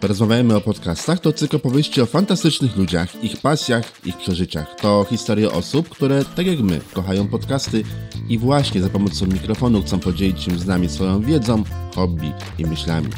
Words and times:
Porozmawiajmy 0.00 0.56
o 0.56 0.60
podcastach 0.60 1.20
to 1.20 1.32
cykl 1.32 1.56
opowieści 1.56 2.00
o 2.00 2.06
fantastycznych 2.06 2.76
ludziach, 2.76 3.24
ich 3.24 3.40
pasjach, 3.40 4.06
ich 4.06 4.16
przeżyciach. 4.16 4.74
To 4.74 5.06
historie 5.10 5.50
osób, 5.52 5.88
które 5.88 6.24
tak 6.24 6.46
jak 6.46 6.60
my 6.60 6.80
kochają 6.92 7.28
podcasty 7.28 7.82
i 8.28 8.38
właśnie 8.38 8.82
za 8.82 8.90
pomocą 8.90 9.26
mikrofonu 9.26 9.82
chcą 9.82 10.00
podzielić 10.00 10.42
się 10.42 10.58
z 10.58 10.66
nami 10.66 10.88
swoją 10.88 11.20
wiedzą, 11.20 11.64
hobby 11.94 12.32
i 12.58 12.66
myślami. 12.66 13.08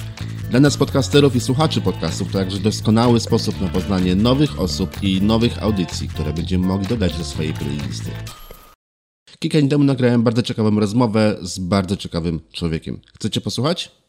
Dla 0.50 0.60
nas 0.60 0.76
podcasterów 0.76 1.36
i 1.36 1.40
słuchaczy 1.40 1.80
podcastów 1.80 2.32
to 2.32 2.38
także 2.38 2.58
doskonały 2.58 3.20
sposób 3.20 3.60
na 3.60 3.68
poznanie 3.68 4.14
nowych 4.14 4.60
osób 4.60 5.02
i 5.02 5.22
nowych 5.22 5.62
audycji, 5.62 6.08
które 6.08 6.32
będziemy 6.32 6.66
mogli 6.66 6.86
dodać 6.86 7.18
do 7.18 7.24
swojej 7.24 7.52
playlisty. 7.52 8.10
Kilka 9.38 9.58
dni 9.60 9.68
temu 9.68 9.84
nagrałem 9.84 10.22
bardzo 10.22 10.42
ciekawą 10.42 10.80
rozmowę 10.80 11.36
z 11.42 11.58
bardzo 11.58 11.96
ciekawym 11.96 12.40
człowiekiem. 12.52 13.00
Chcecie 13.14 13.40
posłuchać? 13.40 13.99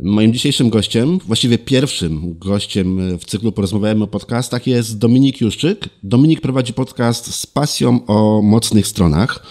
Moim 0.00 0.32
dzisiejszym 0.32 0.70
gościem, 0.70 1.18
właściwie 1.18 1.58
pierwszym 1.58 2.38
gościem 2.38 3.18
w 3.18 3.24
cyklu 3.24 3.52
Porozmawiajmy 3.52 4.04
o 4.04 4.06
podcastach 4.06 4.66
jest 4.66 4.98
Dominik 4.98 5.40
Juszczyk. 5.40 5.88
Dominik 6.02 6.40
prowadzi 6.40 6.72
podcast 6.72 7.34
z 7.34 7.46
pasją 7.46 8.06
o 8.06 8.42
mocnych 8.42 8.86
stronach. 8.86 9.46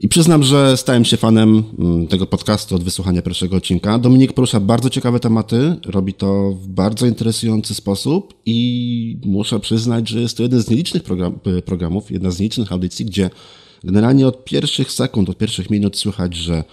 I 0.00 0.08
przyznam, 0.08 0.42
że 0.42 0.76
stałem 0.76 1.04
się 1.04 1.16
fanem 1.16 1.64
mm, 1.78 2.06
tego 2.06 2.26
podcastu 2.26 2.74
od 2.74 2.84
wysłuchania 2.84 3.22
pierwszego 3.22 3.56
odcinka. 3.56 3.98
Dominik 3.98 4.32
porusza 4.32 4.60
bardzo 4.60 4.90
ciekawe 4.90 5.20
tematy, 5.20 5.76
robi 5.86 6.14
to 6.14 6.50
w 6.50 6.68
bardzo 6.68 7.06
interesujący 7.06 7.74
sposób 7.74 8.34
i 8.46 9.20
muszę 9.24 9.60
przyznać, 9.60 10.08
że 10.08 10.20
jest 10.20 10.36
to 10.36 10.42
jeden 10.42 10.60
z 10.60 10.70
nielicznych 10.70 11.02
program, 11.02 11.38
programów, 11.64 12.10
jedna 12.10 12.30
z 12.30 12.38
nielicznych 12.38 12.72
audycji, 12.72 13.04
gdzie 13.04 13.30
generalnie 13.84 14.26
od 14.26 14.44
pierwszych 14.44 14.92
sekund, 14.92 15.28
od 15.28 15.38
pierwszych 15.38 15.70
minut 15.70 15.98
słychać, 15.98 16.36
że 16.36 16.64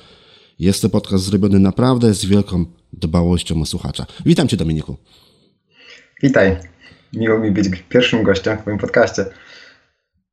jest 0.59 0.81
to 0.81 0.89
podcast 0.89 1.23
zrobiony 1.23 1.59
naprawdę 1.59 2.13
z 2.13 2.25
wielką 2.25 2.65
dbałością 2.93 3.61
o 3.61 3.65
słuchacza. 3.65 4.05
Witam 4.25 4.47
Cię, 4.47 4.57
Dominiku. 4.57 4.97
Witaj. 6.23 6.57
Miło 7.13 7.39
mi 7.39 7.51
być 7.51 7.69
pierwszym 7.89 8.23
gościem 8.23 8.57
w 8.57 8.61
Twoim 8.61 8.77
podcaście. 8.77 9.25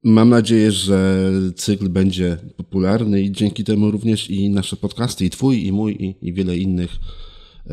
Mam 0.04 0.28
nadzieję, 0.28 0.72
że 0.72 1.28
cykl 1.56 1.88
będzie 1.88 2.36
popularny 2.56 3.22
i 3.22 3.32
dzięki 3.32 3.64
temu 3.64 3.90
również 3.90 4.30
i 4.30 4.50
nasze 4.50 4.76
podcasty, 4.76 5.24
i 5.24 5.30
Twój, 5.30 5.66
i 5.66 5.72
mój, 5.72 5.92
i, 5.92 6.28
i 6.28 6.32
wiele 6.32 6.56
innych 6.56 6.90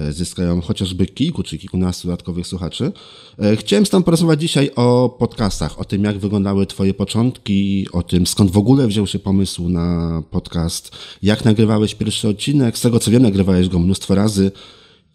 zyskają 0.10 0.62
chociażby 0.62 1.06
kilku 1.06 1.44
czy 1.44 1.58
kilkunastu 1.58 2.08
dodatkowych 2.08 2.48
słuchaczy. 2.48 2.92
E, 3.40 3.56
chciałem 3.56 3.86
z 3.86 3.90
Tobą 3.90 4.04
porozmawiać 4.04 4.42
dzisiaj 4.42 4.72
o 4.76 5.10
podcastach, 5.20 5.80
o 5.80 5.86
tym, 5.86 6.04
jak 6.04 6.18
wyglądały 6.18 6.66
Twoje 6.66 6.94
początki, 6.94 7.88
o 7.92 8.04
tym, 8.04 8.28
skąd 8.28 8.52
w 8.52 8.58
ogóle 8.58 8.88
wziął 8.88 9.08
się 9.08 9.20
pomysł 9.20 9.70
na 9.70 10.22
podcast, 10.32 10.92
jak 11.24 11.46
nagrywałeś 11.46 11.96
pierwszy 11.96 12.28
odcinek. 12.28 12.78
Z 12.78 12.82
tego 12.82 13.00
co 13.00 13.12
wiem, 13.12 13.24
nagrywałeś 13.24 13.70
go 13.70 13.80
mnóstwo 13.80 14.16
razy. 14.16 14.52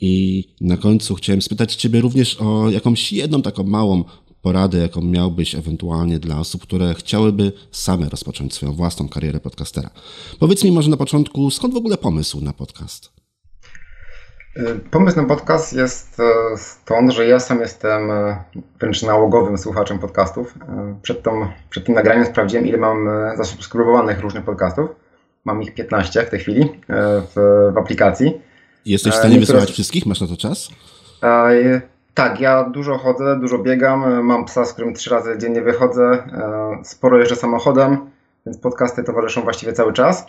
I 0.00 0.44
na 0.60 0.76
końcu 0.76 1.14
chciałem 1.14 1.42
spytać 1.42 1.74
Ciebie 1.74 2.00
również 2.00 2.36
o 2.40 2.70
jakąś 2.70 3.12
jedną 3.12 3.42
taką 3.42 3.64
małą 3.64 4.04
poradę, 4.42 4.78
jaką 4.78 5.00
miałbyś 5.00 5.54
ewentualnie 5.54 6.18
dla 6.18 6.40
osób, 6.40 6.62
które 6.62 6.94
chciałyby 6.94 7.52
same 7.70 8.08
rozpocząć 8.08 8.54
swoją 8.54 8.72
własną 8.72 9.08
karierę 9.08 9.40
podcastera. 9.40 9.90
Powiedz 10.38 10.64
mi 10.64 10.72
może 10.72 10.90
na 10.90 10.96
początku, 10.96 11.50
skąd 11.50 11.74
w 11.74 11.76
ogóle 11.76 11.98
pomysł 11.98 12.40
na 12.40 12.52
podcast? 12.52 13.23
Pomysł 14.90 15.16
na 15.16 15.24
podcast 15.24 15.72
jest 15.72 16.20
e, 16.20 16.56
stąd, 16.56 17.12
że 17.12 17.26
ja 17.26 17.40
sam 17.40 17.60
jestem 17.60 18.10
e, 18.10 18.36
wręcz 18.80 19.02
nałogowym 19.02 19.58
słuchaczem 19.58 19.98
podcastów. 19.98 20.54
E, 20.68 20.94
przed, 21.02 21.22
tą, 21.22 21.46
przed 21.70 21.86
tym 21.86 21.94
nagraniem 21.94 22.26
sprawdziłem, 22.26 22.66
ile 22.66 22.78
mam 22.78 23.08
zasubskrybowanych 23.36 24.20
różnych 24.20 24.44
podcastów. 24.44 24.90
Mam 25.44 25.62
ich 25.62 25.74
15 25.74 26.22
w 26.22 26.30
tej 26.30 26.40
chwili 26.40 26.68
w, 26.88 27.70
w 27.74 27.78
aplikacji. 27.78 28.40
Jesteś 28.86 29.12
w 29.12 29.16
stanie 29.16 29.34
Niektóre... 29.34 29.58
wysłuchać 29.58 29.74
wszystkich? 29.74 30.06
Masz 30.06 30.20
na 30.20 30.26
to 30.26 30.36
czas? 30.36 30.68
Tak, 32.14 32.40
ja 32.40 32.64
dużo 32.64 32.98
chodzę, 32.98 33.40
dużo 33.40 33.58
biegam. 33.58 34.24
Mam 34.24 34.44
psa, 34.44 34.64
z 34.64 34.72
którym 34.72 34.94
trzy 34.94 35.10
razy 35.10 35.38
dziennie 35.38 35.62
wychodzę. 35.62 36.22
Sporo 36.84 37.18
jeżdżę 37.18 37.36
samochodem, 37.36 37.98
więc 38.46 38.58
podcasty 38.58 39.04
towarzyszą 39.04 39.42
właściwie 39.42 39.72
cały 39.72 39.92
czas. 39.92 40.26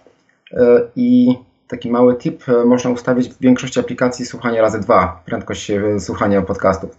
I 0.96 1.38
taki 1.68 1.92
mały 1.92 2.16
tip, 2.16 2.50
e, 2.50 2.66
można 2.66 2.92
ustawić 2.92 3.30
w 3.30 3.42
większości 3.42 3.80
aplikacji 3.80 4.26
słuchanie 4.26 4.62
razy 4.62 4.80
dwa, 4.80 5.24
prędkość 5.26 5.72
e, 5.72 6.00
słuchania 6.00 6.42
podcastów. 6.42 6.98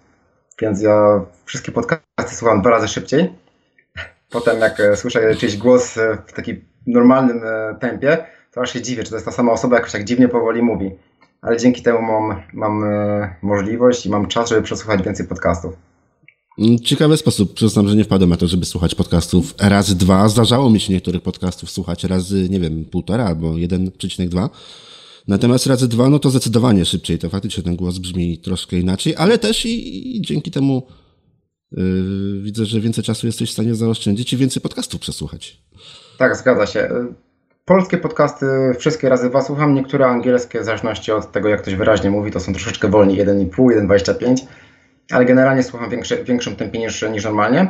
Więc 0.60 0.82
ja 0.82 1.20
wszystkie 1.44 1.72
podcasty 1.72 2.34
słucham 2.36 2.60
dwa 2.60 2.70
razy 2.70 2.88
szybciej. 2.88 3.32
Potem 4.30 4.58
jak 4.60 4.80
e, 4.80 4.96
słyszę 4.96 5.34
czyjś 5.34 5.56
głos 5.56 5.98
w 6.26 6.32
takim 6.32 6.64
normalnym 6.86 7.40
tempie, 7.80 8.26
to 8.52 8.60
aż 8.60 8.72
się 8.72 8.82
dziwię, 8.82 9.04
czy 9.04 9.10
to 9.10 9.16
jest 9.16 9.26
ta 9.26 9.32
sama 9.32 9.52
osoba 9.52 9.76
jakoś 9.76 9.92
tak 9.92 10.04
dziwnie 10.04 10.28
powoli 10.28 10.62
mówi. 10.62 10.98
Ale 11.42 11.56
dzięki 11.56 11.82
temu 11.82 12.02
mam, 12.02 12.42
mam 12.52 12.84
możliwość 13.42 14.06
i 14.06 14.10
mam 14.10 14.26
czas, 14.26 14.48
żeby 14.48 14.62
przesłuchać 14.62 15.02
więcej 15.02 15.26
podcastów. 15.26 15.76
Ciekawy 16.84 17.16
sposób. 17.16 17.54
Przyznam, 17.54 17.88
że 17.88 17.96
nie 17.96 18.04
wpadłem 18.04 18.30
na 18.30 18.36
to, 18.36 18.46
żeby 18.46 18.66
słuchać 18.66 18.94
podcastów 18.94 19.54
razy 19.60 19.96
dwa. 19.96 20.28
Zdarzało 20.28 20.70
mi 20.70 20.80
się 20.80 20.92
niektórych 20.92 21.22
podcastów 21.22 21.70
słuchać 21.70 22.04
razy, 22.04 22.48
nie 22.50 22.60
wiem, 22.60 22.84
półtora 22.84 23.24
albo 23.24 23.50
1,2. 23.50 24.48
Natomiast 25.28 25.66
razy 25.66 25.88
dwa, 25.88 26.08
no 26.08 26.18
to 26.18 26.30
zdecydowanie 26.30 26.84
szybciej. 26.84 27.18
To 27.18 27.30
faktycznie 27.30 27.62
ten 27.62 27.76
głos 27.76 27.98
brzmi 27.98 28.38
troszkę 28.38 28.76
inaczej, 28.76 29.14
ale 29.16 29.38
też 29.38 29.66
i, 29.66 30.16
i 30.16 30.22
dzięki 30.22 30.50
temu 30.50 30.86
yy, 31.72 31.82
widzę, 32.42 32.64
że 32.64 32.80
więcej 32.80 33.04
czasu 33.04 33.26
jesteś 33.26 33.50
w 33.50 33.52
stanie 33.52 33.74
zaoszczędzić 33.74 34.32
i 34.32 34.36
więcej 34.36 34.62
podcastów 34.62 35.00
przesłuchać. 35.00 35.62
Tak, 36.18 36.36
zgadza 36.36 36.66
się. 36.66 36.90
Polskie 37.64 37.98
podcasty 37.98 38.46
wszystkie 38.78 39.08
razy 39.08 39.30
dwa 39.30 39.42
słucham, 39.42 39.74
niektóre 39.74 40.06
angielskie, 40.06 40.60
w 40.60 40.64
zależności 40.64 41.12
od 41.12 41.32
tego, 41.32 41.48
jak 41.48 41.62
ktoś 41.62 41.74
wyraźnie 41.74 42.10
mówi, 42.10 42.30
to 42.30 42.40
są 42.40 42.52
troszeczkę 42.52 42.88
wolniej 42.88 43.26
1,5, 43.26 43.48
1,25 43.48 44.36
ale 45.10 45.24
generalnie 45.24 45.62
słucham 45.62 45.90
w 45.90 46.24
większym 46.24 46.56
tempie 46.56 46.78
niż, 46.78 47.02
niż 47.02 47.24
normalnie. 47.24 47.68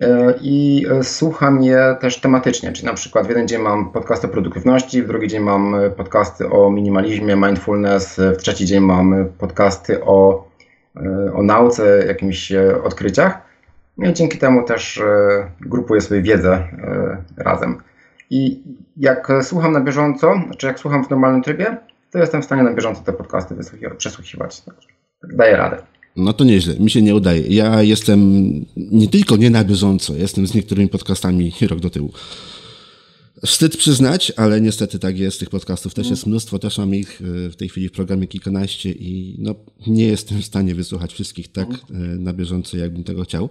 E, 0.00 0.34
I 0.40 0.86
e, 0.90 1.02
słucham 1.02 1.62
je 1.62 1.96
też 2.00 2.20
tematycznie, 2.20 2.72
czyli 2.72 2.86
na 2.86 2.94
przykład 2.94 3.26
w 3.26 3.28
jeden 3.28 3.48
dzień 3.48 3.62
mam 3.62 3.90
podcasty 3.90 4.26
o 4.26 4.30
produktywności, 4.30 5.02
w 5.02 5.06
drugi 5.06 5.28
dzień 5.28 5.42
mam 5.42 5.74
e, 5.74 5.90
podcasty 5.90 6.50
o 6.50 6.70
minimalizmie, 6.70 7.36
mindfulness, 7.36 8.20
w 8.34 8.36
trzeci 8.36 8.66
dzień 8.66 8.80
mam 8.80 9.28
podcasty 9.38 10.04
o, 10.04 10.48
o 11.34 11.42
nauce, 11.42 12.06
jakimiś 12.06 12.52
odkryciach. 12.84 13.38
No 13.98 14.10
I 14.10 14.12
dzięki 14.12 14.38
temu 14.38 14.64
też 14.64 15.02
grupuję 15.60 16.00
sobie 16.00 16.22
wiedzę 16.22 16.68
razem. 17.36 17.82
I 18.30 18.62
jak 18.96 19.28
słucham 19.42 19.72
na 19.72 19.80
bieżąco, 19.80 20.34
czy 20.58 20.66
jak 20.66 20.78
słucham 20.78 21.04
w 21.04 21.10
normalnym 21.10 21.42
trybie, 21.42 21.76
to 22.10 22.18
jestem 22.18 22.42
w 22.42 22.44
stanie 22.44 22.62
na 22.62 22.72
bieżąco 22.72 23.02
te 23.02 23.12
podcasty 23.12 23.54
przesłuchiwać. 23.98 24.62
Daję 25.22 25.56
radę. 25.56 25.95
No 26.16 26.32
to 26.32 26.44
nieźle, 26.44 26.74
mi 26.80 26.90
się 26.90 27.02
nie 27.02 27.14
udaje. 27.14 27.42
Ja 27.48 27.82
jestem 27.82 28.20
nie 28.76 29.08
tylko 29.08 29.36
nie 29.36 29.50
na 29.50 29.64
bieżąco, 29.64 30.16
jestem 30.16 30.46
z 30.46 30.54
niektórymi 30.54 30.88
podcastami 30.88 31.52
rok 31.68 31.80
do 31.80 31.90
tyłu. 31.90 32.12
Wstyd 33.46 33.76
przyznać, 33.76 34.32
ale 34.36 34.60
niestety 34.60 34.98
tak 34.98 35.18
jest. 35.18 35.40
Tych 35.40 35.50
podcastów 35.50 35.94
też 35.94 36.10
jest 36.10 36.26
mnóstwo, 36.26 36.58
też 36.58 36.78
mam 36.78 36.94
ich 36.94 37.22
e, 37.46 37.50
w 37.50 37.56
tej 37.56 37.68
chwili 37.68 37.88
w 37.88 37.92
programie 37.92 38.26
kilkanaście 38.26 38.92
i 38.92 39.36
no, 39.38 39.54
nie 39.86 40.06
jestem 40.06 40.42
w 40.42 40.44
stanie 40.44 40.74
wysłuchać 40.74 41.12
wszystkich 41.12 41.48
tak 41.48 41.68
e, 41.70 41.94
na 41.98 42.32
bieżąco, 42.32 42.76
jakbym 42.76 43.04
tego 43.04 43.22
chciał. 43.22 43.48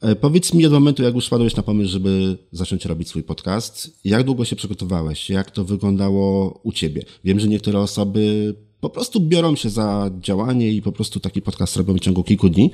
E, 0.00 0.16
powiedz 0.16 0.54
mi 0.54 0.66
od 0.66 0.72
momentu, 0.72 1.02
jak 1.02 1.14
już 1.14 1.26
wpadłeś 1.26 1.56
na 1.56 1.62
pomysł, 1.62 1.90
żeby 1.90 2.38
zacząć 2.52 2.84
robić 2.84 3.08
swój 3.08 3.22
podcast, 3.22 4.00
jak 4.04 4.24
długo 4.24 4.44
się 4.44 4.56
przygotowałeś? 4.56 5.30
Jak 5.30 5.50
to 5.50 5.64
wyglądało 5.64 6.60
u 6.62 6.72
ciebie? 6.72 7.02
Wiem, 7.24 7.40
że 7.40 7.48
niektóre 7.48 7.80
osoby 7.80 8.54
po 8.80 8.90
prostu 8.90 9.20
biorą 9.20 9.56
się 9.56 9.70
za 9.70 10.10
działanie 10.20 10.72
i 10.72 10.82
po 10.82 10.92
prostu 10.92 11.20
taki 11.20 11.42
podcast 11.42 11.76
robią 11.76 11.94
w 11.94 12.00
ciągu 12.00 12.22
kilku 12.22 12.48
dni. 12.48 12.72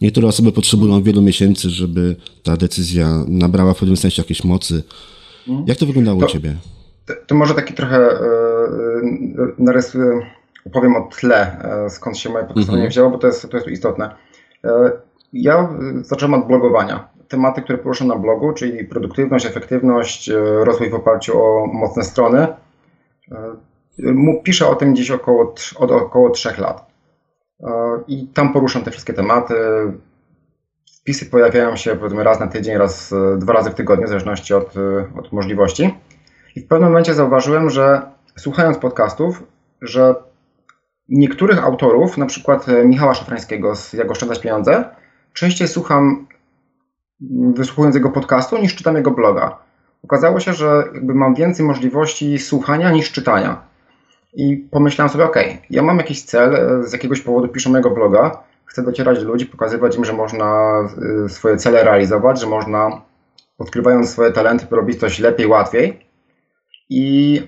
Niektóre 0.00 0.28
osoby 0.28 0.52
potrzebują 0.52 1.02
wielu 1.02 1.22
miesięcy, 1.22 1.70
żeby 1.70 2.16
ta 2.42 2.56
decyzja 2.56 3.24
nabrała 3.28 3.74
w 3.74 3.78
pewnym 3.78 3.96
sensie 3.96 4.22
jakiejś 4.22 4.44
mocy. 4.44 4.82
Mhm. 5.48 5.68
Jak 5.68 5.78
to 5.78 5.86
wyglądało 5.86 6.20
to, 6.20 6.26
u 6.26 6.28
Ciebie? 6.28 6.56
To, 7.06 7.14
to, 7.26 7.34
może 7.34 7.54
taki 7.54 7.74
trochę 7.74 7.98
yy, 9.34 9.54
narysuję, 9.58 10.04
opowiem 10.66 10.96
o 10.96 11.08
tle, 11.20 11.56
yy, 11.82 11.90
skąd 11.90 12.18
się 12.18 12.30
moje 12.30 12.44
podcastowanie 12.44 12.84
mhm. 12.84 12.90
wzięło, 12.90 13.10
bo 13.10 13.18
to 13.18 13.26
jest, 13.26 13.50
to 13.50 13.56
jest 13.56 13.68
istotne. 13.68 14.14
Yy, 14.64 14.70
ja 15.32 15.68
zacząłem 16.02 16.34
od 16.34 16.46
blogowania. 16.46 17.08
Tematy, 17.28 17.62
które 17.62 17.78
poruszam 17.78 18.08
na 18.08 18.16
blogu, 18.16 18.52
czyli 18.52 18.84
produktywność, 18.84 19.46
efektywność, 19.46 20.30
rozwój 20.64 20.90
w 20.90 20.94
oparciu 20.94 21.42
o 21.42 21.66
mocne 21.66 22.04
strony 22.04 22.46
Piszę 24.42 24.68
o 24.68 24.74
tym 24.74 24.92
gdzieś 24.92 25.10
około, 25.10 25.54
od 25.76 25.90
około 25.90 26.30
3 26.30 26.54
lat. 26.58 26.86
E, 27.60 27.70
I 28.08 28.26
tam 28.26 28.52
poruszam 28.52 28.82
te 28.82 28.90
wszystkie 28.90 29.12
tematy. 29.12 29.54
Wpisy 31.00 31.26
pojawiają 31.26 31.76
się 31.76 31.96
powiedzmy 31.96 32.24
raz 32.24 32.40
na 32.40 32.46
tydzień, 32.46 32.76
raz, 32.76 33.12
e, 33.12 33.38
dwa 33.38 33.52
razy 33.52 33.70
w 33.70 33.74
tygodniu, 33.74 34.06
w 34.06 34.08
zależności 34.08 34.54
od, 34.54 34.76
e, 34.76 35.18
od 35.18 35.32
możliwości. 35.32 35.94
I 36.56 36.60
w 36.60 36.66
pewnym 36.66 36.88
momencie 36.88 37.14
zauważyłem, 37.14 37.70
że 37.70 38.02
słuchając 38.36 38.78
podcastów, 38.78 39.42
że 39.82 40.14
niektórych 41.08 41.64
autorów, 41.64 42.18
na 42.18 42.26
przykład 42.26 42.66
Michała 42.84 43.14
Szafrańskiego 43.14 43.76
z 43.76 43.92
Jak 43.92 44.10
oszczędzać 44.10 44.40
pieniądze, 44.40 44.84
częściej 45.32 45.68
słucham 45.68 46.26
wysłuchując 47.54 47.94
jego 47.94 48.10
podcastu 48.10 48.58
niż 48.58 48.74
czytam 48.74 48.96
jego 48.96 49.10
bloga. 49.10 49.58
Okazało 50.04 50.40
się, 50.40 50.52
że 50.52 50.84
jakby 50.94 51.14
mam 51.14 51.34
więcej 51.34 51.66
możliwości 51.66 52.38
słuchania 52.38 52.90
niż 52.90 53.12
czytania. 53.12 53.62
I 54.34 54.56
pomyślałem 54.56 55.12
sobie, 55.12 55.24
ok, 55.24 55.36
ja 55.70 55.82
mam 55.82 55.98
jakiś 55.98 56.22
cel, 56.22 56.82
z 56.84 56.92
jakiegoś 56.92 57.20
powodu 57.20 57.48
piszę 57.48 57.70
mojego 57.70 57.90
bloga, 57.90 58.42
chcę 58.66 58.82
docierać 58.82 59.18
do 59.18 59.24
ludzi, 59.28 59.46
pokazywać 59.46 59.96
im, 59.96 60.04
że 60.04 60.12
można 60.12 60.72
swoje 61.28 61.56
cele 61.56 61.84
realizować, 61.84 62.40
że 62.40 62.46
można 62.46 63.02
odkrywając 63.58 64.10
swoje 64.10 64.32
talenty 64.32 64.66
robić 64.70 65.00
coś 65.00 65.18
lepiej, 65.18 65.46
łatwiej. 65.46 66.06
I, 66.90 67.42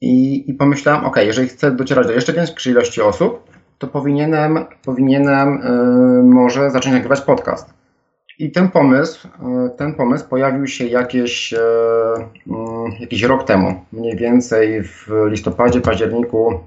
i, 0.00 0.44
i 0.50 0.54
pomyślałem, 0.54 1.04
ok, 1.04 1.16
jeżeli 1.16 1.48
chcę 1.48 1.70
docierać 1.70 2.06
do 2.06 2.12
jeszcze 2.12 2.32
większej 2.32 2.72
ilości 2.72 3.02
osób, 3.02 3.50
to 3.78 3.86
powinienem, 3.86 4.64
powinienem 4.84 5.62
yy, 6.16 6.22
może 6.22 6.70
zacząć 6.70 6.94
nagrywać 6.94 7.20
podcast. 7.20 7.79
I 8.40 8.50
ten 8.50 8.70
pomysł, 8.70 9.28
yy, 9.42 9.70
ten 9.70 9.94
pomysł 9.94 10.28
pojawił 10.28 10.66
się 10.66 10.84
jakieś, 10.84 11.52
yy, 11.52 11.58
jakiś 13.00 13.22
rok 13.22 13.44
temu, 13.44 13.84
mniej 13.92 14.16
więcej 14.16 14.82
w 14.82 15.08
listopadzie, 15.26 15.80
październiku 15.80 16.60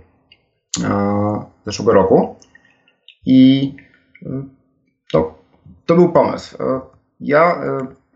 zeszłego 1.66 1.94
roku. 1.94 2.36
I 3.26 3.74
to, 5.12 5.40
to 5.86 5.96
był 5.96 6.12
pomysł. 6.12 6.58
Ja, 7.20 7.62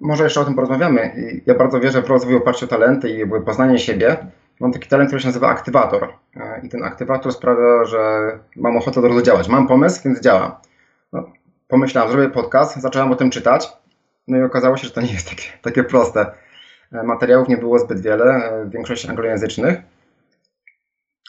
może 0.01 0.24
jeszcze 0.24 0.42
o 0.42 0.45
tym 0.45 0.56
porozmawiamy. 0.56 1.12
Ja 1.45 1.56
bardzo 1.56 1.80
wierzę 1.80 2.01
w 2.01 2.09
rozwój 2.09 2.36
oparciu 2.36 2.65
o 2.65 2.68
talenty 2.68 3.09
i 3.09 3.27
poznanie 3.45 3.80
siebie. 3.80 4.18
Mam 4.59 4.71
taki 4.71 4.89
talent, 4.89 5.09
który 5.09 5.21
się 5.21 5.27
nazywa 5.27 5.48
aktywator. 5.48 6.09
E, 6.36 6.62
I 6.63 6.69
ten 6.69 6.83
aktywator 6.83 7.33
sprawia, 7.33 7.86
że 7.86 8.31
mam 8.56 8.77
ochotę 8.77 9.01
do 9.01 9.21
działać. 9.21 9.48
Mam 9.48 9.68
pomysł, 9.68 10.01
więc 10.06 10.21
działam. 10.21 10.51
Pomyślałem, 11.68 12.12
zrobię 12.12 12.30
podcast, 12.30 12.78
zacząłem 12.78 13.12
o 13.12 13.16
tym 13.16 13.30
czytać. 13.30 13.69
No 14.28 14.38
i 14.38 14.42
okazało 14.42 14.78
się, 14.78 14.88
że 14.88 14.94
to 14.94 15.02
nie 15.02 15.14
jest 15.14 15.30
takie, 15.30 15.44
takie 15.62 15.84
proste. 15.84 16.31
E, 16.92 17.04
materiałów 17.04 17.48
nie 17.48 17.58
było 17.58 17.80
zbyt 17.80 18.02
wiele, 18.02 18.25
e, 18.25 18.66
w 18.66 18.69
większości 18.69 19.10
anglojęzycznych. 19.10 19.78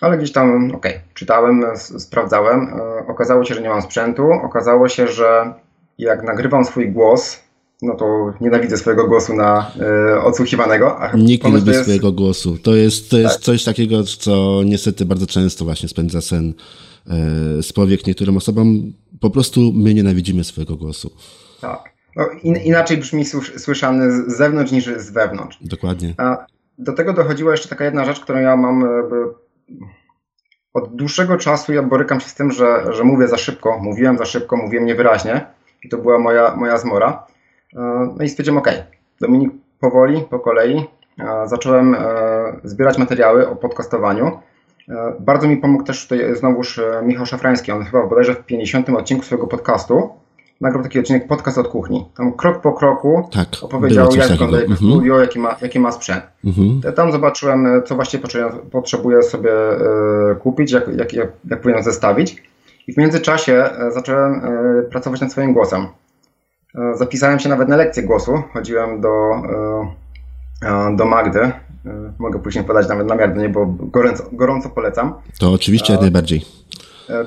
Ale 0.00 0.19
gdzieś 0.19 0.32
tam, 0.32 0.70
ok, 0.75 0.87
czytałem, 1.14 1.64
sprawdzałem. 1.76 2.81
Okazało 3.08 3.44
się, 3.44 3.55
że 3.55 3.62
nie 3.62 3.69
mam 3.69 3.82
sprzętu. 3.82 4.31
Okazało 4.32 4.88
się, 4.88 5.08
że 5.08 5.55
jak 5.99 6.23
nagrywam 6.23 6.64
swój 6.64 6.93
głos, 6.93 7.47
no 7.82 7.94
to 7.94 8.32
nienawidzę 8.40 8.76
swojego 8.76 9.08
głosu 9.08 9.34
na 9.34 9.72
y, 10.16 10.20
odsłuchiwanego. 10.22 10.98
A 10.98 11.16
Nikt 11.16 11.44
nie 11.44 11.52
lubi 11.52 11.70
jest... 11.70 11.82
swojego 11.82 12.12
głosu. 12.12 12.58
To 12.62 12.75
jest, 12.75 13.10
to 13.10 13.19
jest 13.19 13.34
tak. 13.34 13.42
coś 13.42 13.64
takiego, 13.64 14.04
co 14.04 14.62
niestety 14.64 15.04
bardzo 15.04 15.26
często 15.26 15.64
właśnie 15.64 15.88
spędza 15.88 16.20
sen 16.20 16.54
y, 17.58 17.62
z 17.62 17.72
powiek 17.72 18.06
niektórym 18.06 18.36
osobom. 18.36 18.92
Po 19.20 19.30
prostu 19.30 19.72
my 19.75 19.94
nienawidzimy 19.94 20.44
swojego 20.44 20.76
głosu. 20.76 21.10
Tak. 21.60 21.98
No, 22.16 22.26
in, 22.42 22.56
inaczej 22.56 22.96
brzmi 22.96 23.25
słyszany 23.56 24.12
z 24.12 24.36
zewnątrz 24.36 24.72
niż 24.72 24.84
z 24.84 25.10
wewnątrz. 25.10 25.58
Dokładnie. 25.60 26.14
A 26.16 26.46
do 26.78 26.92
tego 26.92 27.12
dochodziła 27.12 27.52
jeszcze 27.52 27.69
taka 27.69 27.84
jedna 27.84 28.04
rzecz, 28.04 28.20
którą 28.20 28.38
ja 28.40 28.56
mam 28.56 28.84
od 30.75 30.96
dłuższego 30.96 31.36
czasu 31.36 31.72
ja 31.72 31.82
borykam 31.82 32.20
się 32.20 32.28
z 32.28 32.34
tym, 32.34 32.52
że, 32.52 32.92
że 32.92 33.04
mówię 33.04 33.28
za 33.28 33.36
szybko, 33.36 33.78
mówiłem 33.78 34.19
za 34.19 34.25
szybko, 34.25 34.56
mówiłem 34.56 34.86
niewyraźnie 34.86 35.46
i 35.84 35.88
to 35.88 35.98
była 35.98 36.19
moja, 36.19 36.56
moja 36.56 36.78
zmora. 36.78 37.26
E, 37.76 38.14
no 38.16 38.24
i 38.24 38.28
stwierdziłem, 38.28 38.58
ok, 38.58 38.68
Dominik, 39.20 39.50
powoli, 39.80 40.24
po 40.30 40.38
kolei 40.38 40.86
e, 41.18 41.48
zacząłem 41.48 41.94
e, 41.94 41.98
zbierać 42.64 42.98
materiały 42.98 43.48
o 43.48 43.56
podcastowaniu. 43.56 44.38
Bardzo 45.20 45.48
mi 45.48 45.56
pomógł 45.56 45.84
też 45.84 46.08
tutaj 46.08 46.36
znowuż 46.36 46.80
Michał 47.02 47.26
Szafrański, 47.26 47.72
on 47.72 47.84
chyba 47.84 48.06
bodajże 48.06 48.34
w 48.34 48.44
50 48.44 48.90
odcinku 48.90 49.24
swojego 49.24 49.46
podcastu 49.46 50.10
nagrał 50.60 50.82
taki 50.82 50.98
odcinek 50.98 51.26
podcast 51.26 51.58
od 51.58 51.68
kuchni. 51.68 52.06
Tam 52.16 52.32
krok 52.32 52.60
po 52.60 52.72
kroku 52.72 53.28
tak, 53.32 53.48
opowiedział, 53.62 54.14
jak 54.14 54.28
wygląda 54.28 54.60
jego 54.60 54.72
mhm. 54.72 54.90
studio, 54.90 55.20
jaki 55.20 55.38
ma, 55.38 55.56
jaki 55.62 55.80
ma 55.80 55.92
sprzęt. 55.92 56.22
Mhm. 56.44 56.94
Tam 56.94 57.12
zobaczyłem, 57.12 57.82
co 57.86 57.94
właściwie 57.94 58.24
potrzebuję 58.70 59.22
sobie 59.22 59.50
kupić, 60.40 60.72
jak, 60.72 60.88
jak, 60.88 61.12
jak, 61.12 61.28
jak 61.50 61.60
powinienem 61.60 61.84
zestawić. 61.84 62.42
I 62.86 62.92
w 62.92 62.96
międzyczasie 62.96 63.70
zacząłem 63.90 64.42
pracować 64.90 65.20
nad 65.20 65.32
swoim 65.32 65.52
głosem. 65.52 65.86
E, 66.74 66.96
zapisałem 66.96 67.38
się 67.38 67.48
nawet 67.48 67.68
na 67.68 67.76
lekcję 67.76 68.02
głosu. 68.02 68.42
Chodziłem 68.52 69.00
do, 69.00 69.08
e, 70.62 70.68
e, 70.68 70.96
do 70.96 71.04
Magdy. 71.04 71.50
Mogę 72.18 72.38
później 72.38 72.64
podać 72.64 72.88
nawet 72.88 73.06
namiar 73.06 73.34
do 73.34 73.40
niej, 73.40 73.48
bo 73.48 73.66
gorąco, 73.66 74.24
gorąco 74.32 74.68
polecam. 74.68 75.14
To 75.38 75.52
oczywiście 75.52 75.92
jak 75.92 76.02
najbardziej. 76.02 76.44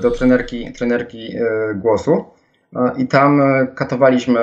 Do 0.02 0.12
trenerki, 0.12 0.74
trenerki 0.74 1.34
głosu. 1.76 2.26
I 2.98 3.08
tam 3.08 3.42
katowaliśmy 3.76 4.40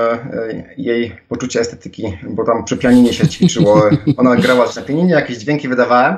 jej 0.77 1.17
poczucie 1.29 1.61
estetyki, 1.61 2.19
bo 2.31 2.45
tam 2.45 2.65
przy 2.65 2.77
pianinie 2.77 3.13
się 3.13 3.29
ćwiczyło. 3.29 3.83
Ona 4.17 4.37
grała 4.37 4.67
na 4.77 4.83
pianinie, 4.83 5.13
jakieś 5.13 5.39
dźwięki 5.39 5.69
wydawałem. 5.69 6.17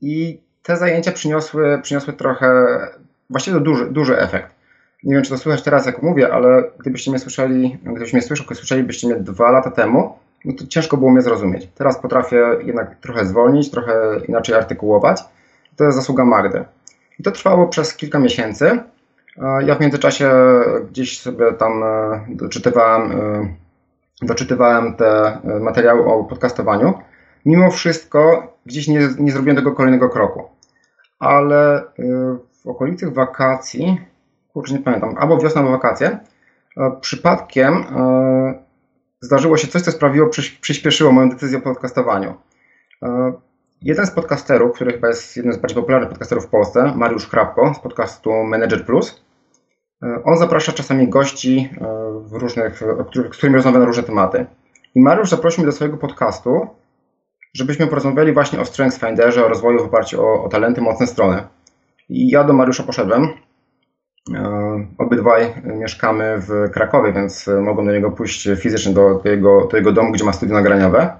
I 0.00 0.40
te 0.62 0.76
zajęcia 0.76 1.12
przyniosły, 1.12 1.80
przyniosły 1.82 2.12
trochę, 2.12 2.78
właściwie 3.30 3.60
duży, 3.60 3.90
duży 3.90 4.18
efekt 4.18 4.54
nie 5.04 5.14
wiem, 5.14 5.22
czy 5.22 5.30
to 5.30 5.38
słychać 5.38 5.62
teraz, 5.62 5.86
jak 5.86 6.02
mówię, 6.02 6.34
ale 6.34 6.64
gdybyście 6.78 7.10
mnie 7.10 7.20
słyszeli, 7.20 7.78
gdybyście 7.82 8.16
mnie 8.16 8.26
słyszeli, 8.26 8.56
słyszelibyście 8.56 9.06
mnie 9.06 9.16
dwa 9.16 9.50
lata 9.50 9.70
temu, 9.70 10.18
no 10.44 10.52
to 10.58 10.66
ciężko 10.66 10.96
było 10.96 11.10
mnie 11.10 11.22
zrozumieć. 11.22 11.68
Teraz 11.74 11.98
potrafię 11.98 12.46
jednak 12.64 12.96
trochę 13.00 13.26
zwolnić, 13.26 13.70
trochę 13.70 14.20
inaczej 14.28 14.54
artykułować. 14.54 15.24
To 15.76 15.84
jest 15.84 15.96
zasługa 15.96 16.24
Magdy. 16.24 16.64
I 17.18 17.22
to 17.22 17.30
trwało 17.30 17.68
przez 17.68 17.96
kilka 17.96 18.18
miesięcy. 18.18 18.78
Ja 19.66 19.74
w 19.74 19.80
międzyczasie 19.80 20.30
gdzieś 20.90 21.20
sobie 21.20 21.52
tam 21.52 21.82
e, 21.82 22.26
doczytywałem, 22.28 23.12
e, 23.12 23.54
doczytywałem 24.22 24.94
te 24.94 25.40
e, 25.44 25.60
materiały 25.60 26.04
o 26.04 26.24
podcastowaniu. 26.24 26.94
Mimo 27.44 27.70
wszystko 27.70 28.52
gdzieś 28.66 28.88
nie, 28.88 29.08
nie 29.18 29.32
zrobiłem 29.32 29.56
tego 29.56 29.72
kolejnego 29.72 30.08
kroku. 30.08 30.42
Ale 31.18 31.82
w 32.64 32.66
okolicy 32.66 33.10
wakacji 33.10 34.00
kurczę, 34.52 34.74
nie 34.74 34.80
pamiętam, 34.80 35.14
albo 35.18 35.38
wiosna, 35.38 35.60
albo 35.60 35.72
wakacje, 35.72 36.18
e, 36.76 36.90
przypadkiem 37.00 37.74
e, 37.74 38.54
zdarzyło 39.20 39.56
się 39.56 39.68
coś, 39.68 39.82
co 39.82 39.92
sprawiło, 39.92 40.30
przyspieszyło 40.60 41.12
moją 41.12 41.30
decyzję 41.30 41.58
o 41.58 41.60
podcastowaniu. 41.60 42.34
E, 43.02 43.32
jeden 43.82 44.06
z 44.06 44.10
podcasterów, 44.10 44.72
który 44.74 44.92
chyba 44.92 45.08
jest 45.08 45.36
jednym 45.36 45.54
z 45.54 45.58
bardziej 45.58 45.76
popularnych 45.76 46.10
podcasterów 46.10 46.46
w 46.46 46.48
Polsce, 46.48 46.92
Mariusz 46.96 47.26
Krapko 47.26 47.74
z 47.74 47.78
podcastu 47.78 48.30
Manager 48.44 48.86
Plus, 48.86 49.22
on 50.24 50.36
zaprasza 50.36 50.72
czasami 50.72 51.08
gości, 51.08 51.70
w 52.24 52.32
różnych, 52.32 52.82
z 53.32 53.36
którymi 53.36 53.56
rozmawia 53.56 53.78
na 53.78 53.84
różne 53.84 54.02
tematy. 54.02 54.46
I 54.94 55.00
Mariusz 55.00 55.28
zaprosił 55.28 55.62
mnie 55.62 55.66
do 55.66 55.76
swojego 55.76 55.96
podcastu, 55.96 56.66
żebyśmy 57.54 57.86
porozmawiali 57.86 58.32
właśnie 58.32 58.60
o 58.60 58.64
Strengths 58.64 59.00
Finderze, 59.00 59.46
o 59.46 59.48
rozwoju 59.48 59.78
w 59.78 59.86
oparciu 59.86 60.22
o, 60.26 60.44
o 60.44 60.48
talenty, 60.48 60.80
mocne 60.80 61.06
strony. 61.06 61.42
I 62.08 62.30
ja 62.30 62.44
do 62.44 62.52
Mariusza 62.52 62.82
poszedłem, 62.82 63.28
obydwaj 64.98 65.54
mieszkamy 65.64 66.34
w 66.38 66.70
Krakowie, 66.70 67.12
więc 67.12 67.50
mogą 67.60 67.86
do 67.86 67.92
niego 67.92 68.10
pójść 68.10 68.48
fizycznie 68.60 68.92
do, 68.94 69.20
do, 69.24 69.30
jego, 69.30 69.68
do 69.70 69.76
jego 69.76 69.92
domu, 69.92 70.12
gdzie 70.12 70.24
ma 70.24 70.32
studio 70.32 70.54
nagraniowe. 70.54 71.16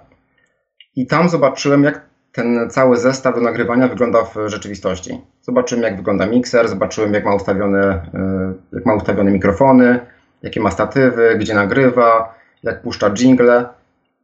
I 0.97 1.06
tam 1.06 1.28
zobaczyłem, 1.28 1.85
jak 1.85 2.00
ten 2.32 2.71
cały 2.71 2.97
zestaw 2.97 3.35
do 3.35 3.40
nagrywania 3.40 3.88
wygląda 3.88 4.25
w 4.25 4.35
rzeczywistości. 4.47 5.21
Zobaczyłem, 5.42 5.85
jak 5.85 5.97
wygląda 5.97 6.26
mikser, 6.26 6.68
zobaczyłem, 6.68 7.14
jak 7.14 7.25
ma 7.25 7.35
ustawione, 7.35 7.80
e, 8.14 8.52
jak 8.73 8.87
ma 8.87 8.94
ustawione 8.94 9.30
mikrofony, 9.30 10.00
jakie 10.42 10.61
ma 10.61 10.71
statywy, 10.71 11.37
gdzie 11.38 11.54
nagrywa, 11.54 12.35
jak 12.62 12.82
puszcza 12.82 13.11
jingle. 13.11 13.68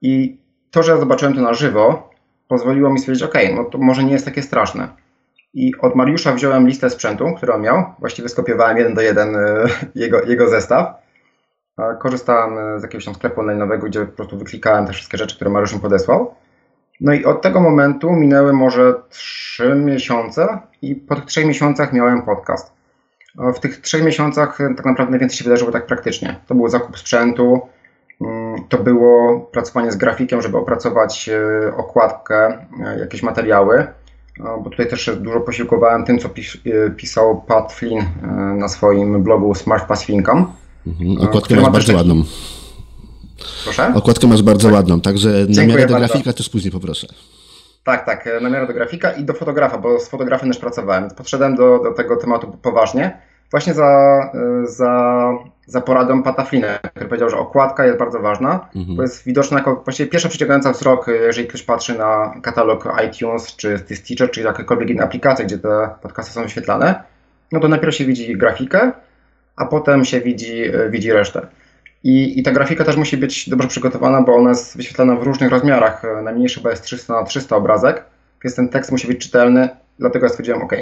I 0.03 0.37
to, 0.71 0.83
że 0.83 0.93
ja 0.93 0.99
zobaczyłem 0.99 1.35
to 1.35 1.41
na 1.41 1.55
żywo, 1.55 2.11
pozwoliło 2.49 2.91
mi 2.91 2.99
stwierdzić, 2.99 3.25
ok, 3.25 3.35
no 3.57 3.65
to 3.65 3.79
może 3.79 4.05
nie 4.05 4.13
jest 4.13 4.25
takie 4.25 4.43
straszne. 4.43 4.89
I 5.59 5.73
od 5.81 5.95
Mariusza 5.95 6.33
wziąłem 6.33 6.67
listę 6.67 6.91
sprzętu, 6.91 7.35
którą 7.37 7.59
miał. 7.59 7.85
Właściwie 7.99 8.29
skopiowałem 8.29 8.77
jeden 8.77 8.95
do 8.95 9.01
jeden 9.01 9.37
e, 9.37 9.67
jego, 9.95 10.23
jego 10.23 10.49
zestaw. 10.49 10.95
Korzystałem 12.01 12.59
e, 12.59 12.81
z 12.81 12.83
jakiegoś 12.83 13.05
tam 13.05 13.15
sklepu 13.15 13.41
online'owego, 13.41 13.85
gdzie 13.87 14.07
po 14.07 14.13
prostu 14.13 14.39
wyklikałem 14.39 14.87
te 14.87 14.93
wszystkie 14.93 15.19
rzeczy, 15.19 15.37
które 15.37 15.51
Mariusz 15.51 15.75
mi 15.75 15.81
podesłał. 15.81 16.35
No 17.01 17.13
i 17.13 17.25
od 17.25 17.43
tego 17.43 17.61
momentu 17.61 18.13
minęły 18.13 18.53
może 18.53 18.95
3 19.09 19.75
miesiące 19.75 20.59
i 20.83 20.97
po 20.97 21.15
tych 21.15 21.25
3 21.25 21.45
miesiącach 21.45 21.93
miałem 21.93 22.23
podcast. 22.23 22.73
W 23.55 23.59
tych 23.61 23.81
3 23.81 24.03
miesiącach 24.03 24.61
e, 24.61 24.75
tak 24.75 24.87
naprawdę 24.87 25.11
najwięcej 25.11 25.39
się 25.39 25.45
wydarzyło 25.45 25.73
tak 25.73 25.87
praktycznie. 25.87 26.41
To 26.47 26.55
był 26.55 26.69
zakup 26.69 26.99
sprzętu, 26.99 27.61
mm, 28.21 28.65
to 28.69 28.79
było 28.79 29.41
pracowanie 29.41 29.93
z 29.93 29.97
grafikiem, 29.97 30.43
żeby 30.43 30.59
opracować 30.59 31.31
okładkę, 31.77 32.67
jakieś 33.01 33.23
materiały. 33.23 33.87
No, 34.39 34.61
bo 34.61 34.71
tutaj 34.71 34.89
też 34.89 35.11
dużo 35.21 35.41
posiłkowałem 35.41 36.05
tym, 36.05 36.19
co 36.19 36.29
pis, 36.29 36.57
e, 36.87 36.91
pisał 36.91 37.43
Pat 37.47 37.73
Flynn 37.73 37.99
e, 37.99 38.27
na 38.59 38.69
swoim 38.69 39.23
blogu 39.23 39.55
Smart 39.55 39.89
Passive 39.89 40.11
Income. 40.19 40.45
Mhm. 40.87 41.21
Okładkę 41.21 41.55
masz 41.55 41.65
bardzo 41.65 41.87
taki... 41.87 41.97
ładną. 41.97 42.23
Proszę? 43.65 43.93
Okładkę 43.95 44.27
masz 44.27 44.43
bardzo 44.43 44.69
tak. 44.69 44.75
ładną, 44.75 45.01
także 45.01 45.47
namiarę 45.49 45.87
do 45.87 45.97
grafika 45.97 46.33
też 46.33 46.49
później 46.49 46.73
poproszę. 46.73 47.07
Tak, 47.85 48.07
tak, 48.07 48.27
e, 48.27 48.41
namiarę 48.41 48.67
do 48.67 48.73
grafika 48.73 49.13
i 49.13 49.25
do 49.25 49.35
fotografa, 49.35 49.79
bo 49.79 50.01
z 50.01 50.09
fotografem 50.09 50.49
też 50.49 50.59
pracowałem. 50.59 51.11
Podszedłem 51.11 51.57
do, 51.57 51.79
do 51.79 51.95
tego 51.95 52.17
tematu 52.17 52.59
poważnie. 52.63 53.19
Właśnie 53.51 53.75
za, 53.75 54.21
za, 54.65 55.33
za 55.67 55.81
poradą 55.81 56.23
Pataflinę, 56.23 56.79
który 56.91 57.07
powiedział, 57.07 57.31
że 57.31 57.37
okładka 57.37 57.87
jest 57.87 57.99
bardzo 57.99 58.21
ważna, 58.21 58.69
mhm. 58.77 58.97
bo 58.97 59.03
jest 59.03 59.25
widoczna 59.25 59.59
jako 59.59 59.77
właściwie 59.85 60.11
pierwsza 60.11 60.29
przyciągająca 60.29 60.73
wzrok, 60.73 61.07
jeżeli 61.07 61.49
ktoś 61.49 61.63
patrzy 61.63 61.99
na 61.99 62.35
katalog 62.43 62.89
iTunes, 63.07 63.57
czy 63.57 63.79
Stitcher, 63.79 64.31
czy 64.31 64.41
jakiekolwiek 64.41 64.91
inne 64.91 65.03
aplikacje, 65.03 65.45
gdzie 65.45 65.59
te 65.59 65.91
podcasty 66.03 66.33
są 66.33 66.43
wyświetlane, 66.43 67.03
no 67.53 67.61
to 67.61 67.69
najpierw 67.69 67.95
się 67.95 68.05
widzi 68.05 68.37
grafikę, 68.37 68.93
a 69.57 69.65
potem 69.65 70.05
się 70.05 70.21
widzi, 70.21 70.63
widzi 70.91 71.13
resztę. 71.13 71.47
I, 72.05 72.41
I 72.41 72.43
ta 72.43 72.53
grafika 72.53 72.85
też 72.85 72.97
musi 72.97 73.17
być 73.17 73.49
dobrze 73.49 73.69
przygotowana, 73.69 74.23
bo 74.23 74.37
ona 74.37 74.49
jest 74.49 74.77
wyświetlana 74.77 75.17
w 75.17 75.23
różnych 75.23 75.51
rozmiarach. 75.51 76.03
Najmniejszy 76.23 76.61
chyba 76.61 76.71
jest 76.71 76.83
300 76.83 77.15
na 77.15 77.25
300 77.25 77.57
obrazek, 77.57 78.05
więc 78.45 78.57
ten 78.57 78.69
tekst 78.69 78.93
musi 78.93 79.09
być 79.09 79.19
czytelny. 79.19 79.69
Dlatego 79.99 80.27
ja 80.27 80.31
stwierdziłem, 80.31 80.63
ok, 80.63 80.73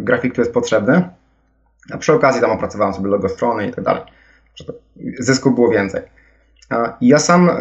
grafik 0.00 0.34
tu 0.34 0.40
jest 0.40 0.54
potrzebny. 0.54 1.08
A 1.92 1.98
przy 1.98 2.12
okazji 2.12 2.40
tam 2.40 2.50
opracowałem 2.50 2.94
sobie 2.94 3.08
logo 3.08 3.28
strony 3.28 3.66
i 3.66 3.72
tak 3.72 3.84
dalej. 3.84 4.02
Zysku 5.18 5.50
było 5.50 5.70
więcej. 5.70 6.02
Ja 7.00 7.18
sam 7.18 7.50
e, 7.50 7.54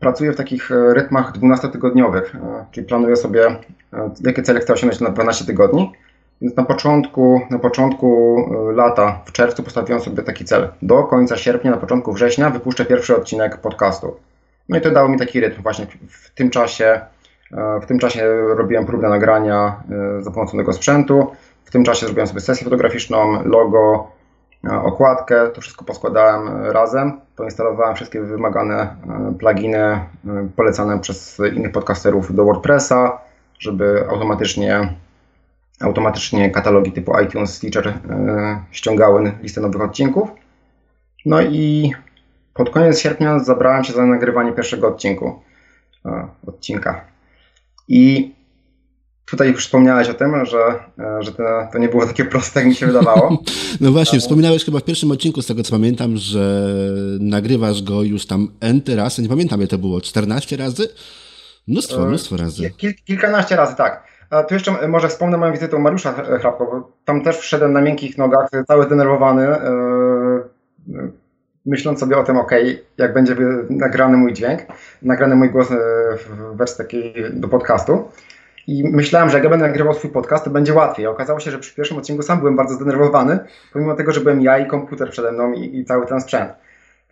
pracuję 0.00 0.32
w 0.32 0.36
takich 0.36 0.72
e, 0.72 0.94
rytmach 0.94 1.32
12-tygodniowych, 1.32 2.36
e, 2.36 2.64
czyli 2.70 2.86
planuję 2.86 3.16
sobie, 3.16 3.56
jakie 4.24 4.42
cele 4.42 4.60
chcę 4.60 4.72
osiągnąć 4.72 5.00
na 5.00 5.10
12 5.10 5.44
tygodni. 5.44 5.92
Więc 6.40 6.56
na 6.56 6.64
początku, 6.64 7.40
na 7.50 7.58
początku 7.58 8.36
lata, 8.74 9.20
w 9.24 9.32
czerwcu 9.32 9.62
postawiłem 9.62 10.00
sobie 10.00 10.22
taki 10.22 10.44
cel. 10.44 10.68
Do 10.82 11.02
końca 11.02 11.36
sierpnia, 11.36 11.70
na 11.70 11.76
początku 11.76 12.12
września 12.12 12.50
wypuszczę 12.50 12.84
pierwszy 12.84 13.16
odcinek 13.16 13.56
podcastu. 13.56 14.16
No 14.68 14.78
i 14.78 14.80
to 14.80 14.90
dało 14.90 15.08
mi 15.08 15.18
taki 15.18 15.40
rytm 15.40 15.62
właśnie 15.62 15.86
w 16.08 16.30
tym 16.34 16.50
czasie. 16.50 17.00
W 17.82 17.86
tym 17.86 17.98
czasie 17.98 18.28
robiłem 18.56 18.86
próbne 18.86 19.08
nagrania 19.08 19.82
za 20.20 20.30
pomocą 20.30 20.58
tego 20.58 20.72
sprzętu. 20.72 21.26
W 21.68 21.70
tym 21.70 21.84
czasie 21.84 22.06
zrobiłem 22.06 22.26
sobie 22.26 22.40
sesję 22.40 22.64
fotograficzną, 22.64 23.44
logo, 23.44 24.10
okładkę. 24.64 25.48
To 25.48 25.60
wszystko 25.60 25.84
poskładałem 25.84 26.62
razem. 26.62 27.20
Poinstalowałem 27.36 27.96
wszystkie 27.96 28.20
wymagane 28.20 28.96
pluginy 29.38 30.00
polecane 30.56 31.00
przez 31.00 31.40
innych 31.56 31.72
podcasterów 31.72 32.34
do 32.34 32.44
WordPressa, 32.44 33.18
żeby 33.58 34.06
automatycznie 34.10 34.94
automatycznie 35.80 36.50
katalogi 36.50 36.92
typu 36.92 37.20
iTunes, 37.20 37.54
Stitcher 37.54 37.88
e, 37.88 37.94
ściągały 38.70 39.32
listę 39.42 39.60
nowych 39.60 39.82
odcinków. 39.82 40.28
No 41.26 41.42
i 41.42 41.92
pod 42.54 42.70
koniec 42.70 43.00
sierpnia 43.00 43.38
zabrałem 43.38 43.84
się 43.84 43.92
za 43.92 44.06
nagrywanie 44.06 44.52
pierwszego 44.52 44.88
odcinku, 44.88 45.42
e, 46.06 46.28
odcinka. 46.46 47.04
I 47.88 48.34
tutaj 49.30 49.52
już 49.52 49.64
wspomniałeś 49.64 50.08
o 50.08 50.14
tym, 50.14 50.46
że, 50.46 50.58
e, 50.98 51.22
że 51.22 51.32
to, 51.32 51.42
to, 51.72 51.78
nie 51.78 51.88
było 51.88 52.06
takie 52.06 52.24
proste, 52.24 52.60
jak 52.60 52.68
mi 52.68 52.74
się 52.74 52.86
wydawało. 52.86 53.38
No 53.80 53.92
właśnie, 53.92 54.20
wspominałeś 54.20 54.64
chyba 54.64 54.78
w 54.78 54.84
pierwszym 54.84 55.10
odcinku, 55.10 55.42
z 55.42 55.46
tego 55.46 55.62
co 55.62 55.70
pamiętam, 55.70 56.16
że 56.16 56.68
nagrywasz 57.20 57.82
go 57.82 58.02
już 58.02 58.26
tam 58.26 58.48
n 58.60 58.80
raz, 58.96 59.18
nie 59.18 59.28
pamiętam 59.28 59.58
ile 59.58 59.68
to 59.68 59.78
było, 59.78 60.00
14 60.00 60.56
razy? 60.56 60.88
Mnóstwo, 61.68 62.06
mnóstwo 62.06 62.36
razy. 62.36 62.70
Kil, 62.70 62.94
kilkanaście 63.04 63.56
razy, 63.56 63.76
tak. 63.76 64.04
A 64.30 64.42
tu 64.42 64.54
jeszcze 64.54 64.72
e, 64.72 64.88
może 64.88 65.08
wspomnę 65.08 65.36
moją 65.36 65.52
wizytę 65.52 65.76
u 65.76 65.80
Mariusza 65.80 66.12
Hrabko, 66.12 66.66
bo 66.66 66.92
tam 67.04 67.24
też 67.24 67.36
wszedłem 67.36 67.72
na 67.72 67.80
miękkich 67.80 68.18
nogach, 68.18 68.48
cały 68.66 68.84
zdenerwowany, 68.84 69.46
yy, 70.88 71.12
myśląc 71.66 72.00
sobie 72.00 72.18
o 72.18 72.24
tym, 72.24 72.36
ok, 72.36 72.52
jak 72.98 73.14
będzie 73.14 73.36
nagrany 73.70 74.16
mój 74.16 74.32
dźwięk, 74.32 74.60
nagrany 75.02 75.36
mój 75.36 75.50
głos 75.50 75.68
w 75.68 76.56
wersji 76.56 76.78
takiej 76.78 77.14
do 77.32 77.48
podcastu. 77.48 78.04
I 78.68 78.84
myślałem, 78.90 79.30
że 79.30 79.36
jak 79.36 79.44
ja 79.44 79.50
będę 79.50 79.66
nagrywał 79.66 79.94
swój 79.94 80.10
podcast, 80.10 80.44
to 80.44 80.50
będzie 80.50 80.74
łatwiej. 80.74 81.06
A 81.06 81.10
okazało 81.10 81.40
się, 81.40 81.50
że 81.50 81.58
przy 81.58 81.74
pierwszym 81.74 81.98
odcinku 81.98 82.22
sam 82.22 82.38
byłem 82.38 82.56
bardzo 82.56 82.74
zdenerwowany, 82.74 83.38
pomimo 83.72 83.94
tego, 83.94 84.12
że 84.12 84.20
byłem 84.20 84.40
ja 84.40 84.58
i 84.58 84.66
komputer 84.66 85.10
przede 85.10 85.32
mną 85.32 85.52
i, 85.52 85.78
i 85.78 85.84
cały 85.84 86.06
ten 86.06 86.20
sprzęt. 86.20 86.52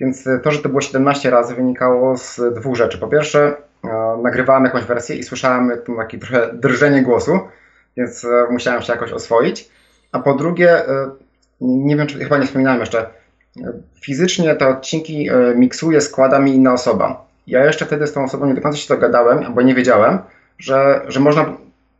Więc 0.01 0.25
to, 0.43 0.51
że 0.51 0.63
to 0.63 0.69
było 0.69 0.81
17 0.81 1.31
razy, 1.31 1.55
wynikało 1.55 2.17
z 2.17 2.41
dwóch 2.55 2.77
rzeczy. 2.77 2.99
Po 2.99 3.09
pierwsze, 3.09 3.57
nagrywałem 4.23 4.65
jakąś 4.65 4.85
wersję 4.85 5.17
i 5.17 5.23
słyszałem 5.23 5.73
takie 5.97 6.19
trochę 6.19 6.51
drżenie 6.55 7.03
głosu, 7.03 7.41
więc 7.97 8.25
e, 8.25 8.47
musiałem 8.51 8.83
się 8.83 8.93
jakoś 8.93 9.13
oswoić. 9.13 9.71
A 10.13 10.19
po 10.19 10.35
drugie, 10.35 10.89
e, 10.89 11.11
nie 11.61 11.97
wiem, 11.97 12.07
czy 12.07 12.19
chyba 12.19 12.39
nie 12.39 12.47
wspominałem 12.47 12.81
jeszcze, 12.81 13.01
e, 13.01 13.73
fizycznie 14.01 14.55
te 14.55 14.69
odcinki 14.69 15.29
miksuje, 15.55 16.01
składa 16.01 16.39
mi 16.39 16.55
inna 16.55 16.73
osoba. 16.73 17.27
Ja 17.47 17.65
jeszcze 17.65 17.87
wtedy 17.87 18.07
z 18.07 18.13
tą 18.13 18.25
osobą 18.25 18.47
nie 18.47 18.55
do 18.55 18.61
końca 18.61 18.79
się 18.79 18.95
dogadałem, 18.95 19.55
bo 19.55 19.63
nie 19.63 19.75
wiedziałem, 19.75 20.19
że, 20.59 21.05
że 21.09 21.21
można, 21.21 21.57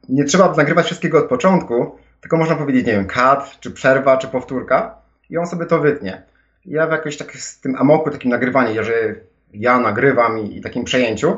nie 0.09 0.25
trzeba 0.25 0.55
nagrywać 0.55 0.87
wszystkiego 0.87 1.19
od 1.19 1.29
początku, 1.29 1.99
tylko 2.21 2.37
można 2.37 2.57
powiedzieć, 2.57 2.87
nie 2.87 2.93
wiem, 2.93 3.07
cut, 3.07 3.61
czy 3.61 3.71
przerwa, 3.71 4.17
czy 4.17 4.29
powtórka 4.29 4.95
i 5.31 5.39
on 5.39 5.47
sobie 5.47 5.67
to 5.67 5.79
wytnie. 5.79 6.23
Ja 6.67 6.87
w 6.87 6.91
jakimś 6.91 7.17
tak 7.17 7.33
z 7.33 7.61
tym 7.61 7.77
amoku, 7.77 8.11
takim 8.11 8.31
nagrywaniu, 8.31 8.85
że 8.85 9.15
ja 9.53 9.79
nagrywam 9.79 10.39
i, 10.39 10.57
i 10.57 10.61
takim 10.61 10.85
przejęciu, 10.85 11.37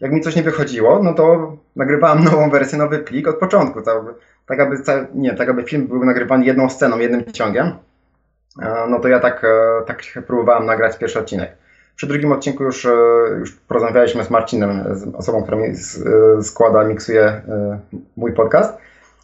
jak 0.00 0.12
mi 0.12 0.20
coś 0.20 0.36
nie 0.36 0.42
wychodziło, 0.42 1.02
no 1.02 1.14
to 1.14 1.56
nagrywałem 1.76 2.24
nową 2.24 2.50
wersję, 2.50 2.78
nowy 2.78 2.98
plik 2.98 3.28
od 3.28 3.36
początku. 3.36 3.82
Tak, 4.46 4.60
aby, 4.60 4.76
nie, 5.14 5.34
tak 5.34 5.48
aby 5.48 5.62
film 5.62 5.86
był 5.86 6.04
nagrywany 6.04 6.44
jedną 6.44 6.70
sceną, 6.70 6.98
jednym 6.98 7.32
ciągiem. 7.32 7.66
E, 8.62 8.86
no 8.88 9.00
to 9.00 9.08
ja 9.08 9.20
tak, 9.20 9.44
e, 9.44 9.84
tak 9.86 10.02
próbowałem 10.26 10.66
nagrać 10.66 10.98
pierwszy 10.98 11.18
odcinek. 11.18 11.56
Przy 11.96 12.06
drugim 12.06 12.32
odcinku 12.32 12.64
już, 12.64 12.84
e, 12.84 12.90
już 13.38 13.52
porozmawialiśmy 13.52 14.24
z 14.24 14.30
Marcinem, 14.30 14.84
z 14.92 15.14
osobą, 15.14 15.42
która 15.42 15.56
mi 15.56 15.74
składa, 16.42 16.84
miksuje 16.84 17.42
mój 18.16 18.32
podcast. 18.32 18.78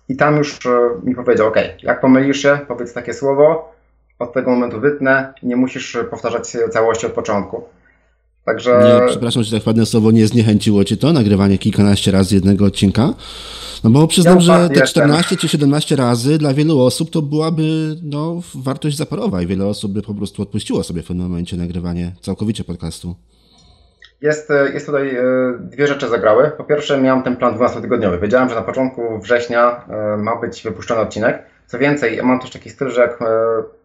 I 0.09 0.17
tam 0.17 0.37
już 0.37 0.61
mi 1.03 1.15
powiedział, 1.15 1.49
ok, 1.49 1.57
jak 1.83 2.01
pomylisz 2.01 2.43
się, 2.43 2.59
powiedz 2.69 2.93
takie 2.93 3.15
słowo, 3.15 3.73
od 4.19 4.33
tego 4.33 4.51
momentu 4.51 4.81
wytnę, 4.81 5.35
nie 5.43 5.57
musisz 5.57 5.99
powtarzać 6.11 6.57
całości 6.71 7.07
od 7.07 7.13
początku. 7.13 7.65
Także... 8.45 9.01
Nie, 9.01 9.09
przepraszam, 9.09 9.43
że 9.43 9.59
tak 9.59 9.67
ładne 9.67 9.87
słowo 9.87 10.11
nie 10.11 10.27
zniechęciło 10.27 10.85
Cię 10.85 10.97
to, 10.97 11.13
nagrywanie 11.13 11.59
kilkanaście 11.59 12.11
razy 12.11 12.35
jednego 12.35 12.65
odcinka? 12.65 13.15
No 13.85 13.91
bo 13.91 14.07
przyznam, 14.07 14.35
ja 14.35 14.41
że 14.41 14.69
te 14.69 14.83
14 14.83 15.37
czy 15.37 15.49
17 15.49 15.97
razy 15.97 16.39
dla 16.39 16.55
wielu 16.55 16.81
osób 16.81 17.11
to 17.11 17.23
byłaby 17.23 17.63
no, 18.03 18.41
wartość 18.55 18.97
zaporowa 18.97 19.43
i 19.43 19.47
wiele 19.47 19.67
osób 19.67 19.93
by 19.93 20.03
po 20.03 20.15
prostu 20.15 20.43
odpuściło 20.43 20.83
sobie 20.83 21.03
w 21.03 21.07
pewnym 21.07 21.27
momencie 21.27 21.57
nagrywanie 21.57 22.13
całkowicie 22.21 22.65
podcastu. 22.65 23.15
Jest, 24.21 24.53
jest 24.75 24.87
tutaj 24.87 25.17
e, 25.17 25.23
dwie 25.61 25.87
rzeczy 25.87 26.09
zagrały. 26.09 26.51
Po 26.57 26.65
pierwsze 26.65 27.01
miałem 27.01 27.23
ten 27.23 27.37
plan 27.37 27.59
12-tygodniowy. 27.59 28.21
Wiedziałem, 28.21 28.49
że 28.49 28.55
na 28.55 28.63
początku 28.63 29.19
września 29.19 29.85
e, 29.89 30.17
ma 30.17 30.37
być 30.37 30.63
wypuszczony 30.63 31.01
odcinek. 31.01 31.43
Co 31.67 31.79
więcej, 31.79 32.23
mam 32.23 32.41
też 32.41 32.51
taki 32.51 32.71
styl, 32.71 32.91
że 32.91 33.01
jak 33.01 33.23
e, 33.23 33.27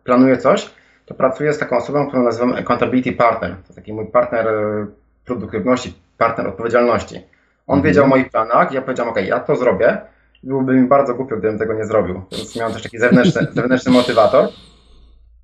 planuję 0.03 0.37
coś, 0.37 0.69
to 1.07 1.13
pracuję 1.13 1.53
z 1.53 1.57
taką 1.57 1.77
osobą, 1.77 2.07
którą 2.07 2.23
nazywam 2.23 2.53
Accountability 2.53 3.11
Partner. 3.11 3.55
To 3.67 3.73
taki 3.73 3.93
mój 3.93 4.05
partner 4.05 4.47
e, 4.47 4.87
produktywności, 5.25 5.93
partner 6.17 6.47
odpowiedzialności. 6.47 7.15
On 7.67 7.77
mhm. 7.77 7.83
wiedział 7.83 8.05
o 8.05 8.07
moich 8.07 8.29
planach, 8.29 8.71
ja 8.71 8.81
powiedziałem, 8.81 9.11
ok, 9.11 9.17
ja 9.25 9.39
to 9.39 9.55
zrobię. 9.55 10.01
Byłoby 10.43 10.73
mi 10.73 10.87
bardzo 10.87 11.13
głupio, 11.13 11.37
gdybym 11.37 11.59
tego 11.59 11.73
nie 11.73 11.85
zrobił. 11.85 12.21
Więc 12.31 12.55
miałem 12.55 12.73
też 12.73 12.83
taki 12.83 12.97
zewnętrzny, 12.97 13.47
zewnętrzny 13.61 13.91
motywator. 13.91 14.49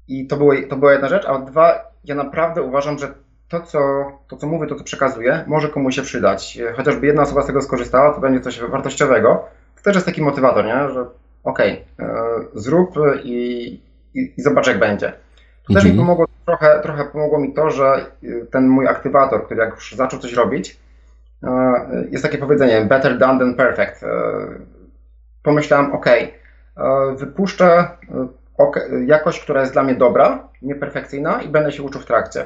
I 0.07 0.27
to, 0.27 0.37
było, 0.37 0.53
to 0.69 0.75
była 0.75 0.91
jedna 0.91 1.07
rzecz, 1.07 1.25
a 1.25 1.39
dwa, 1.39 1.91
ja 2.05 2.15
naprawdę 2.15 2.61
uważam, 2.61 2.99
że 2.99 3.13
to 3.49 3.61
co, 3.61 3.79
to, 4.27 4.37
co 4.37 4.47
mówię, 4.47 4.67
to, 4.67 4.75
co 4.75 4.83
przekazuję, 4.83 5.43
może 5.47 5.69
komuś 5.69 5.95
się 5.95 6.01
przydać. 6.01 6.59
Chociażby 6.75 7.07
jedna 7.07 7.21
osoba 7.21 7.41
z 7.43 7.47
tego 7.47 7.61
skorzystała, 7.61 8.13
to 8.13 8.21
będzie 8.21 8.39
coś 8.39 8.59
wartościowego. 8.59 9.45
To 9.75 9.83
też 9.83 9.95
jest 9.95 10.05
taki 10.05 10.21
motywator, 10.21 10.65
nie? 10.65 10.89
że 10.93 11.05
okej, 11.43 11.85
okay, 11.97 12.07
e, 12.07 12.15
zrób 12.53 12.95
i, 13.23 13.65
i, 14.13 14.33
i 14.37 14.41
zobacz, 14.41 14.67
jak 14.67 14.79
będzie. 14.79 15.22
Tu 15.67 15.73
też 15.73 15.83
mi 15.83 15.89
mhm. 15.89 16.07
pomogło 16.07 16.27
trochę, 16.45 16.79
trochę 16.81 17.05
pomogło 17.05 17.39
mi 17.39 17.53
to, 17.53 17.69
że 17.69 18.05
y, 18.23 18.47
ten 18.51 18.67
mój 18.67 18.87
aktywator, 18.87 19.45
który 19.45 19.59
jak 19.59 19.75
już 19.75 19.95
zaczął 19.95 20.19
coś 20.19 20.33
robić, 20.33 20.79
y, 21.43 21.47
jest 22.11 22.23
takie 22.23 22.37
powiedzenie 22.37 22.85
better 22.85 23.17
done 23.17 23.39
than 23.39 23.55
perfect. 23.55 24.03
Y, 24.03 24.07
pomyślałem, 25.43 25.93
ok, 25.93 26.05
wypuszczę 27.15 27.87
jakość, 29.05 29.39
która 29.43 29.61
jest 29.61 29.73
dla 29.73 29.83
mnie 29.83 29.95
dobra, 29.95 30.47
nieperfekcyjna 30.61 31.41
i 31.41 31.47
będę 31.47 31.71
się 31.71 31.83
uczył 31.83 32.01
w 32.01 32.05
trakcie. 32.05 32.45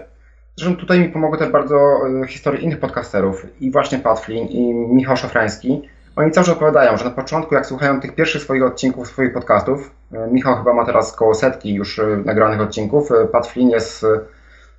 Zresztą 0.55 0.77
tutaj 0.77 1.00
mi 1.00 1.09
pomogły 1.09 1.38
też 1.38 1.50
bardzo 1.50 2.00
historie 2.27 2.62
innych 2.62 2.79
podcasterów 2.79 3.45
i 3.62 3.71
właśnie 3.71 4.00
Pat 4.00 4.19
Flynn 4.19 4.47
i 4.47 4.74
Michał 4.74 5.17
Szafrański, 5.17 5.89
oni 6.17 6.31
cały 6.31 6.45
czas 6.45 6.55
opowiadają, 6.55 6.97
że 6.97 7.05
na 7.05 7.12
początku, 7.12 7.55
jak 7.55 7.65
słuchają 7.65 8.01
tych 8.01 8.15
pierwszych 8.15 8.41
swoich 8.41 8.63
odcinków, 8.63 9.07
swoich 9.07 9.33
podcastów, 9.33 9.91
e, 10.13 10.27
Michał 10.31 10.57
chyba 10.57 10.74
ma 10.74 10.86
teraz 10.86 11.12
koło 11.12 11.33
setki 11.33 11.74
już 11.74 12.00
e, 12.00 12.21
nagranych 12.25 12.62
odcinków, 12.62 13.12
e, 13.12 13.27
Pat 13.27 13.47
Flynn 13.47 13.69
jest 13.69 14.05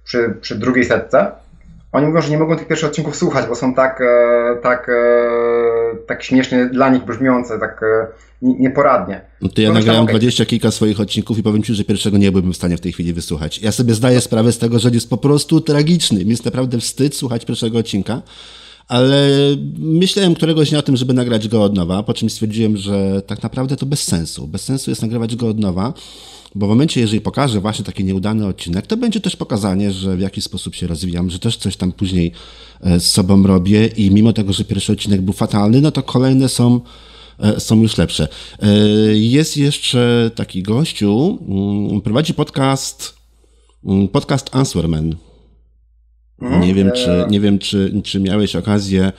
przy, 0.04 0.34
przy 0.40 0.58
drugiej 0.58 0.84
setce. 0.84 1.32
Oni 1.92 2.06
mówią, 2.06 2.22
że 2.22 2.30
nie 2.30 2.38
mogą 2.38 2.56
tych 2.56 2.66
pierwszych 2.66 2.88
odcinków 2.88 3.16
słuchać, 3.16 3.46
bo 3.46 3.54
są 3.54 3.74
tak, 3.74 4.02
tak, 4.62 4.90
tak 6.06 6.22
śmiesznie 6.22 6.66
dla 6.66 6.88
nich 6.88 7.04
brzmiące, 7.04 7.58
tak 7.58 7.84
nieporadnie. 8.42 9.20
No 9.42 9.48
to 9.48 9.60
ja 9.60 9.72
nagrałem 9.72 10.06
dwadzieścia 10.06 10.42
okay. 10.42 10.50
kilka 10.50 10.70
swoich 10.70 11.00
odcinków 11.00 11.38
i 11.38 11.42
powiem 11.42 11.62
Ci, 11.62 11.74
że 11.74 11.84
pierwszego 11.84 12.18
nie 12.18 12.32
byłbym 12.32 12.52
w 12.52 12.56
stanie 12.56 12.76
w 12.76 12.80
tej 12.80 12.92
chwili 12.92 13.12
wysłuchać. 13.12 13.62
Ja 13.62 13.72
sobie 13.72 13.94
zdaję 13.94 14.20
sprawę 14.20 14.52
z 14.52 14.58
tego, 14.58 14.78
że 14.78 14.90
jest 14.90 15.10
po 15.10 15.16
prostu 15.16 15.60
tragiczny. 15.60 16.24
Mi 16.24 16.30
jest 16.30 16.44
naprawdę 16.44 16.78
wstyd 16.78 17.16
słuchać 17.16 17.44
pierwszego 17.44 17.78
odcinka. 17.78 18.22
Ale 18.88 19.28
myślałem 19.78 20.34
któregoś 20.34 20.70
dnia 20.70 20.78
o 20.78 20.82
tym, 20.82 20.96
żeby 20.96 21.14
nagrać 21.14 21.48
go 21.48 21.62
od 21.62 21.74
nowa, 21.74 22.02
po 22.02 22.14
czym 22.14 22.30
stwierdziłem, 22.30 22.76
że 22.76 23.22
tak 23.26 23.42
naprawdę 23.42 23.76
to 23.76 23.86
bez 23.86 24.02
sensu. 24.02 24.46
Bez 24.46 24.62
sensu 24.62 24.90
jest 24.90 25.02
nagrywać 25.02 25.36
go 25.36 25.48
od 25.48 25.58
nowa, 25.58 25.94
bo 26.54 26.66
w 26.66 26.68
momencie, 26.68 27.00
jeżeli 27.00 27.20
pokażę 27.20 27.60
właśnie 27.60 27.84
taki 27.84 28.04
nieudany 28.04 28.46
odcinek, 28.46 28.86
to 28.86 28.96
będzie 28.96 29.20
też 29.20 29.36
pokazanie, 29.36 29.92
że 29.92 30.16
w 30.16 30.20
jakiś 30.20 30.44
sposób 30.44 30.74
się 30.74 30.86
rozwijam, 30.86 31.30
że 31.30 31.38
też 31.38 31.56
coś 31.56 31.76
tam 31.76 31.92
później 31.92 32.32
e, 32.80 33.00
z 33.00 33.10
sobą 33.10 33.42
robię 33.42 33.86
i 33.86 34.10
mimo 34.10 34.32
tego, 34.32 34.52
że 34.52 34.64
pierwszy 34.64 34.92
odcinek 34.92 35.20
był 35.22 35.34
fatalny, 35.34 35.80
no 35.80 35.90
to 35.90 36.02
kolejne 36.02 36.48
są 36.48 36.80
e, 37.38 37.60
są 37.60 37.82
już 37.82 37.98
lepsze. 37.98 38.28
E, 38.62 38.68
jest 39.14 39.56
jeszcze 39.56 40.30
taki 40.34 40.62
gościu, 40.62 41.38
mm, 41.48 42.00
prowadzi 42.00 42.34
podcast, 42.34 43.14
mm, 43.84 44.08
podcast 44.08 44.50
Answerman. 44.52 45.27
Mhm. 46.40 46.62
Nie 46.62 46.74
wiem, 46.74 46.92
czy, 46.92 47.26
nie 47.30 47.40
wiem 47.40 47.58
czy, 47.58 48.00
czy 48.04 48.20
miałeś 48.20 48.56
okazję 48.56 49.12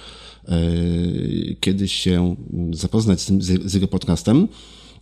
kiedyś 1.59 1.93
się 1.93 2.35
zapoznać 2.73 3.21
z, 3.21 3.25
tym, 3.25 3.41
z 3.41 3.73
jego 3.73 3.88
podcastem. 3.88 4.47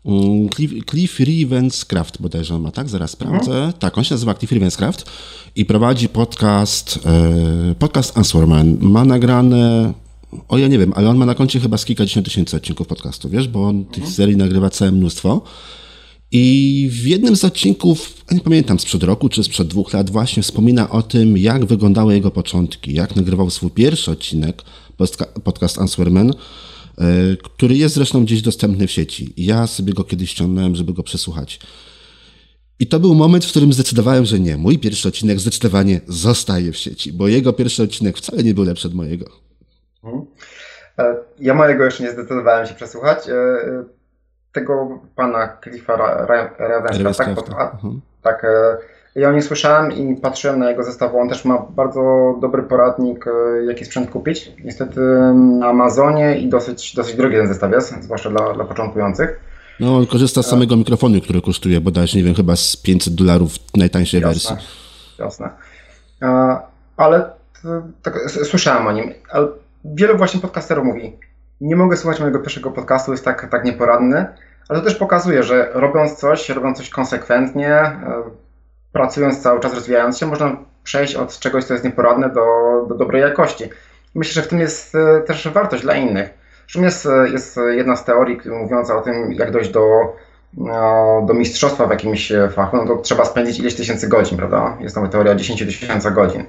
Mm, 0.06 0.50
Cliff, 0.50 0.86
Cliff 0.90 1.20
Ravenscraft 1.20 2.22
bodajże 2.22 2.56
on 2.56 2.62
ma, 2.62 2.72
tak? 2.72 2.90
Zaraz 2.90 3.12
sprawdzę. 3.12 3.52
Mhm. 3.52 3.74
Tak, 3.74 3.98
on 3.98 4.04
się 4.04 4.14
nazywa 4.14 4.34
Cliff 4.34 4.52
Ravenscraft 4.52 5.06
i 5.56 5.66
prowadzi 5.66 6.10
podcast, 6.10 7.00
e, 7.06 7.76
podcast 7.76 8.18
Answerman. 8.18 8.78
Ma 8.82 9.06
nagrane, 9.06 9.94
o 10.48 10.58
ja 10.58 10.68
nie 10.68 10.80
wiem, 10.80 10.94
ale 10.96 11.10
on 11.10 11.18
ma 11.18 11.26
na 11.26 11.36
koncie 11.36 11.60
chyba 11.60 11.78
z 11.78 11.86
kilkadziesiąt 11.86 12.26
tysięcy 12.26 12.58
odcinków 12.58 12.88
podcastu, 12.88 13.30
wiesz, 13.30 13.48
bo 13.48 13.64
on 13.68 13.86
tych 13.86 13.98
mhm. 13.98 14.14
serii 14.14 14.38
nagrywa 14.38 14.70
całe 14.70 14.92
mnóstwo. 14.92 15.42
I 16.32 16.88
w 16.92 17.08
jednym 17.08 17.36
z 17.36 17.44
odcinków, 17.44 18.14
nie 18.32 18.40
pamiętam, 18.40 18.80
sprzed 18.80 19.04
roku 19.04 19.30
czy 19.30 19.44
sprzed 19.44 19.68
dwóch 19.68 19.94
lat, 19.94 20.10
właśnie 20.10 20.44
wspomina 20.44 20.90
o 20.90 21.02
tym, 21.02 21.38
jak 21.38 21.66
wyglądały 21.66 22.14
jego 22.14 22.32
początki, 22.32 22.94
jak 22.94 23.16
nagrywał 23.16 23.50
swój 23.50 23.72
pierwszy 23.72 24.12
odcinek, 24.12 24.64
podcast 25.44 25.80
Answerman, 25.80 26.34
E, 27.02 27.38
który 27.44 27.76
jest 27.76 27.96
zresztą 27.96 28.26
gdzieś 28.26 28.42
dostępny 28.42 28.88
w 28.88 28.92
sieci. 28.92 29.34
Ja 29.38 29.68
sobie 29.68 29.94
go 29.94 30.04
kiedyś 30.04 30.30
ściągnąłem, 30.30 30.76
żeby 30.76 30.94
go 30.94 31.04
przesłuchać. 31.04 31.60
I 32.80 32.88
to 32.88 33.00
był 33.00 33.16
moment, 33.16 33.46
w 33.46 33.50
którym 33.50 33.74
zdecydowałem, 33.74 34.26
że 34.26 34.40
nie. 34.40 34.58
Mój 34.58 34.80
pierwszy 34.80 35.08
odcinek 35.08 35.40
zdecydowanie 35.40 36.02
zostaje 36.08 36.72
w 36.72 36.78
sieci, 36.78 37.14
bo 37.14 37.28
jego 37.28 37.54
pierwszy 37.54 37.84
odcinek 37.84 38.18
wcale 38.18 38.44
nie 38.44 38.54
był 38.54 38.64
lepszy 38.64 38.88
od 38.88 38.94
mojego. 38.94 39.26
Mhm. 40.04 40.26
E, 41.00 41.16
ja 41.40 41.54
mojego 41.54 41.86
jeszcze 41.86 42.04
nie 42.04 42.12
zdecydowałem 42.12 42.68
się 42.68 42.74
przesłuchać. 42.74 43.20
E, 44.58 44.60
tego 44.60 45.00
pana 45.16 45.58
Cliffa 45.64 45.96
Ravenska, 46.60 47.36
tak, 47.36 47.74
mhm. 47.74 48.02
tak 48.22 48.46
ja 49.18 49.30
o 49.30 49.32
nim 49.32 49.42
słyszałem 49.42 49.92
i 49.92 50.16
patrzyłem 50.16 50.60
na 50.60 50.70
jego 50.70 50.84
zestaw. 50.84 51.16
On 51.16 51.30
też 51.30 51.46
ma 51.46 51.66
bardzo 51.70 52.36
dobry 52.42 52.64
poradnik, 52.64 53.26
e, 53.28 53.66
jaki 53.66 53.86
sprzęt 53.86 54.10
kupić. 54.10 54.52
Niestety 54.64 55.00
na 55.60 55.68
Amazonie 55.68 56.38
i 56.38 56.50
dosyć, 56.50 56.96
dosyć 56.96 57.16
drogi 57.16 57.36
ten 57.36 57.48
zestaw 57.48 57.72
jest, 57.72 58.04
zwłaszcza 58.04 58.30
dla, 58.30 58.54
dla 58.54 58.66
początkujących. 58.66 59.40
No, 59.80 59.98
on 59.98 60.06
korzysta 60.06 60.44
z 60.44 60.48
samego 60.48 60.76
mikrofonu, 60.76 61.22
który 61.22 61.42
kosztuje 61.42 61.82
bodajże, 61.82 62.18
nie 62.18 62.24
wiem, 62.24 62.36
chyba 62.36 62.56
z 62.56 62.76
500 62.76 63.16
dolarów 63.16 63.52
najtańszej 63.76 64.22
jasne, 64.22 64.34
wersji. 64.34 64.68
Jasne. 65.20 65.50
Ale 66.98 67.30
tak, 68.04 68.30
słyszałem 68.30 68.88
o 68.88 68.92
nim. 68.92 69.14
Ale 69.30 69.48
wielu 69.86 70.18
właśnie 70.18 70.40
podcasterów 70.40 70.86
mówi, 70.86 71.18
nie 71.62 71.76
mogę 71.76 71.98
słuchać 71.98 72.20
mojego 72.20 72.40
pierwszego 72.40 72.72
podcastu, 72.72 73.12
jest 73.12 73.26
tak, 73.26 73.50
tak 73.52 73.66
nieporadny, 73.66 74.26
ale 74.70 74.80
to 74.80 74.86
też 74.86 74.96
pokazuje, 74.96 75.44
że 75.44 75.70
robiąc 75.74 76.16
coś, 76.16 76.50
robiąc 76.50 76.78
coś 76.78 76.90
konsekwentnie, 76.90 77.72
e, 77.72 78.24
pracując 78.92 79.42
cały 79.42 79.60
czas, 79.60 79.74
rozwijając 79.74 80.18
się, 80.18 80.26
można 80.26 80.58
przejść 80.84 81.16
od 81.16 81.40
czegoś, 81.40 81.64
co 81.64 81.74
jest 81.74 81.86
nieporadne, 81.86 82.30
do, 82.30 82.46
do 82.90 82.96
dobrej 82.96 83.22
jakości. 83.22 83.70
Myślę, 84.16 84.34
że 84.34 84.42
w 84.42 84.48
tym 84.48 84.60
jest 84.60 84.96
e, 84.96 85.22
też 85.22 85.48
wartość 85.48 85.84
dla 85.84 85.96
innych. 85.96 86.30
Zresztą 86.68 86.82
jest, 86.82 87.06
e, 87.06 87.30
jest 87.30 87.60
jedna 87.70 87.96
z 87.96 88.06
teorii 88.06 88.40
mówiąca 88.46 88.98
o 88.98 89.02
tym, 89.02 89.34
jak 89.34 89.52
dojść 89.52 89.70
do, 89.70 90.16
do 91.26 91.34
mistrzostwa 91.34 91.88
w 91.88 91.90
jakimś 91.90 92.32
fachu, 92.52 92.78
no 92.78 92.86
to 92.86 92.98
trzeba 93.02 93.26
spędzić 93.26 93.60
ileś 93.60 93.76
tysięcy 93.76 94.08
godzin, 94.08 94.38
prawda? 94.38 94.78
Jest 94.80 94.96
nawet 94.96 95.12
teoria 95.12 95.36
10 95.36 95.60
tysięcy 95.60 96.12
godzin. 96.12 96.44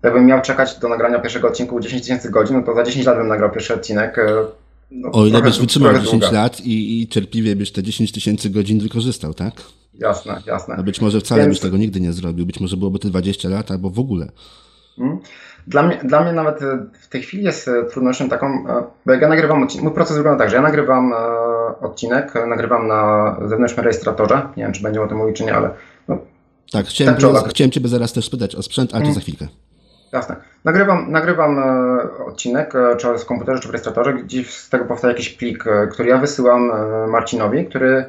Gdybym 0.00 0.26
miał 0.26 0.40
czekać 0.40 0.78
do 0.78 0.88
nagrania 0.88 1.18
pierwszego 1.18 1.48
odcinku 1.48 1.80
10 1.80 2.02
tysięcy 2.02 2.30
godzin, 2.30 2.56
no 2.56 2.62
to 2.62 2.74
za 2.74 2.82
10 2.82 3.06
lat 3.06 3.16
bym 3.16 3.28
nagrał 3.28 3.50
pierwszy 3.50 3.74
odcinek. 3.74 4.16
No, 4.90 5.10
o 5.12 5.26
ile 5.26 5.42
byś 5.42 5.58
wytrzymał 5.58 5.92
10 5.92 6.10
długa. 6.10 6.30
lat 6.30 6.60
i, 6.60 7.02
i 7.02 7.08
cierpliwie 7.08 7.56
byś 7.56 7.72
te 7.72 7.82
10 7.82 8.12
tysięcy 8.12 8.50
godzin 8.50 8.80
wykorzystał, 8.80 9.34
tak? 9.34 9.62
Jasne, 9.94 10.42
jasne. 10.46 10.74
A 10.78 10.82
być 10.82 11.00
może 11.00 11.20
wcale 11.20 11.42
Więc... 11.42 11.54
byś 11.54 11.60
tego 11.60 11.76
nigdy 11.76 12.00
nie 12.00 12.12
zrobił, 12.12 12.46
być 12.46 12.60
może 12.60 12.76
byłoby 12.76 12.98
to 12.98 13.08
20 13.08 13.48
lat 13.48 13.70
albo 13.70 13.90
w 13.90 13.98
ogóle. 13.98 14.28
Hmm. 14.96 15.18
Dla 15.66 15.82
mnie, 15.82 16.00
dla 16.04 16.24
mnie 16.24 16.32
nawet 16.32 16.62
e, 16.62 16.86
w 17.00 17.08
tej 17.08 17.22
chwili 17.22 17.44
jest 17.44 17.68
e, 17.68 17.84
trudnością 17.84 18.28
taką, 18.28 18.46
e, 18.46 18.84
bo 19.06 19.12
jak 19.12 19.22
ja 19.22 19.28
nagrywam 19.28 19.62
odcinek, 19.62 19.84
mój 19.84 19.94
proces 19.94 20.16
wygląda 20.16 20.38
tak, 20.38 20.50
że 20.50 20.56
ja 20.56 20.62
nagrywam 20.62 21.12
odcinek, 21.80 22.34
nagrywam 22.48 22.88
na 22.88 23.36
zewnętrznym 23.46 23.84
rejestratorze, 23.84 24.48
nie 24.56 24.62
wiem 24.62 24.72
czy 24.72 24.82
będziemy 24.82 25.06
o 25.06 25.08
tym 25.08 25.18
mówić 25.18 25.36
czy 25.36 25.44
nie, 25.44 25.54
ale 25.54 25.70
no, 26.08 26.18
tak, 26.72 26.86
chciałem, 26.86 27.16
tak 27.16 27.48
chciałem 27.48 27.70
Ciebie 27.70 27.88
zaraz 27.88 28.12
też 28.12 28.24
spytać 28.24 28.54
o 28.54 28.62
sprzęt, 28.62 28.90
ale 28.94 29.00
to 29.00 29.04
hmm. 29.04 29.14
za 29.14 29.20
chwilkę. 29.20 29.46
Jasne. 30.12 30.36
Nagrywam, 30.64 31.12
nagrywam 31.12 31.62
odcinek, 32.26 32.72
czy 32.98 33.18
z 33.18 33.24
komputerze, 33.24 33.60
czy 33.60 33.68
w 33.68 33.70
rejestratorze, 33.70 34.14
gdzie 34.14 34.44
z 34.44 34.68
tego 34.68 34.84
powstaje 34.84 35.12
jakiś 35.12 35.28
plik, 35.28 35.64
który 35.90 36.08
ja 36.08 36.18
wysyłam 36.18 36.72
Marcinowi, 37.10 37.64
który 37.64 38.04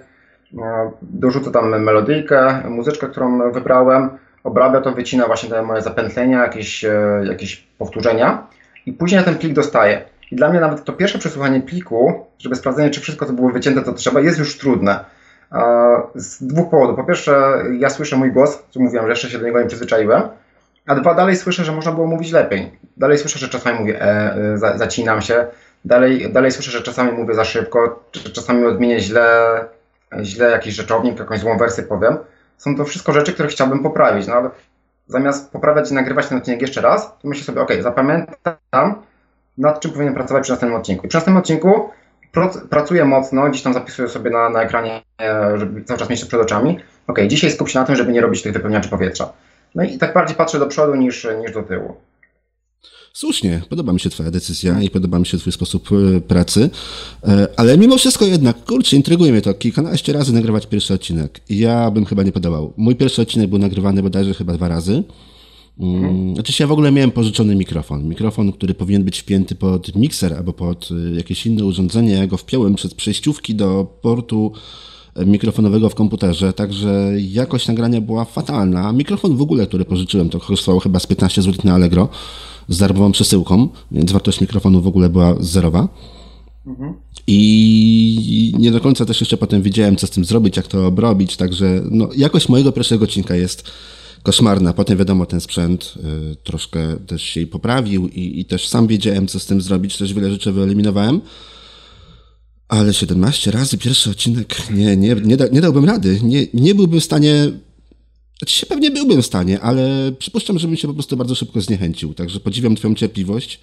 dorzucę 1.02 1.52
tam 1.52 1.84
melodyjkę, 1.84 2.62
muzyczkę, 2.70 3.08
którą 3.08 3.52
wybrałem, 3.52 4.10
obrabia 4.44 4.82
to, 4.82 4.92
wycina 4.92 5.28
właśnie 5.28 5.50
te 5.50 5.62
moje 5.62 5.82
zapętlenia, 5.82 6.42
jakieś, 6.42 6.86
e, 6.86 7.22
jakieś 7.24 7.68
powtórzenia 7.78 8.48
i 8.86 8.94
później 8.94 9.24
ten 9.24 9.36
plik 9.36 9.54
dostaję. 9.54 10.02
I 10.32 10.36
dla 10.36 10.50
mnie 10.50 10.60
nawet 10.60 10.84
to 10.84 10.94
pierwsze 10.94 11.20
przesłuchanie 11.20 11.62
pliku, 11.62 12.26
żeby 12.40 12.56
sprawdzenie, 12.56 12.90
czy 12.90 13.02
wszystko, 13.02 13.26
co 13.26 13.34
było 13.34 13.50
wycięte, 13.50 13.82
to 13.82 13.94
trzeba, 13.94 14.20
jest 14.20 14.40
już 14.40 14.58
trudne. 14.58 15.06
Z 16.16 16.44
dwóch 16.44 16.70
powodów. 16.70 16.96
Po 16.96 17.04
pierwsze, 17.04 17.64
ja 17.80 17.90
słyszę 17.90 18.16
mój 18.16 18.32
głos, 18.32 18.64
co 18.70 18.80
mówiłem, 18.80 19.06
że 19.06 19.12
jeszcze 19.12 19.30
się 19.30 19.40
do 19.40 19.46
niego 19.46 19.62
nie 19.62 19.68
przyzwyczaiłem, 19.68 20.22
a 20.88 20.96
dwa, 20.96 21.14
dalej 21.14 21.36
słyszę, 21.36 21.64
że 21.64 21.72
można 21.72 21.92
było 21.92 22.08
mówić 22.08 22.32
lepiej. 22.32 22.72
Dalej 22.98 23.18
słyszę, 23.18 23.40
że 23.40 23.50
czasami 23.50 23.80
mówię 23.80 24.02
e, 24.02 24.36
e 24.64 24.78
zacinam 24.78 25.22
się, 25.22 25.48
dalej, 25.86 26.32
dalej 26.32 26.52
słyszę, 26.52 26.72
że 26.72 26.82
czasami 26.82 27.12
mówię 27.12 27.34
za 27.34 27.46
szybko, 27.46 28.04
czasami 28.34 28.66
odmienię 28.66 29.00
źle 29.00 29.66
źle 30.24 30.52
jakiś 30.52 30.76
rzeczownik, 30.76 31.20
jakąś 31.20 31.40
złą 31.40 31.58
wersję 31.58 31.84
powiem. 31.84 32.18
Są 32.58 32.76
to 32.76 32.86
wszystko 32.86 33.14
rzeczy, 33.14 33.34
które 33.34 33.50
chciałbym 33.50 33.84
poprawić, 33.84 34.28
no 34.28 34.34
ale 34.34 34.50
zamiast 35.08 35.52
poprawiać 35.52 35.92
i 35.92 35.94
nagrywać 35.94 36.28
ten 36.28 36.38
odcinek 36.38 36.62
jeszcze 36.62 36.82
raz, 36.82 37.18
to 37.22 37.28
myślę 37.28 37.44
sobie, 37.44 37.62
ok, 37.62 37.72
zapamiętam, 37.80 38.96
nad 39.58 39.80
czym 39.80 39.92
powinienem 39.92 40.16
pracować 40.16 40.44
przy 40.44 40.52
następnym 40.52 40.80
odcinku. 40.80 41.06
I 41.06 41.10
przy 41.10 41.18
następnym 41.18 41.42
odcinku 41.42 41.90
pracuję 42.70 43.06
mocno, 43.06 43.50
gdzieś 43.50 43.64
tam 43.64 43.74
zapisuję 43.74 44.10
sobie 44.10 44.32
na, 44.32 44.50
na 44.50 44.62
ekranie, 44.62 45.02
żeby 45.56 45.84
cały 45.84 46.00
czas 46.00 46.10
mieć 46.10 46.22
to 46.22 46.28
przed 46.28 46.42
oczami. 46.42 46.80
Ok, 47.08 47.20
dzisiaj 47.28 47.52
skup 47.52 47.70
się 47.70 47.80
na 47.80 47.86
tym, 47.86 47.96
żeby 47.96 48.12
nie 48.12 48.22
robić 48.22 48.42
tych 48.42 48.54
wypełniaczy 48.54 48.90
powietrza. 48.90 49.30
No 49.78 49.84
i 49.84 49.98
tak 49.98 50.14
bardziej 50.14 50.36
patrzę 50.36 50.60
do 50.60 50.68
przodu 50.68 50.96
niż, 50.96 51.28
niż 51.42 51.54
do 51.54 51.64
tyłu. 51.64 51.94
Słusznie, 53.14 53.62
podoba 53.70 53.94
mi 53.94 54.00
się 54.00 54.10
Twoja 54.10 54.32
decyzja 54.32 54.82
i 54.82 54.90
podoba 54.90 55.20
mi 55.20 55.26
się 55.26 55.38
Twój 55.38 55.54
sposób 55.54 55.90
e, 55.92 56.22
pracy, 56.22 56.70
e, 57.24 57.48
ale 57.58 57.78
mimo 57.78 57.98
wszystko 57.98 58.26
jednak, 58.26 58.66
kurczę, 58.66 58.96
intryguje 58.96 59.32
mnie 59.32 59.42
to, 59.42 59.54
kilkanaście 59.54 60.14
razy 60.14 60.34
nagrywać 60.34 60.68
pierwszy 60.68 60.94
odcinek. 60.94 61.40
Ja 61.50 61.92
bym 61.92 62.06
chyba 62.06 62.24
nie 62.24 62.32
podobał. 62.32 62.74
Mój 62.78 62.96
pierwszy 62.96 63.22
odcinek 63.22 63.50
był 63.50 63.60
nagrywany 63.60 64.04
bodajże 64.04 64.34
chyba 64.34 64.54
dwa 64.54 64.68
razy. 64.68 65.04
Mhm. 65.80 66.34
Znaczy 66.34 66.54
ja 66.60 66.68
w 66.68 66.72
ogóle 66.72 66.92
miałem 66.92 67.12
pożyczony 67.12 67.56
mikrofon. 67.56 68.08
Mikrofon, 68.08 68.52
który 68.52 68.74
powinien 68.74 69.04
być 69.04 69.20
wpięty 69.20 69.56
pod 69.56 69.96
mikser 69.96 70.34
albo 70.34 70.54
pod 70.54 70.90
e, 70.92 71.16
jakieś 71.16 71.46
inne 71.46 71.66
urządzenie. 71.66 72.14
Ja 72.14 72.28
go 72.28 72.38
wpiąłem 72.38 72.76
przez 72.76 72.94
przejściówki 72.94 73.56
do 73.56 73.98
portu 74.02 74.54
mikrofonowego 75.26 75.90
w 75.90 75.96
komputerze, 75.96 76.54
także 76.54 77.12
jakość 77.18 77.68
nagrania 77.68 78.02
była 78.02 78.26
fatalna. 78.26 78.92
Mikrofon 78.92 79.38
w 79.38 79.42
ogóle, 79.42 79.68
który 79.68 79.86
pożyczyłem, 79.86 80.30
to 80.30 80.40
kosztowało 80.40 80.80
chyba 80.80 81.00
z 81.00 81.08
15 81.08 81.42
zł 81.42 81.62
na 81.64 81.74
Allegro 81.74 82.10
z 82.68 82.78
darmową 82.78 83.12
przesyłką, 83.12 83.70
więc 83.92 84.12
wartość 84.12 84.42
mikrofonu 84.42 84.82
w 84.82 84.88
ogóle 84.88 85.10
była 85.10 85.36
zerowa. 85.40 85.88
Mhm. 86.68 86.94
I 87.28 88.54
nie 88.60 88.72
do 88.72 88.80
końca 88.80 89.06
też 89.06 89.20
jeszcze 89.20 89.38
potem 89.38 89.62
wiedziałem, 89.62 89.96
co 89.96 90.08
z 90.08 90.10
tym 90.10 90.26
zrobić, 90.26 90.58
jak 90.58 90.68
to 90.68 90.88
obrobić, 90.88 91.38
także 91.38 91.82
no, 91.92 92.10
jakość 92.18 92.50
mojego 92.50 92.72
pierwszego 92.72 93.06
odcinka 93.06 93.36
jest 93.36 93.72
koszmarna. 94.24 94.74
Potem 94.74 94.98
wiadomo, 94.98 95.26
ten 95.26 95.42
sprzęt 95.42 95.94
y, 96.32 96.36
troszkę 96.36 96.98
też 97.08 97.22
się 97.22 97.48
poprawił 97.48 98.08
i, 98.08 98.40
i, 98.40 98.46
też 98.46 98.68
sam 98.68 98.88
wiedziałem, 98.88 99.28
co 99.28 99.40
z 99.40 99.46
tym 99.46 99.62
zrobić, 99.62 99.98
też 99.98 100.14
wiele 100.14 100.32
rzeczy 100.32 100.52
wyeliminowałem. 100.52 101.22
Ale 102.68 102.94
17 102.94 103.52
razy 103.52 103.78
pierwszy 103.78 104.10
odcinek, 104.10 104.70
nie, 104.70 104.98
nie, 104.98 105.16
nie, 105.16 105.38
da, 105.38 105.48
nie 105.48 105.62
dałbym 105.62 105.86
rady. 105.86 106.20
Nie, 106.24 106.48
nie 106.54 106.76
byłbym 106.76 107.00
w 107.00 107.04
stanie 107.04 107.52
znaczy 108.40 108.56
się 108.56 108.66
pewnie 108.66 108.92
byłbym 108.92 109.22
w 109.22 109.26
stanie, 109.26 109.60
ale 109.60 110.12
przypuszczam, 110.20 110.60
żebym 110.60 110.78
się 110.78 110.88
po 110.88 110.94
prostu 110.94 111.18
bardzo 111.18 111.36
szybko 111.36 111.62
zniechęcił. 111.62 112.14
Także 112.14 112.40
podziwiam 112.40 112.76
Twoją 112.76 112.96
cierpliwość. 112.96 113.60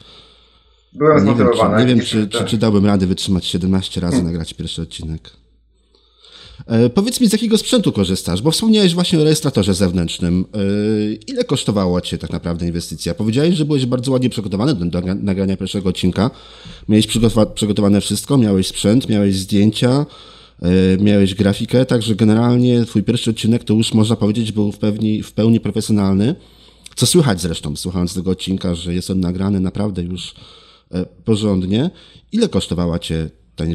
Byłem 0.92 1.20
zmotywowany. 1.20 1.80
Nie 1.84 1.86
wiem, 1.86 2.06
czy, 2.06 2.28
czy, 2.28 2.38
czy, 2.38 2.44
czy 2.44 2.58
dałbym 2.58 2.86
radę 2.86 3.06
wytrzymać 3.06 3.46
17 3.46 4.00
razy 4.00 4.12
hmm. 4.12 4.32
nagrać 4.32 4.54
pierwszy 4.54 4.82
odcinek. 4.82 5.30
E, 6.66 6.90
powiedz 6.90 7.20
mi, 7.20 7.28
z 7.28 7.32
jakiego 7.32 7.58
sprzętu 7.58 7.92
korzystasz? 7.92 8.42
Bo 8.42 8.50
wspomniałeś 8.50 8.94
właśnie 8.94 9.18
o 9.18 9.24
rejestratorze 9.24 9.74
zewnętrznym. 9.74 10.44
E, 10.54 10.58
ile 11.28 11.44
kosztowała 11.44 12.00
Cię 12.00 12.18
tak 12.18 12.32
naprawdę 12.32 12.66
inwestycja? 12.66 13.14
Powiedziałeś, 13.14 13.54
że 13.54 13.64
byłeś 13.64 13.86
bardzo 13.86 14.12
ładnie 14.12 14.30
przygotowany 14.30 14.74
do 14.74 15.00
nagrania 15.00 15.56
pierwszego 15.56 15.88
odcinka. 15.88 16.30
Miałeś 16.88 17.06
przygotowane 17.54 18.00
wszystko, 18.00 18.38
miałeś 18.38 18.66
sprzęt, 18.66 19.08
miałeś 19.08 19.36
zdjęcia, 19.36 20.06
e, 20.62 20.96
miałeś 21.02 21.34
grafikę, 21.34 21.86
także 21.86 22.14
generalnie 22.14 22.84
Twój 22.84 23.02
pierwszy 23.02 23.30
odcinek 23.30 23.64
to 23.64 23.74
już 23.74 23.94
można 23.94 24.16
powiedzieć 24.16 24.52
był 24.52 24.72
w 24.72 24.78
pełni, 24.78 25.22
w 25.22 25.32
pełni 25.32 25.60
profesjonalny. 25.60 26.34
Co 26.96 27.06
słychać 27.06 27.40
zresztą, 27.40 27.76
słuchając 27.76 28.14
tego 28.14 28.30
odcinka, 28.30 28.74
że 28.74 28.94
jest 28.94 29.10
on 29.10 29.20
nagrany 29.20 29.60
naprawdę 29.60 30.02
już 30.02 30.34
porządnie. 31.24 31.90
Ile 32.32 32.48
kosztowała 32.48 32.98
Cię 32.98 33.30
ta 33.56 33.64
e, 33.64 33.68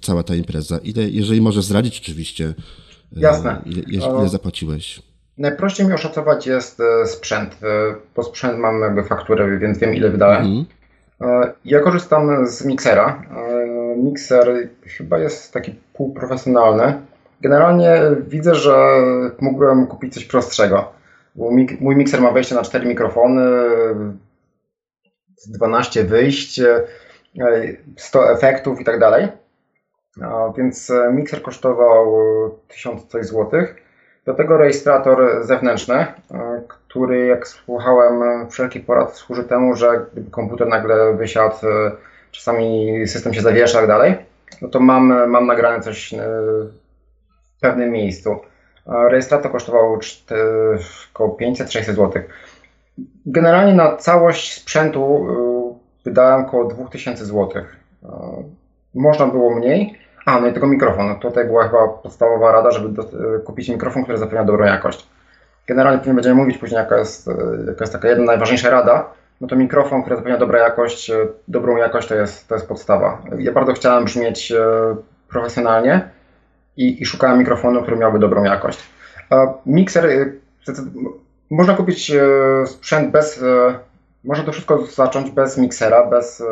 cała 0.00 0.22
ta 0.22 0.34
impreza? 0.34 0.78
Ile, 0.78 1.02
jeżeli 1.02 1.40
możesz 1.40 1.64
zdradzić 1.64 2.00
oczywiście, 2.00 2.54
e, 3.16 3.20
Jasne. 3.20 3.62
Ile, 3.66 3.82
ile 3.82 4.28
zapłaciłeś? 4.28 5.02
Najprościej 5.38 5.86
mi 5.86 5.92
oszacować 5.92 6.46
jest 6.46 6.80
e, 6.80 7.06
sprzęt, 7.06 7.56
bo 8.16 8.22
sprzęt 8.22 8.58
mam 8.58 8.80
jakby 8.80 9.02
fakturę, 9.02 9.58
więc 9.58 9.78
wiem 9.78 9.94
ile 9.94 10.10
wydałem. 10.10 10.42
Mhm. 10.42 10.66
Ja 11.64 11.80
korzystam 11.80 12.46
z 12.46 12.64
miksera. 12.64 13.22
Mikser 13.96 14.68
chyba 14.82 15.18
jest 15.18 15.52
taki 15.52 15.74
półprofesjonalny. 15.92 17.02
Generalnie 17.40 18.00
widzę, 18.28 18.54
że 18.54 18.76
mógłbym 19.40 19.86
kupić 19.86 20.14
coś 20.14 20.24
prostszego. 20.24 20.92
Mój 21.80 21.96
mikser 21.96 22.20
ma 22.20 22.32
wejście 22.32 22.54
na 22.54 22.62
4 22.62 22.86
mikrofony, 22.86 23.42
12 25.46 26.04
wyjść, 26.04 26.60
100 27.96 28.32
efektów 28.32 28.80
i 28.80 28.84
tak 28.84 28.98
dalej. 28.98 29.28
Więc 30.56 30.90
e, 30.90 31.12
mikser 31.12 31.42
kosztował 31.42 32.14
1000 32.68 33.06
coś 33.06 33.26
złotych. 33.26 33.76
Do 34.24 34.34
tego 34.34 34.56
rejestrator 34.56 35.44
zewnętrzny, 35.44 35.94
e, 35.94 36.14
który 36.68 37.26
jak 37.26 37.48
słuchałem 37.48 38.48
wszelkich 38.50 38.86
porad 38.86 39.16
służy 39.16 39.44
temu, 39.44 39.74
że 39.74 40.06
gdyby 40.12 40.30
komputer 40.30 40.68
nagle 40.68 41.14
wysiadł, 41.14 41.54
e, 41.66 41.90
czasami 42.30 42.92
system 43.08 43.34
się 43.34 43.40
zawiesza 43.40 43.78
i 43.78 43.80
tak 43.80 43.88
dalej, 43.88 44.16
no 44.62 44.68
to 44.68 44.80
mam, 44.80 45.30
mam 45.30 45.46
nagrane 45.46 45.80
coś 45.80 46.14
w 47.56 47.60
pewnym 47.60 47.90
miejscu. 47.90 48.36
Rejestrator 48.86 49.52
kosztował 49.52 49.98
około 51.14 51.36
500-600 51.36 51.82
zł. 51.82 52.22
Generalnie 53.26 53.74
na 53.74 53.96
całość 53.96 54.60
sprzętu 54.60 55.26
wydałem 56.06 56.44
około 56.44 56.64
2000 56.64 57.24
zł. 57.24 57.48
E, 57.54 58.08
można 58.94 59.26
było 59.26 59.54
mniej. 59.54 59.98
A, 60.26 60.40
no 60.40 60.46
i 60.46 60.52
tego 60.52 60.66
mikrofon. 60.66 61.18
Tutaj 61.18 61.44
była 61.44 61.64
chyba 61.64 61.88
podstawowa 61.88 62.52
rada, 62.52 62.70
żeby 62.70 62.88
do, 62.88 63.02
e, 63.02 63.38
kupić 63.38 63.68
mikrofon, 63.68 64.02
który 64.02 64.18
zapewnia 64.18 64.44
dobrą 64.44 64.64
jakość. 64.64 65.08
Generalnie 65.66 65.98
pewnie 65.98 66.14
będziemy 66.14 66.34
mówić 66.34 66.58
później, 66.58 66.78
jaka 66.78 66.98
jest, 66.98 67.28
e, 67.28 67.32
jaka 67.66 67.80
jest 67.84 67.92
taka 67.92 68.08
jedna 68.08 68.24
najważniejsza 68.24 68.70
rada. 68.70 69.10
No 69.40 69.48
to 69.48 69.56
mikrofon, 69.56 70.02
który 70.02 70.16
zapewnia 70.16 70.38
dobrą 70.38 70.58
jakość, 70.58 71.12
dobrą 71.48 71.76
jakość 71.76 72.08
to 72.08 72.14
jest, 72.14 72.48
to 72.48 72.54
jest 72.54 72.68
podstawa. 72.68 73.22
Ja 73.38 73.52
bardzo 73.52 73.72
chciałem 73.72 74.04
brzmieć 74.04 74.52
profesjonalnie 75.28 76.10
i, 76.76 77.02
i 77.02 77.06
szukałem 77.06 77.38
mikrofonu, 77.38 77.82
który 77.82 77.96
miałby 77.96 78.18
dobrą 78.18 78.44
jakość. 78.44 78.90
Mikser, 79.66 80.08
można 81.50 81.74
kupić 81.74 82.12
sprzęt 82.66 83.10
bez 83.10 83.44
można 84.26 84.44
to 84.44 84.52
wszystko 84.52 84.86
zacząć 84.86 85.30
bez 85.30 85.58
miksera, 85.58 86.06
bez, 86.06 86.42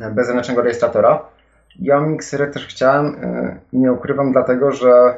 e, 0.00 0.10
bez 0.10 0.26
zewnętrznego 0.26 0.62
rejestratora. 0.62 1.22
Ja 1.78 2.00
miksery 2.00 2.46
też 2.46 2.66
chciałem, 2.66 3.06
e, 3.06 3.58
nie 3.72 3.92
ukrywam, 3.92 4.32
dlatego 4.32 4.72
że 4.72 5.14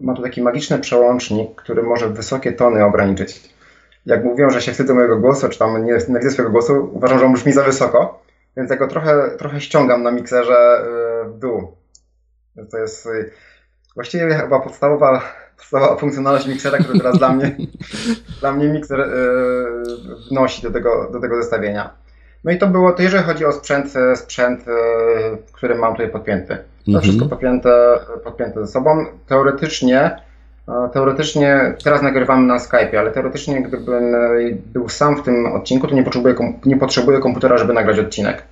ma 0.00 0.14
tu 0.14 0.22
taki 0.22 0.42
magiczny 0.42 0.78
przełącznik, 0.78 1.54
który 1.54 1.82
może 1.82 2.08
wysokie 2.08 2.52
tony 2.52 2.84
ograniczyć. 2.84 3.54
Jak 4.06 4.24
mówią, 4.24 4.50
że 4.50 4.62
się 4.62 4.72
wstydzę 4.72 4.94
mojego 4.94 5.18
głosu, 5.18 5.48
czy 5.48 5.58
tam 5.58 5.86
nie 5.86 5.94
widzę 5.94 6.30
swojego 6.30 6.52
głosu, 6.52 6.90
uważam, 6.92 7.18
że 7.18 7.26
on 7.26 7.32
brzmi 7.32 7.52
za 7.52 7.62
wysoko, 7.62 8.22
więc 8.56 8.70
ja 8.70 8.76
go 8.76 8.88
trochę, 8.88 9.30
trochę 9.38 9.60
ściągam 9.60 10.02
na 10.02 10.10
mikserze 10.10 10.54
e, 10.54 11.28
w 11.28 11.38
dół. 11.38 11.76
To 12.70 12.78
jest 12.78 13.08
właściwie 13.94 14.34
chyba 14.34 14.60
podstawowa 14.60 15.22
podstawowa 15.62 15.96
funkcjonalność 15.96 16.46
miksera, 16.46 16.78
który 16.78 16.98
teraz 16.98 17.18
dla 17.18 17.32
mnie, 17.32 17.56
dla 18.40 18.52
mnie 18.52 18.68
mikser 18.68 19.00
wnosi 20.30 20.62
do 20.62 20.70
tego, 20.70 21.08
do 21.12 21.20
tego 21.20 21.36
zestawienia. 21.36 21.90
No 22.44 22.52
i 22.52 22.58
to 22.58 22.66
było, 22.66 22.92
to 22.92 23.02
jeżeli 23.02 23.24
chodzi 23.24 23.44
o 23.44 23.52
sprzęt, 23.52 23.96
e, 23.96 24.16
sprzęt 24.16 24.66
yy, 24.66 24.72
który 25.52 25.74
mam 25.74 25.92
tutaj 25.92 26.10
podpięty. 26.10 26.56
To 26.56 26.62
mhm. 26.86 27.02
wszystko 27.02 27.26
podpięte, 27.26 27.98
podpięte 28.24 28.66
ze 28.66 28.72
sobą. 28.72 29.06
Teoretycznie, 29.26 30.16
teoretycznie, 30.92 31.74
teraz 31.84 32.02
nagrywamy 32.02 32.46
na 32.46 32.58
Skype, 32.58 32.98
ale 32.98 33.10
teoretycznie 33.10 33.62
gdybym 33.62 34.14
był 34.72 34.88
sam 34.88 35.16
w 35.16 35.22
tym 35.22 35.46
odcinku, 35.46 35.86
to 35.86 35.94
nie 35.94 36.02
potrzebuję, 36.02 36.34
nie 36.64 36.76
potrzebuję 36.76 37.18
komputera, 37.18 37.58
żeby 37.58 37.72
nagrać 37.72 37.98
odcinek. 37.98 38.42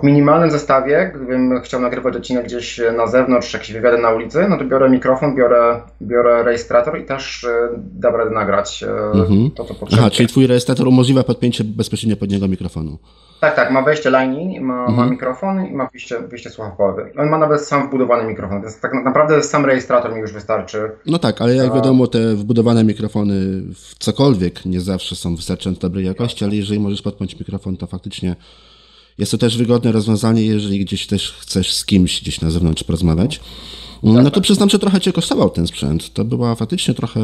W 0.00 0.06
minimalnym 0.06 0.50
zestawie, 0.50 1.12
gdybym 1.14 1.60
chciał 1.60 1.80
nagrywać 1.80 2.16
odcinek 2.16 2.44
gdzieś 2.44 2.80
na 2.96 3.06
zewnątrz, 3.06 3.54
jakieś 3.54 3.72
wywiady 3.72 3.98
na 3.98 4.10
ulicy, 4.10 4.46
no 4.48 4.58
to 4.58 4.64
biorę 4.64 4.90
mikrofon, 4.90 5.36
biorę, 5.36 5.80
biorę 6.02 6.42
rejestrator 6.42 6.98
i 6.98 7.04
też 7.04 7.44
e, 7.44 7.68
dam 7.76 8.16
radę 8.16 8.30
nagrać 8.30 8.82
e, 8.82 8.90
mhm. 8.90 9.50
to, 9.50 9.64
co 9.64 9.74
potrzebuję. 9.74 10.00
Aha, 10.00 10.10
czyli 10.10 10.28
twój 10.28 10.46
rejestrator 10.46 10.88
umożliwia 10.88 11.22
podpięcie 11.22 11.64
bezpośrednio 11.64 12.16
pod 12.16 12.30
niego 12.30 12.48
mikrofonu. 12.48 12.98
Tak, 13.40 13.56
tak, 13.56 13.70
ma 13.70 13.82
wejście 13.82 14.10
Lightning, 14.10 14.62
ma, 14.62 14.80
mhm. 14.80 14.96
ma 14.96 15.06
mikrofon 15.06 15.66
i 15.66 15.72
ma 15.72 15.88
wyjście, 15.92 16.18
wyjście 16.18 16.50
słuchawkowe. 16.50 17.10
On 17.18 17.28
ma 17.28 17.38
nawet 17.38 17.60
sam 17.60 17.88
wbudowany 17.88 18.24
mikrofon, 18.28 18.62
więc 18.62 18.80
tak 18.80 18.94
naprawdę 19.04 19.42
sam 19.42 19.64
rejestrator 19.64 20.14
mi 20.14 20.20
już 20.20 20.32
wystarczy. 20.32 20.90
No 21.06 21.18
tak, 21.18 21.40
ale 21.40 21.54
jak 21.54 21.74
wiadomo, 21.74 22.06
te 22.06 22.34
wbudowane 22.34 22.84
mikrofony 22.84 23.34
w 23.74 23.98
cokolwiek 23.98 24.66
nie 24.66 24.80
zawsze 24.80 25.16
są 25.16 25.36
wystarczająco 25.36 25.80
dobrej 25.80 26.04
jakości, 26.04 26.44
ale 26.44 26.56
jeżeli 26.56 26.80
możesz 26.80 27.02
podpiąć 27.02 27.38
mikrofon, 27.38 27.76
to 27.76 27.86
faktycznie 27.86 28.36
jest 29.18 29.32
to 29.32 29.38
też 29.38 29.56
wygodne 29.56 29.92
rozwiązanie, 29.92 30.46
jeżeli 30.46 30.84
gdzieś 30.84 31.06
też 31.06 31.32
chcesz 31.40 31.74
z 31.74 31.84
kimś 31.84 32.22
gdzieś 32.22 32.40
na 32.40 32.50
zewnątrz 32.50 32.84
porozmawiać. 32.84 33.40
No 34.02 34.24
to 34.24 34.30
tak. 34.30 34.42
przyznam, 34.42 34.70
że 34.70 34.78
trochę 34.78 35.00
Cię 35.00 35.12
kosztował 35.12 35.50
ten 35.50 35.66
sprzęt. 35.66 36.12
To 36.12 36.24
była 36.24 36.54
faktycznie 36.54 36.94
trochę 36.94 37.20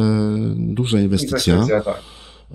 duża 0.55 0.99
inwestycja. 0.99 1.53
inwestycja 1.53 1.81
tak. 1.81 1.99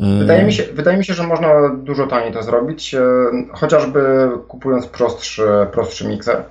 E, 0.01 0.19
wydaje 0.19 0.45
mi, 0.45 0.53
się, 0.53 0.63
wydaje 0.75 0.99
mi 0.99 1.05
się, 1.05 1.15
że 1.15 1.27
można 1.27 1.77
dużo 1.85 2.07
taniej 2.07 2.33
to 2.33 2.43
zrobić, 2.43 2.95
e, 2.95 3.01
chociażby 3.53 4.01
kupując 4.49 4.87
prostszy, 4.87 5.43
prostszy 5.73 6.09
mikser. 6.09 6.45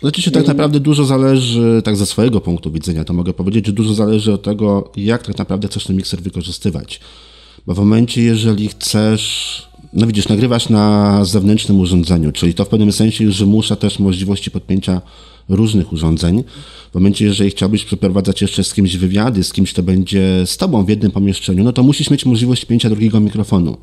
Znaczy 0.00 0.22
się 0.22 0.30
tak 0.30 0.46
naprawdę 0.46 0.80
dużo 0.80 1.04
zależy, 1.04 1.82
tak 1.84 1.96
ze 1.96 2.06
swojego 2.06 2.40
punktu 2.40 2.70
widzenia, 2.70 3.04
to 3.04 3.12
mogę 3.12 3.32
powiedzieć, 3.32 3.66
że 3.66 3.72
dużo 3.72 3.94
zależy 3.94 4.32
od 4.32 4.42
tego, 4.42 4.90
jak 4.96 5.26
tak 5.26 5.38
naprawdę 5.38 5.68
chcesz 5.68 5.84
ten 5.84 5.96
mikser 5.96 6.20
wykorzystywać. 6.20 7.00
Bo 7.66 7.74
w 7.74 7.78
momencie, 7.78 8.22
jeżeli 8.22 8.68
chcesz 8.68 9.66
no 9.92 10.06
widzisz, 10.06 10.28
nagrywasz 10.28 10.68
na 10.68 11.24
zewnętrznym 11.24 11.80
urządzeniu, 11.80 12.32
czyli 12.32 12.54
to 12.54 12.64
w 12.64 12.68
pewnym 12.68 12.92
sensie 12.92 13.24
już 13.24 13.38
wymusza 13.38 13.76
też 13.76 13.98
możliwości 13.98 14.50
podpięcia 14.50 15.00
różnych 15.48 15.92
urządzeń. 15.92 16.44
W 16.90 16.94
momencie, 16.94 17.24
jeżeli 17.24 17.50
chciałbyś 17.50 17.84
przeprowadzać 17.84 18.42
jeszcze 18.42 18.64
z 18.64 18.74
kimś 18.74 18.96
wywiady, 18.96 19.44
z 19.44 19.52
kimś, 19.52 19.72
kto 19.72 19.82
będzie 19.82 20.46
z 20.46 20.56
tobą 20.56 20.84
w 20.84 20.88
jednym 20.88 21.10
pomieszczeniu, 21.10 21.64
no 21.64 21.72
to 21.72 21.82
musisz 21.82 22.10
mieć 22.10 22.26
możliwość 22.26 22.64
pięcia 22.64 22.88
drugiego 22.88 23.20
mikrofonu. 23.20 23.76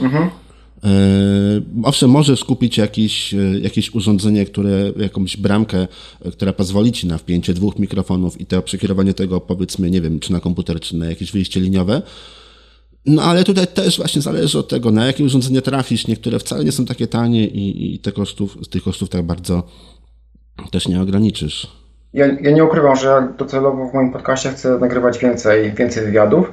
Mhm. 0.00 0.30
E, 0.84 0.90
owszem, 1.82 2.10
możesz 2.10 2.44
kupić 2.44 2.78
jakieś, 2.78 3.34
e, 3.34 3.38
jakieś 3.60 3.94
urządzenie, 3.94 4.44
które, 4.44 4.92
jakąś 4.96 5.36
bramkę, 5.36 5.88
e, 6.24 6.30
która 6.30 6.52
pozwoli 6.52 6.92
ci 6.92 7.06
na 7.06 7.18
wpięcie 7.18 7.54
dwóch 7.54 7.78
mikrofonów 7.78 8.40
i 8.40 8.46
to 8.46 8.62
przekierowanie 8.62 9.14
tego, 9.14 9.40
powiedzmy, 9.40 9.90
nie 9.90 10.00
wiem, 10.00 10.20
czy 10.20 10.32
na 10.32 10.40
komputer, 10.40 10.80
czy 10.80 10.96
na 10.96 11.06
jakieś 11.06 11.32
wyjście 11.32 11.60
liniowe. 11.60 12.02
No 13.06 13.22
ale 13.22 13.44
tutaj 13.44 13.66
też 13.66 13.96
właśnie 13.96 14.22
zależy 14.22 14.58
od 14.58 14.68
tego, 14.68 14.90
na 14.90 15.06
jakie 15.06 15.24
urządzenie 15.24 15.62
trafisz. 15.62 16.06
Niektóre 16.06 16.38
wcale 16.38 16.64
nie 16.64 16.72
są 16.72 16.84
takie 16.84 17.06
tanie 17.06 17.46
i, 17.46 17.94
i 17.94 17.98
te 17.98 18.12
kosztów, 18.12 18.68
tych 18.68 18.82
kosztów 18.82 19.08
tak 19.08 19.22
bardzo 19.22 19.62
też 20.70 20.88
nie 20.88 21.00
ograniczysz. 21.00 21.82
Ja, 22.12 22.26
ja 22.26 22.50
nie 22.50 22.64
ukrywam, 22.64 22.96
że 22.96 23.28
docelowo 23.38 23.88
w 23.88 23.94
moim 23.94 24.12
podcaście 24.12 24.50
chcę 24.50 24.78
nagrywać 24.78 25.18
więcej, 25.18 25.72
więcej 25.72 26.04
wywiadów. 26.04 26.52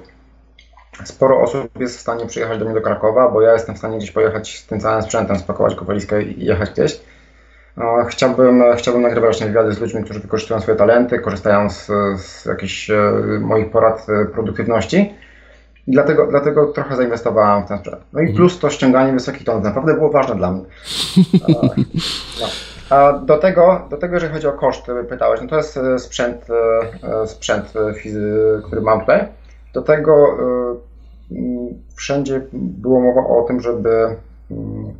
Sporo 1.04 1.42
osób 1.42 1.80
jest 1.80 1.98
w 1.98 2.02
stanie 2.02 2.26
przyjechać 2.26 2.60
do 2.60 2.66
mnie 2.66 2.74
do 2.74 2.82
Krakowa, 2.82 3.32
bo 3.32 3.42
ja 3.42 3.54
jestem 3.54 3.76
w 3.76 3.78
stanie 3.78 3.98
gdzieś 3.98 4.12
pojechać 4.12 4.58
z 4.58 4.68
tym 4.68 4.80
całym 4.80 5.02
sprzętem, 5.02 5.40
spakować 5.40 5.76
go 5.76 5.86
walizkę 5.86 6.24
i 6.24 6.46
jechać 6.46 6.70
gdzieś. 6.72 7.00
Chciałbym, 8.10 8.64
chciałbym 8.78 9.04
nagrywać 9.04 9.30
właśnie 9.30 9.48
wywiady 9.48 9.74
z 9.74 9.80
ludźmi, 9.80 10.04
którzy 10.04 10.20
wykorzystują 10.20 10.62
swoje 10.62 10.78
talenty, 10.78 11.20
korzystają 11.20 11.70
z, 11.70 11.88
z 12.22 12.46
jakichś 12.46 12.90
e, 12.90 13.12
moich 13.42 13.72
porad 13.72 14.08
e, 14.10 14.26
produktywności 14.26 15.14
i 15.89 15.91
dlatego, 15.91 16.28
dlatego 16.28 16.65
trochę 16.65 16.95
zainwestowałem 16.95 17.65
w 17.65 17.67
ten 17.67 17.80
sprzęt. 17.80 17.97
No 18.13 18.19
i 18.19 18.23
mhm. 18.23 18.38
plus 18.38 18.60
to 18.60 18.69
ściąganie 18.69 19.13
wysokich 19.13 19.43
tonów 19.43 19.63
naprawdę 19.63 19.93
było 19.93 20.10
ważne 20.10 20.36
dla 20.36 20.52
mnie. 20.52 20.65
No. 22.41 22.47
A 22.89 23.13
do 23.13 23.38
tego, 23.38 23.88
do 23.89 23.97
tego, 23.97 24.13
jeżeli 24.13 24.34
chodzi 24.34 24.47
o 24.47 24.52
koszty, 24.52 24.91
pytałeś, 25.10 25.41
no 25.41 25.47
to 25.47 25.58
jest 25.58 25.78
e, 25.78 25.99
sprzęt, 25.99 26.47
e, 27.04 27.28
sprzęt 27.28 27.73
który 28.65 28.82
mam 28.82 28.99
tutaj. 28.99 29.28
Do 29.73 29.82
tego 29.82 30.13
e, 30.13 30.75
wszędzie 31.95 32.41
było 32.54 33.02
mowa 33.02 33.28
o 33.28 33.41
tym, 33.41 33.62
żeby, 33.62 34.15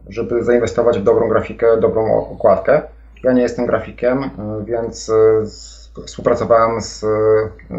żeby 0.10 0.44
zainwestować 0.44 1.00
w 1.00 1.04
dobrą 1.04 1.30
grafikę, 1.30 1.78
dobrą 1.80 2.16
okładkę. 2.16 2.82
Ja 3.24 3.34
nie 3.34 3.42
jestem 3.42 3.66
grafikiem, 3.66 4.30
więc 4.64 5.12
współpracowałem 6.06 6.82
z, 6.82 7.06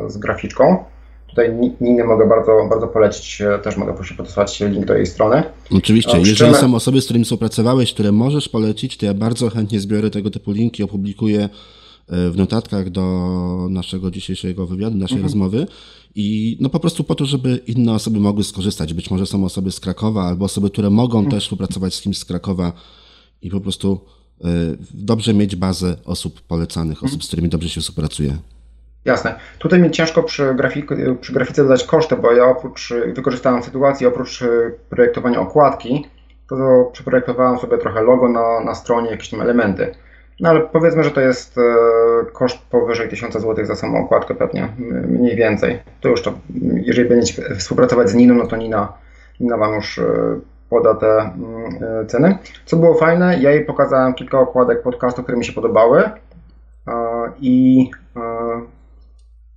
z 0.06 0.18
graficzką. 0.18 0.84
Tutaj 1.30 1.54
Ninę 1.80 2.04
mogę 2.04 2.28
bardzo, 2.28 2.52
bardzo 2.70 2.88
polecić, 2.88 3.42
też 3.62 3.76
mogę 3.76 3.94
prosić 3.94 4.16
podesłać 4.16 4.60
link 4.60 4.86
do 4.86 4.94
jej 4.94 5.06
strony. 5.06 5.42
Oczywiście, 5.76 6.18
jeżeli 6.18 6.54
są 6.54 6.74
osoby, 6.74 7.00
z 7.00 7.04
którymi 7.04 7.24
współpracowałeś, 7.24 7.94
które 7.94 8.12
możesz 8.12 8.48
polecić, 8.48 8.96
to 8.96 9.06
ja 9.06 9.14
bardzo 9.14 9.50
chętnie 9.50 9.80
zbiorę 9.80 10.10
tego 10.10 10.30
typu 10.30 10.52
linki, 10.52 10.82
opublikuję 10.82 11.48
w 12.10 12.36
notatkach 12.36 12.90
do 12.90 13.66
naszego 13.70 14.10
dzisiejszego 14.10 14.66
wywiadu, 14.66 14.96
naszej 14.96 15.16
mhm. 15.16 15.22
rozmowy. 15.22 15.66
I 16.14 16.56
no 16.60 16.68
po 16.68 16.80
prostu 16.80 17.04
po 17.04 17.14
to, 17.14 17.26
żeby 17.26 17.60
inne 17.66 17.92
osoby 17.92 18.20
mogły 18.20 18.44
skorzystać. 18.44 18.94
Być 18.94 19.10
może 19.10 19.26
są 19.26 19.44
osoby 19.44 19.72
z 19.72 19.80
Krakowa, 19.80 20.22
albo 20.22 20.44
osoby, 20.44 20.70
które 20.70 20.90
mogą 20.90 21.18
mhm. 21.18 21.30
też 21.30 21.44
współpracować 21.44 21.94
z 21.94 22.00
kimś 22.00 22.18
z 22.18 22.24
Krakowa 22.24 22.72
i 23.42 23.50
po 23.50 23.60
prostu 23.60 24.00
y, 24.40 24.46
dobrze 24.94 25.34
mieć 25.34 25.56
bazę 25.56 25.96
osób 26.04 26.40
polecanych, 26.40 26.96
mhm. 26.96 27.10
osób, 27.10 27.24
z 27.24 27.26
którymi 27.26 27.48
dobrze 27.48 27.68
się 27.68 27.80
współpracuje. 27.80 28.38
Jasne. 29.04 29.34
Tutaj 29.58 29.80
mi 29.80 29.90
ciężko 29.90 30.22
przy, 30.22 30.56
przy 31.20 31.32
grafice 31.32 31.62
dodać 31.62 31.84
koszty, 31.84 32.16
bo 32.16 32.32
ja 32.32 32.44
oprócz, 32.44 32.92
wykorzystałem 33.14 33.62
sytuację, 33.62 34.08
oprócz 34.08 34.42
y, 34.42 34.74
projektowania 34.90 35.40
okładki, 35.40 36.08
to 36.48 36.90
przeprojektowałem 36.92 37.58
sobie 37.58 37.78
trochę 37.78 38.02
logo 38.02 38.28
na, 38.28 38.60
na 38.60 38.74
stronie, 38.74 39.10
jakieś 39.10 39.30
tam 39.30 39.40
elementy. 39.40 39.94
No 40.40 40.48
ale 40.48 40.60
powiedzmy, 40.60 41.04
że 41.04 41.10
to 41.10 41.20
jest 41.20 41.58
e, 41.58 41.62
koszt 42.32 42.58
powyżej 42.70 43.08
1000 43.08 43.34
zł 43.34 43.64
za 43.66 43.76
samą 43.76 44.04
okładkę 44.04 44.34
pewnie, 44.34 44.68
mniej 45.08 45.36
więcej. 45.36 45.82
To 46.00 46.08
już 46.08 46.22
to, 46.22 46.32
jeżeli 46.74 47.08
będziecie 47.08 47.54
współpracować 47.54 48.10
z 48.10 48.14
Niną, 48.14 48.34
no 48.34 48.46
to 48.46 48.56
Nina, 48.56 48.92
Nina 49.40 49.56
Wam 49.56 49.74
już 49.74 49.98
e, 49.98 50.04
poda 50.70 50.94
te 50.94 51.06
mm, 51.06 51.34
e, 52.02 52.06
ceny. 52.06 52.38
Co 52.64 52.76
było 52.76 52.94
fajne, 52.94 53.38
ja 53.38 53.50
jej 53.50 53.64
pokazałem 53.64 54.14
kilka 54.14 54.38
okładek 54.38 54.82
podcastu, 54.82 55.22
które 55.22 55.38
mi 55.38 55.44
się 55.44 55.52
podobały 55.52 56.10
i 57.40 57.90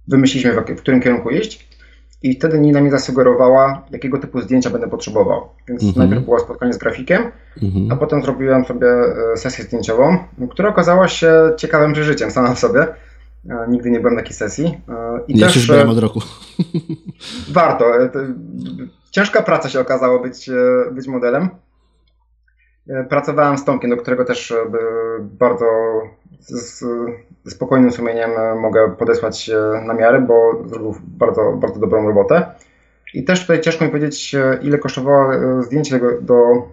wymyśliliśmy 0.08 0.54
w 0.54 0.82
którym 0.82 1.02
kierunku 1.02 1.30
iść. 1.30 1.74
I 2.24 2.36
wtedy 2.36 2.60
Nina 2.60 2.82
mi 2.82 2.92
zasugerowała, 2.92 3.86
jakiego 3.92 4.18
typu 4.18 4.42
zdjęcia 4.42 4.70
będę 4.70 4.90
potrzebował. 4.90 5.50
Więc 5.68 5.84
mhm. 5.84 6.00
najpierw 6.00 6.26
było 6.26 6.40
spotkanie 6.40 6.74
z 6.74 6.78
grafikiem, 6.78 7.32
mhm. 7.64 7.92
a 7.92 7.96
potem 7.96 8.22
zrobiłem 8.22 8.66
sobie 8.66 8.88
e, 8.88 9.38
sesję 9.38 9.64
zdjęciową, 9.64 10.18
która 10.50 10.70
okazała 10.70 11.08
się 11.08 11.34
ciekawym 11.58 11.94
przeżyciem 11.94 12.32
sama 12.32 12.54
w 12.54 12.60
sobie. 12.60 12.82
E, 13.50 13.66
nigdy 13.70 13.92
nie 13.92 14.00
byłem 14.00 14.16
na 14.16 14.22
takiej 14.22 14.36
sesji. 14.36 14.66
E, 14.66 15.20
I 15.28 15.40
ja 15.40 15.48
też, 15.48 15.56
już 15.56 15.68
byłem 15.68 15.90
od 15.90 15.98
roku. 15.98 16.22
Warto. 17.52 17.86
Ciężka 19.12 19.42
praca 19.42 19.70
się 19.70 19.80
okazało 19.80 20.20
być, 20.20 20.50
być 20.92 21.08
modelem. 21.08 21.50
Pracowałem 23.10 23.58
z 23.58 23.66
Tomkiem, 23.66 23.90
do 23.90 23.98
którego 23.98 24.26
też 24.26 24.54
bardzo 25.22 25.66
z, 26.40 26.86
spokojnym 27.48 27.92
sumieniem 27.92 28.32
e, 28.38 28.56
mogę 28.56 28.96
podesłać 29.00 29.52
namiary, 29.86 30.20
bo 30.20 30.64
zrobił 30.66 30.96
bardzo, 31.04 31.52
bardzo 31.52 31.80
dobrą 31.80 32.08
robotę. 32.08 32.46
I 33.14 33.24
też 33.24 33.42
tutaj 33.42 33.62
ciężko 33.62 33.86
mi 33.86 33.92
powiedzieć, 33.92 34.36
e, 34.36 34.60
ile 34.62 34.78
kosztowało 34.78 35.36
e, 35.36 35.64
zdjęcie 35.64 36.00
do, 36.22 36.68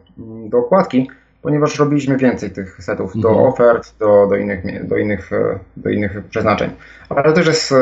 do 0.48 0.58
okładki, 0.58 1.10
ponieważ 1.42 1.78
robiliśmy 1.78 2.16
więcej 2.16 2.50
tych 2.50 2.82
setów 2.82 3.16
mhm. 3.16 3.22
do 3.22 3.42
ofert, 3.42 3.98
do, 3.98 4.26
do, 4.26 4.36
innych, 4.36 4.86
do, 4.86 4.96
innych, 4.96 5.30
do 5.76 5.90
innych 5.90 6.24
przeznaczeń. 6.30 6.70
Ale 7.08 7.22
to 7.22 7.32
też 7.32 7.46
jest 7.46 7.74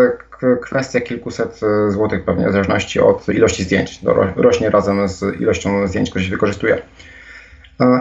kwestia 0.62 1.00
kilkuset 1.00 1.60
złotych 1.88 2.24
pewnie, 2.24 2.48
w 2.48 2.52
zależności 2.52 3.00
od 3.00 3.28
ilości 3.28 3.64
zdjęć. 3.64 4.00
To 4.00 4.14
rośnie 4.36 4.70
razem 4.70 5.08
z 5.08 5.40
ilością 5.40 5.86
zdjęć, 5.86 6.10
które 6.10 6.24
się 6.24 6.30
wykorzystuje. 6.30 6.82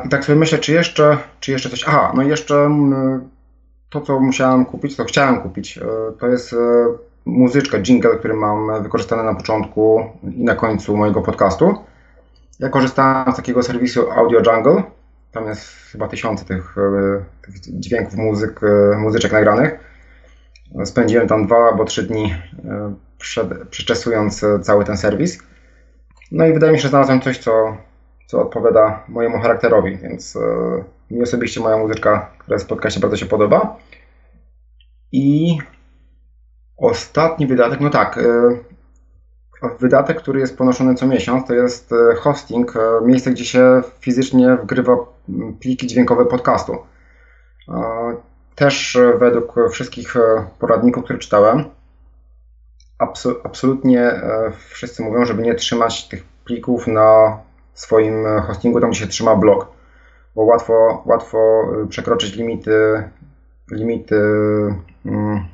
I 0.06 0.10
tak 0.10 0.26
sobie 0.26 0.40
myślę, 0.40 0.58
czy 0.58 0.74
jeszcze, 0.74 1.18
czy 1.40 1.52
jeszcze 1.52 1.70
coś. 1.70 1.84
Aha, 1.88 2.12
no 2.16 2.24
jeszcze 2.24 2.70
to, 3.90 4.02
co 4.02 4.20
musiałem 4.20 4.66
kupić, 4.66 4.96
co 4.96 5.04
chciałem 5.04 5.42
kupić, 5.42 5.78
e, 5.78 5.82
to 6.20 6.28
jest 6.28 6.54
e, 6.54 6.58
muzyczka, 7.26 7.80
jingle, 7.80 8.18
który 8.18 8.34
mam 8.34 8.84
wykorzystany 8.84 9.24
na 9.24 9.36
początku 9.36 10.04
i 10.38 10.44
na 10.44 10.56
końcu 10.56 10.98
mojego 10.98 11.22
podcastu. 11.22 11.76
Ja 12.60 12.70
korzystałem 12.70 13.34
z 13.34 13.36
takiego 13.36 13.64
serwisu 13.64 14.12
Audio 14.12 14.40
Jungle. 14.40 14.84
Tam 15.32 15.48
jest 15.48 15.68
chyba 15.92 16.08
tysiące 16.08 16.46
tych, 16.46 16.78
e, 16.78 17.24
tych 17.42 17.56
dźwięków, 17.80 18.16
muzyk, 18.16 18.62
muzyczek 18.98 19.32
nagranych. 19.32 19.80
Spędziłem 20.86 21.28
tam 21.28 21.46
dwa 21.46 21.58
albo 21.58 21.86
trzy 21.86 22.04
dni 22.04 22.36
przed, 23.18 23.68
przeczesując 23.70 24.46
cały 24.62 24.86
ten 24.86 24.98
serwis. 24.98 25.40
No 26.32 26.46
i 26.46 26.54
wydaje 26.54 26.74
mi 26.74 26.80
się, 26.80 26.84
że 26.84 26.90
znalazłem 26.90 27.22
coś, 27.22 27.38
co, 27.38 27.78
co 28.28 28.42
odpowiada 28.42 29.04
mojemu 29.08 29.40
charakterowi, 29.40 29.98
więc 29.98 30.38
mi 31.12 31.22
osobiście 31.22 31.60
moja 31.60 31.78
muzyczka, 31.78 32.32
która 32.38 32.56
jest 32.56 32.66
w 32.66 32.70
podcaście, 32.70 33.00
bardzo 33.00 33.18
się 33.18 33.26
podoba. 33.26 33.78
I 35.12 35.58
ostatni 36.78 37.48
wydatek, 37.48 37.80
no 37.80 37.90
tak, 37.90 38.18
e, 38.18 39.74
wydatek, 39.80 40.18
który 40.18 40.40
jest 40.40 40.58
ponoszony 40.58 40.96
co 40.96 41.08
miesiąc, 41.08 41.48
to 41.48 41.54
jest 41.54 41.92
e, 41.92 42.16
hosting, 42.16 42.76
e, 42.76 42.80
miejsce, 43.06 43.32
gdzie 43.32 43.46
się 43.46 43.82
fizycznie 44.00 44.56
wgrywa 44.56 44.98
pliki 45.62 45.88
dźwiękowe 45.88 46.26
podcastu. 46.26 46.78
Też 48.56 48.98
według 49.20 49.56
wszystkich 49.72 50.14
poradników, 50.60 51.04
które 51.04 51.20
czytałem, 51.20 51.64
absolutnie 53.44 54.22
wszyscy 54.70 55.04
mówią, 55.04 55.26
żeby 55.26 55.42
nie 55.42 55.56
trzymać 55.56 56.08
tych 56.08 56.24
plików 56.24 56.88
na 56.88 57.38
swoim 57.80 58.26
hostingu, 58.48 58.82
tam 58.82 58.90
gdzie 58.92 59.00
się 59.00 59.08
trzyma 59.08 59.36
blog 59.36 59.78
bo 60.38 60.44
łatwo, 60.44 61.04
łatwo 61.06 61.64
y, 61.84 61.88
przekroczyć 61.88 62.36
limity, 62.36 63.04
limity 63.72 64.16
mm, 65.06 65.46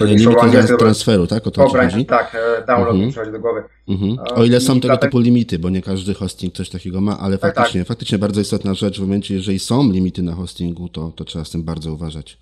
limity 0.00 0.76
transferu, 0.78 1.26
tak? 1.26 1.46
O 1.46 1.50
to 1.50 1.64
Obrań, 1.64 1.90
chodzi? 1.90 2.06
Tak, 2.06 2.34
e, 2.34 2.66
download 2.66 2.94
mhm. 2.94 3.10
przychodzi 3.10 3.32
do 3.32 3.40
głowy. 3.40 3.62
Mhm. 3.88 4.16
O 4.34 4.44
ile 4.44 4.60
są 4.60 4.80
tego 4.80 4.96
typu 4.96 5.18
limity, 5.18 5.58
bo 5.58 5.70
nie 5.70 5.82
każdy 5.82 6.14
hosting 6.14 6.54
coś 6.54 6.70
takiego 6.70 7.00
ma, 7.00 7.18
ale 7.18 7.38
tak, 7.38 7.54
faktycznie, 7.54 7.80
tak. 7.80 7.88
faktycznie 7.88 8.18
bardzo 8.18 8.40
istotna 8.40 8.74
rzecz 8.74 8.98
w 8.98 9.00
momencie, 9.00 9.34
jeżeli 9.34 9.58
są 9.58 9.92
limity 9.92 10.22
na 10.22 10.34
hostingu, 10.34 10.88
to, 10.88 11.12
to 11.16 11.24
trzeba 11.24 11.44
z 11.44 11.50
tym 11.50 11.62
bardzo 11.62 11.92
uważać. 11.92 12.38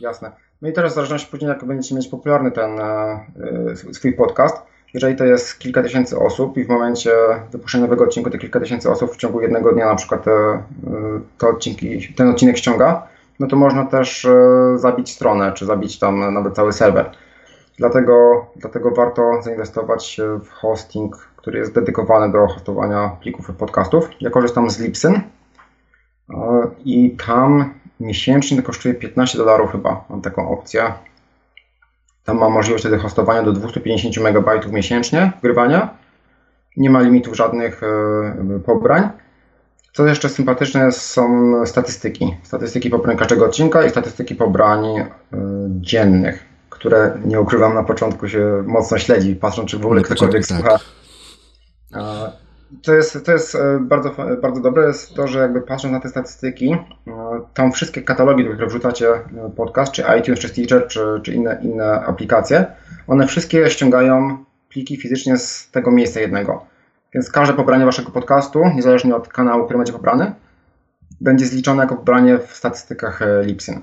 Jasne. 0.00 0.32
No 0.62 0.68
i 0.68 0.72
teraz 0.72 0.92
w 0.92 0.94
zależności 0.94 1.30
później, 1.30 1.48
jak 1.48 1.64
będziecie 1.64 1.94
mieć 1.94 2.08
popularny 2.08 2.50
ten 2.50 2.80
e, 2.80 3.26
swój 3.92 4.12
podcast, 4.12 4.56
jeżeli 4.96 5.16
to 5.16 5.24
jest 5.24 5.58
kilka 5.58 5.82
tysięcy 5.82 6.18
osób 6.18 6.56
i 6.56 6.64
w 6.64 6.68
momencie 6.68 7.10
wypuszczenia 7.52 7.84
nowego 7.84 8.04
odcinku 8.04 8.30
te 8.30 8.38
kilka 8.38 8.60
tysięcy 8.60 8.90
osób 8.90 9.12
w 9.12 9.16
ciągu 9.16 9.40
jednego 9.40 9.72
dnia 9.72 9.86
na 9.86 9.94
przykład 9.94 10.24
te, 10.24 10.62
te 11.38 11.48
odcinki, 11.48 12.14
ten 12.14 12.28
odcinek 12.28 12.58
ściąga, 12.58 13.06
no 13.40 13.46
to 13.46 13.56
można 13.56 13.84
też 13.84 14.24
e, 14.24 14.78
zabić 14.78 15.10
stronę, 15.10 15.52
czy 15.52 15.66
zabić 15.66 15.98
tam 15.98 16.34
nawet 16.34 16.54
cały 16.54 16.72
serwer. 16.72 17.10
Dlatego, 17.78 18.46
dlatego 18.56 18.90
warto 18.90 19.42
zainwestować 19.42 20.20
w 20.44 20.50
hosting, 20.50 21.16
który 21.36 21.58
jest 21.58 21.74
dedykowany 21.74 22.32
do 22.32 22.46
hostowania 22.46 23.16
plików 23.20 23.50
podcastów. 23.58 24.08
Ja 24.20 24.30
korzystam 24.30 24.70
z 24.70 24.80
Libsyn 24.80 25.14
e, 25.14 25.20
i 26.84 27.16
tam 27.26 27.74
miesięcznie 28.00 28.62
kosztuje 28.62 28.94
15 28.94 29.38
dolarów 29.38 29.72
chyba. 29.72 30.04
Mam 30.10 30.22
taką 30.22 30.50
opcję. 30.50 30.92
Tam 32.26 32.38
ma 32.38 32.48
możliwość 32.48 32.84
wtedy 32.84 32.98
hostowania 32.98 33.42
do 33.42 33.52
250 33.52 34.18
MB 34.18 34.72
miesięcznie 34.72 35.32
wgrywania. 35.38 35.88
Nie 36.76 36.90
ma 36.90 37.00
limitów 37.00 37.36
żadnych 37.36 37.82
e, 37.82 38.60
pobrań. 38.64 39.08
Co 39.92 40.06
jeszcze 40.06 40.28
sympatyczne 40.28 40.92
są 40.92 41.52
statystyki. 41.66 42.36
Statystyki 42.42 42.90
pobrań 42.90 43.16
każdego 43.16 43.44
odcinka 43.44 43.84
i 43.84 43.90
statystyki 43.90 44.34
pobrań 44.34 44.84
e, 44.96 45.06
dziennych, 45.68 46.44
które 46.70 47.18
nie 47.24 47.40
ukrywam 47.40 47.74
na 47.74 47.82
początku 47.82 48.28
się 48.28 48.64
mocno 48.66 48.98
śledzi, 48.98 49.36
patrząc 49.36 49.70
czy 49.70 49.78
w 49.78 49.86
ogóle 49.86 50.02
ktokolwiek 50.02 50.46
tak. 50.46 50.58
słucha 50.58 50.78
to 52.82 52.94
jest, 52.94 53.24
to 53.24 53.32
jest 53.32 53.54
e, 53.54 53.78
bardzo, 53.80 54.14
bardzo 54.42 54.60
dobre, 54.60 54.86
jest 54.86 55.14
to, 55.14 55.26
że 55.26 55.38
jakby 55.38 55.60
patrząc 55.60 55.92
na 55.92 56.00
te 56.00 56.08
statystyki, 56.08 56.72
e, 56.72 56.78
tam 57.54 57.72
wszystkie 57.72 58.02
katalogi, 58.02 58.44
do 58.44 58.50
których 58.50 58.68
wrzucacie 58.68 59.08
e, 59.14 59.22
podcast, 59.56 59.92
czy 59.92 60.04
iTunes, 60.20 60.40
czy 60.40 60.48
Stitcher, 60.48 60.86
czy, 60.86 61.00
czy 61.22 61.34
inne, 61.34 61.58
inne 61.62 61.92
aplikacje, 61.92 62.66
one 63.06 63.26
wszystkie 63.26 63.70
ściągają 63.70 64.44
pliki 64.68 64.96
fizycznie 64.96 65.38
z 65.38 65.70
tego 65.70 65.90
miejsca 65.90 66.20
jednego. 66.20 66.66
Więc 67.14 67.30
każde 67.30 67.54
pobranie 67.54 67.84
waszego 67.84 68.10
podcastu, 68.10 68.64
niezależnie 68.74 69.16
od 69.16 69.28
kanału, 69.28 69.64
który 69.64 69.78
będzie 69.78 69.92
pobrany, 69.92 70.32
będzie 71.20 71.46
zliczone 71.46 71.82
jako 71.82 71.96
pobranie 71.96 72.38
w 72.38 72.56
statystykach 72.56 73.20
Lipsyn. 73.42 73.82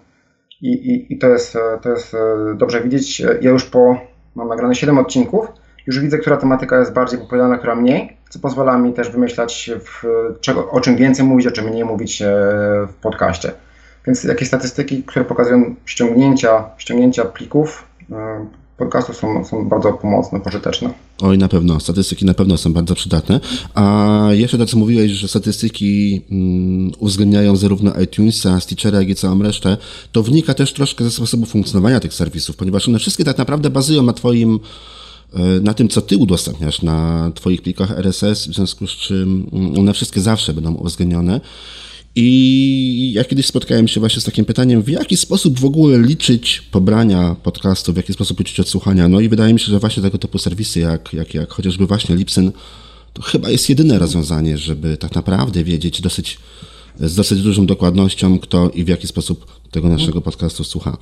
I, 0.62 0.72
i, 0.72 1.14
i 1.14 1.18
to, 1.18 1.28
jest, 1.28 1.58
to 1.82 1.90
jest 1.90 2.16
dobrze 2.56 2.82
widzieć. 2.82 3.20
Ja 3.20 3.52
już 3.52 3.66
po, 3.66 3.98
mam 4.36 4.48
nagrane 4.48 4.76
7 4.76 4.98
odcinków, 4.98 5.48
już 5.88 6.00
widzę, 6.00 6.18
która 6.18 6.38
tematyka 6.38 6.80
jest 6.80 6.94
bardziej 6.94 7.20
popularna, 7.20 7.58
która 7.58 7.76
mniej, 7.76 8.18
co 8.30 8.40
pozwala 8.40 8.78
mi 8.78 8.94
też 8.94 9.10
wymyślać, 9.10 9.72
w, 9.80 10.06
czego, 10.42 10.72
o 10.72 10.82
czym 10.82 10.96
więcej 10.96 11.26
mówić, 11.26 11.48
o 11.48 11.52
czym 11.52 11.66
mniej 11.66 11.86
mówić 11.86 12.22
e, 12.22 12.28
w 12.88 12.94
podcaście. 13.02 13.52
Więc 14.08 14.24
jakieś 14.24 14.48
statystyki, 14.48 15.04
które 15.04 15.26
pokazują 15.26 15.76
ściągnięcia, 15.86 16.66
ściągnięcia 16.78 17.26
plików, 17.26 17.84
e, 18.12 18.46
podcastów 18.78 19.18
są, 19.18 19.46
są 19.46 19.70
bardzo 19.70 19.94
pomocne, 19.94 20.40
pożyteczne. 20.40 20.94
Oj, 21.22 21.38
na 21.38 21.48
pewno. 21.48 21.80
Statystyki 21.80 22.26
na 22.26 22.34
pewno 22.34 22.58
są 22.58 22.74
bardzo 22.74 22.96
przydatne. 22.96 23.40
A 23.76 24.28
jeszcze 24.32 24.58
tak 24.58 24.68
co 24.68 24.78
mówiłeś, 24.78 25.12
że 25.12 25.28
statystyki 25.28 26.22
mm, 26.32 26.92
uwzględniają 27.00 27.56
zarówno 27.56 27.94
iTunesa, 28.02 28.60
Stitchera, 28.60 29.00
jak 29.00 29.10
i 29.10 29.16
całą 29.16 29.42
resztę, 29.42 29.78
to 30.12 30.24
wnika 30.24 30.54
też 30.54 30.74
troszkę 30.74 31.04
ze 31.04 31.12
sposobu 31.12 31.46
funkcjonowania 31.46 32.00
tych 32.00 32.14
serwisów, 32.14 32.56
ponieważ 32.56 32.88
one 32.88 33.00
wszystkie 33.00 33.24
tak 33.24 33.38
naprawdę 33.38 33.70
bazują 33.70 34.04
na 34.04 34.14
twoim 34.14 34.56
e, 34.56 35.03
na 35.62 35.74
tym, 35.74 35.90
co 35.90 36.02
ty 36.02 36.18
udostępniasz 36.18 36.82
na 36.82 37.32
twoich 37.36 37.62
plikach 37.62 37.92
RSS, 37.92 38.48
w 38.48 38.54
związku 38.54 38.88
z 38.88 38.92
czym 38.92 39.50
mm, 39.54 39.80
one 39.80 39.94
wszystkie 39.94 40.22
zawsze 40.22 40.54
będą 40.54 40.74
uwzględnione. 40.74 41.42
I 42.16 43.12
ja 43.16 43.24
kiedyś 43.24 43.46
spotkałem 43.46 43.88
się 43.88 44.00
właśnie 44.00 44.22
z 44.22 44.24
takim 44.24 44.46
pytaniem, 44.46 44.84
w 44.84 44.90
jaki 44.90 45.18
sposób 45.18 45.60
w 45.60 45.66
ogóle 45.66 46.00
liczyć 46.00 46.62
pobrania 46.72 47.36
podcastu, 47.44 47.94
w 47.94 47.98
jaki 47.98 48.14
sposób 48.14 48.40
liczyć 48.40 48.60
odsłuchania. 48.60 49.08
No 49.08 49.20
i 49.20 49.30
wydaje 49.30 49.54
mi 49.54 49.60
się, 49.60 49.66
że 49.66 49.80
właśnie 49.80 50.04
tego 50.04 50.18
typu 50.18 50.38
serwisy, 50.38 50.80
jak, 50.80 51.14
jak, 51.14 51.34
jak 51.34 51.54
chociażby 51.54 51.88
właśnie 51.88 52.16
Lipsyn, 52.16 52.52
to 53.14 53.22
chyba 53.22 53.50
jest 53.50 53.70
jedyne 53.70 54.00
rozwiązanie, 54.00 54.58
żeby 54.58 54.98
tak 54.98 55.16
naprawdę 55.16 55.64
wiedzieć 55.64 56.02
dosyć, 56.02 56.40
z 57.00 57.16
dosyć 57.16 57.42
dużą 57.42 57.66
dokładnością, 57.66 58.40
kto 58.40 58.70
i 58.70 58.84
w 58.84 58.88
jaki 58.88 59.08
sposób 59.08 59.46
tego 59.72 59.90
naszego 59.90 60.22
podcastu 60.22 60.64
słucha. 60.64 60.98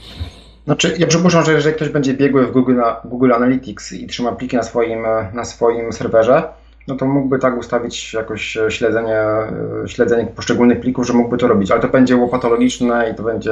Znaczy, 0.65 0.95
ja 0.99 1.07
przypuszczam, 1.07 1.45
że 1.45 1.53
jeżeli 1.53 1.75
ktoś 1.75 1.89
będzie 1.89 2.13
biegły 2.13 2.47
w 2.47 2.51
Google, 2.51 2.79
Google 3.05 3.33
Analytics 3.33 3.91
i 3.91 4.07
trzyma 4.07 4.31
pliki 4.31 4.55
na 4.55 4.63
swoim, 4.63 5.03
na 5.33 5.45
swoim 5.45 5.93
serwerze, 5.93 6.43
no 6.87 6.95
to 6.95 7.05
mógłby 7.05 7.39
tak 7.39 7.57
ustawić 7.57 8.13
jakoś 8.13 8.57
e, 8.57 8.71
śledzenie, 8.71 9.15
e, 9.15 9.87
śledzenie 9.87 10.25
poszczególnych 10.25 10.79
plików, 10.79 11.07
że 11.07 11.13
mógłby 11.13 11.37
to 11.37 11.47
robić, 11.47 11.71
ale 11.71 11.81
to 11.81 11.87
będzie 11.87 12.15
łopatologiczne 12.15 13.09
i 13.13 13.15
to 13.15 13.23
będzie 13.23 13.51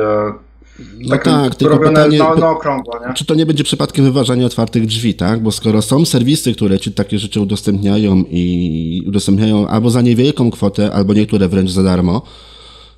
no 0.99 1.09
tak, 1.09 1.23
tak 1.23 1.55
tylko 1.55 1.77
pytanie, 1.77 2.17
na, 2.17 2.35
na 2.35 2.49
okrągło. 2.49 2.99
Czy 3.15 3.25
to 3.25 3.35
nie 3.35 3.45
będzie 3.45 3.63
przypadkiem 3.63 4.05
wyważania 4.05 4.45
otwartych 4.45 4.85
drzwi, 4.85 5.13
tak? 5.13 5.39
Bo 5.39 5.51
skoro 5.51 5.81
są 5.81 6.05
serwisy, 6.05 6.53
które 6.53 6.79
ci 6.79 6.91
takie 6.91 7.19
rzeczy 7.19 7.41
udostępniają 7.41 8.23
i 8.29 9.03
udostępniają 9.07 9.67
albo 9.67 9.89
za 9.89 10.01
niewielką 10.01 10.51
kwotę, 10.51 10.91
albo 10.93 11.13
niektóre 11.13 11.47
wręcz 11.47 11.71
za 11.71 11.83
darmo, 11.83 12.21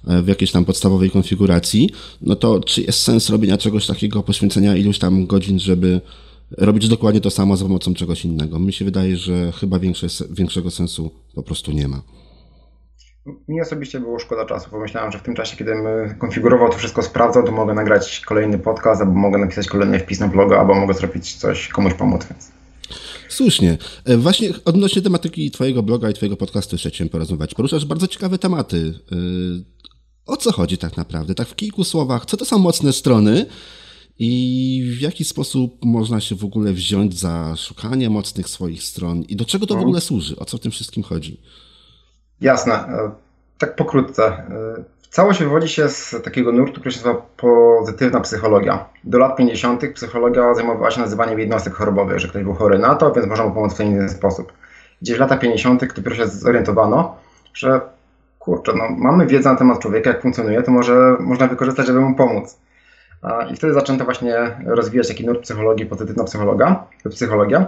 w 0.04 0.28
jakiejś 0.28 0.52
tam 0.52 0.66
podstawowej 0.66 1.10
konfiguracji, 1.12 1.90
no 2.22 2.36
to 2.36 2.60
czy 2.60 2.82
jest 2.82 3.00
sens 3.00 3.30
robienia 3.30 3.58
czegoś 3.58 3.88
takiego, 3.88 4.24
poświęcenia 4.24 4.76
iluś 4.76 5.00
tam 5.00 5.26
godzin, 5.26 5.60
żeby 5.60 6.02
robić 6.58 6.88
dokładnie 6.88 7.22
to 7.22 7.30
samo 7.30 7.58
za 7.58 7.66
pomocą 7.66 7.94
czegoś 7.94 8.26
innego. 8.26 8.60
Mi 8.60 8.74
się 8.74 8.86
wydaje, 8.86 9.18
że 9.18 9.52
chyba 9.52 9.80
większe, 9.80 10.08
większego 10.30 10.72
sensu 10.72 11.12
po 11.36 11.44
prostu 11.44 11.72
nie 11.72 11.88
ma. 11.88 12.02
Mi 13.48 13.62
osobiście 13.62 14.00
było 14.00 14.20
szkoda 14.20 14.46
czasu. 14.46 14.70
Pomyślałem, 14.70 15.12
że 15.12 15.20
w 15.20 15.24
tym 15.24 15.36
czasie, 15.36 15.58
kiedy 15.58 15.72
konfigurował 16.20 16.70
to 16.70 16.78
wszystko, 16.78 17.04
sprawdzał, 17.04 17.44
to 17.44 17.52
mogę 17.52 17.74
nagrać 17.74 18.22
kolejny 18.26 18.60
podcast, 18.60 19.02
albo 19.02 19.14
mogę 19.14 19.38
napisać 19.38 19.68
kolejny 19.68 20.00
wpis 20.00 20.20
na 20.20 20.28
bloga, 20.28 20.60
albo 20.60 20.76
mogę 20.76 20.94
zrobić 20.94 21.36
coś, 21.36 21.68
komuś 21.68 21.94
pomóc. 21.94 22.26
Więc. 22.30 22.52
Słusznie. 23.30 23.78
E, 24.06 24.18
właśnie 24.18 24.50
odnośnie 24.66 25.02
tematyki 25.02 25.52
Twojego 25.52 25.84
bloga 25.84 26.10
i 26.10 26.14
Twojego 26.14 26.38
podcastu 26.38 26.76
jeszcze 26.76 26.90
chciałem 26.90 27.10
porozmawiać. 27.10 27.54
Poruszasz 27.54 27.86
bardzo 27.86 28.08
ciekawe 28.08 28.38
tematy. 28.38 28.94
O 30.32 30.38
co 30.38 30.52
chodzi 30.52 30.78
tak 30.78 30.98
naprawdę? 30.98 31.36
Tak 31.36 31.48
w 31.48 31.56
kilku 31.56 31.84
słowach, 31.84 32.26
co 32.26 32.38
to 32.38 32.46
są 32.46 32.58
mocne 32.58 32.94
strony? 32.94 33.46
i 34.24 34.96
w 34.98 35.02
jaki 35.02 35.26
sposób 35.26 35.86
można 35.86 36.22
się 36.22 36.36
w 36.36 36.44
ogóle 36.46 36.74
wziąć 36.74 37.20
za 37.20 37.56
szukanie 37.56 38.10
mocnych 38.10 38.50
swoich 38.50 38.84
stron 38.84 39.22
i 39.22 39.36
do 39.36 39.46
czego 39.46 39.65
to 39.65 39.74
w 39.74 39.78
mhm. 39.78 39.88
ogóle 39.88 40.02
służy? 40.02 40.36
O 40.39 40.46
co 40.46 40.58
w 40.58 40.60
tym 40.60 40.72
wszystkim 40.72 41.04
chodzi? 41.04 41.41
Jasne. 42.41 42.74
E, 42.74 43.12
tak 43.58 43.76
pokrótce. 43.76 44.26
E, 44.26 44.84
całość 45.10 45.39
wywodzi 45.39 45.70
się 45.70 45.89
z 45.89 46.15
takiego 46.24 46.52
nurtu, 46.52 46.80
który 46.80 46.91
się 46.91 46.98
nazywa 46.98 47.26
pozytywna 47.38 48.20
psychologia. 48.20 48.86
Do 49.04 49.17
lat 49.17 49.36
50. 49.36 49.82
psychologia 49.94 50.54
zajmowała 50.54 50.91
się 50.91 51.02
nazywaniem 51.02 51.39
jednostek 51.39 51.74
chorobowych, 51.74 52.20
że 52.20 52.28
ktoś 52.28 52.44
był 52.44 52.54
chory 52.54 52.80
na 52.80 52.96
to, 52.96 53.12
więc 53.12 53.28
można 53.28 53.46
mu 53.46 53.54
pomóc 53.54 53.74
w 53.74 53.78
ten 53.78 53.88
inny 53.88 54.10
sposób. 54.10 54.54
Gdzieś 55.02 55.17
w 55.17 55.20
latach 55.20 55.39
50. 55.39 55.96
dopiero 55.96 56.15
się 56.15 56.28
zorientowano, 56.28 57.15
że 57.54 57.82
kurczę, 58.42 58.72
no, 58.78 58.84
mamy 58.98 59.28
wiedzę 59.28 59.50
na 59.50 59.56
temat 59.56 59.80
człowieka, 59.80 60.10
jak 60.10 60.22
funkcjonuje, 60.22 60.64
to 60.64 60.72
może 60.72 61.18
można 61.20 61.48
wykorzystać, 61.48 61.88
żeby 61.88 62.00
mu 62.00 62.16
pomóc. 62.16 62.60
I 63.52 63.56
wtedy 63.56 63.74
zaczęto 63.74 64.06
właśnie 64.06 64.36
rozwijać 64.66 65.08
taki 65.08 65.26
nurt 65.26 65.42
psychologii, 65.42 65.86
pozytywna 65.86 66.24
psychologa, 66.24 66.84
psychologia. 67.10 67.66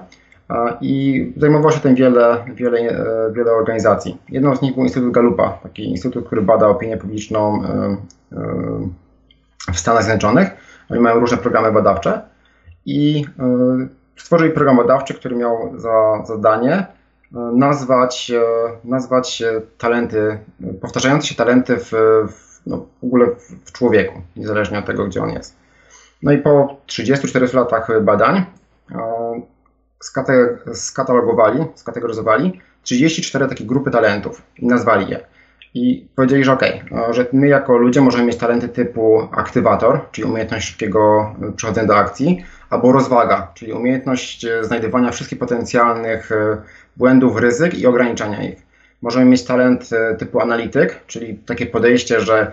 I 0.81 1.33
zajmowało 1.37 1.71
się 1.71 1.79
tym 1.79 1.95
wiele, 1.95 2.45
wiele, 2.55 2.79
e, 2.79 3.31
wiele 3.33 3.51
organizacji. 3.51 4.17
Jedną 4.29 4.55
z 4.55 4.61
nich 4.61 4.73
był 4.73 4.83
Instytut 4.83 5.11
Galupa, 5.11 5.57
taki 5.63 5.89
instytut, 5.89 6.25
który 6.25 6.41
bada 6.41 6.67
opinię 6.67 6.97
publiczną 6.97 7.63
e, 7.63 7.97
e, 8.31 9.73
w 9.73 9.79
Stanach 9.79 10.03
Zjednoczonych. 10.03 10.49
Oni 10.89 11.01
mają 11.01 11.19
różne 11.19 11.37
programy 11.37 11.71
badawcze 11.71 12.21
i 12.85 13.25
stworzyli 14.15 14.51
program 14.51 14.77
badawczy, 14.77 15.13
który 15.13 15.35
miał 15.35 15.79
za 15.79 16.23
zadanie 16.25 16.85
nazwać, 17.33 18.31
nazwać 18.83 19.43
talenty, 19.77 20.39
powtarzające 20.81 21.27
się 21.27 21.35
talenty 21.35 21.77
w, 21.77 21.91
w 22.31 22.53
no, 22.65 22.85
w 23.01 23.05
ogóle 23.05 23.25
w, 23.65 23.71
człowieku, 23.71 24.21
niezależnie 24.35 24.79
od 24.79 24.85
tego, 24.85 25.05
gdzie 25.05 25.23
on 25.23 25.29
jest. 25.29 25.55
No 26.23 26.31
i 26.31 26.37
po 26.37 26.77
34 26.85 27.47
latach 27.53 28.03
badań 28.03 28.45
skatalogowali, 30.73 31.65
skategoryzowali 31.75 32.61
34 32.83 33.47
takie 33.47 33.65
grupy 33.65 33.91
talentów 33.91 34.41
i 34.59 34.67
nazwali 34.67 35.11
je. 35.11 35.19
I 35.73 36.07
powiedzieli, 36.15 36.43
że 36.43 36.51
ok, 36.51 36.63
że 37.11 37.25
my 37.33 37.47
jako 37.47 37.77
ludzie 37.77 38.01
możemy 38.01 38.25
mieć 38.25 38.37
talenty 38.37 38.69
typu 38.69 39.27
aktywator, 39.31 39.99
czyli 40.11 40.27
umiejętność 40.27 40.67
szybkiego 40.67 41.35
e, 41.41 41.51
przechodzenia 41.51 41.87
do 41.87 41.97
akcji, 41.97 42.45
albo 42.69 42.91
rozwaga, 42.91 43.51
czyli 43.53 43.73
umiejętność 43.73 44.45
e, 44.45 44.63
znajdywania 44.63 45.11
wszystkich 45.11 45.39
potencjalnych 45.39 46.31
e, 46.31 46.57
błędów, 46.97 47.37
ryzyk 47.37 47.79
i 47.79 47.87
ograniczania 47.87 48.43
ich. 48.43 48.61
Możemy 49.01 49.25
mieć 49.25 49.43
talent 49.43 49.89
e, 49.93 50.15
typu 50.15 50.39
analityk, 50.39 50.99
czyli 51.07 51.35
takie 51.35 51.65
podejście, 51.65 52.21
że 52.21 52.51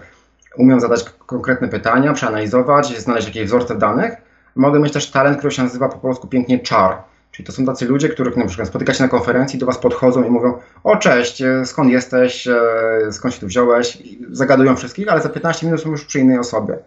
umiem 0.57 0.81
zadać 0.81 1.05
konkretne 1.27 1.69
pytania, 1.69 2.13
przeanalizować, 2.13 2.99
znaleźć 2.99 3.27
jakieś 3.27 3.47
wzorce 3.47 3.79
danych. 3.79 4.13
Mogę 4.57 4.81
mieć 4.81 4.93
też 4.93 5.11
talent, 5.11 5.39
który 5.39 5.51
się 5.51 5.63
nazywa 5.63 5.89
po 5.89 5.99
polsku 5.99 6.29
pięknie 6.29 6.59
czar. 6.59 6.97
Czyli 7.33 7.47
to 7.47 7.53
są 7.53 7.65
tacy 7.65 7.87
ludzie, 7.87 8.09
których 8.09 8.37
na 8.37 8.47
przykład 8.47 8.69
spotykacie 8.69 9.03
na 9.03 9.09
konferencji, 9.09 9.59
do 9.59 9.67
Was 9.67 9.79
podchodzą 9.79 10.25
i 10.25 10.31
mówią: 10.31 10.59
O, 10.85 10.97
cześć, 10.97 11.43
e, 11.43 11.67
skąd 11.67 11.91
jesteś, 11.91 12.49
e, 12.49 13.13
skąd 13.13 13.35
się 13.35 13.41
tu 13.41 13.47
wziąłeś? 13.47 13.99
Zagadują 14.31 14.77
wszystkich, 14.77 15.09
ale 15.09 15.23
za 15.23 15.29
15 15.29 15.67
minut 15.67 15.83
są 15.83 15.91
już 15.91 16.05
przy 16.05 16.19
innej 16.19 16.39
osobie. 16.39 16.79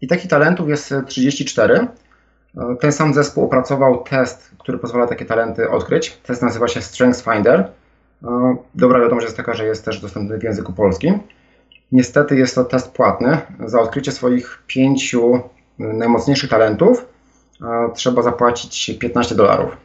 I 0.00 0.08
takich 0.08 0.30
talentów 0.30 0.68
jest 0.68 0.94
34. 1.06 1.86
Ten 2.80 2.92
sam 2.92 3.14
zespół 3.14 3.44
opracował 3.44 4.02
test, 4.02 4.50
który 4.58 4.78
pozwala 4.78 5.06
takie 5.06 5.24
talenty 5.24 5.70
odkryć. 5.70 6.10
Test 6.22 6.42
nazywa 6.42 6.68
się 6.68 6.82
Strengths 6.82 7.24
Finder. 7.24 7.68
Dobra 8.74 9.00
wiadomość 9.00 9.24
jest 9.24 9.36
taka, 9.36 9.54
że 9.54 9.64
jest 9.64 9.84
też 9.84 10.00
dostępny 10.00 10.38
w 10.38 10.42
języku 10.42 10.72
polskim. 10.72 11.18
Niestety 11.92 12.36
jest 12.36 12.54
to 12.54 12.64
test 12.64 12.92
płatny. 12.92 13.38
Za 13.66 13.80
odkrycie 13.80 14.12
swoich 14.12 14.62
pięciu 14.66 15.40
najmocniejszych 15.78 16.50
talentów 16.50 17.06
trzeba 17.94 18.22
zapłacić 18.22 18.98
15 18.98 19.34
dolarów. 19.34 19.76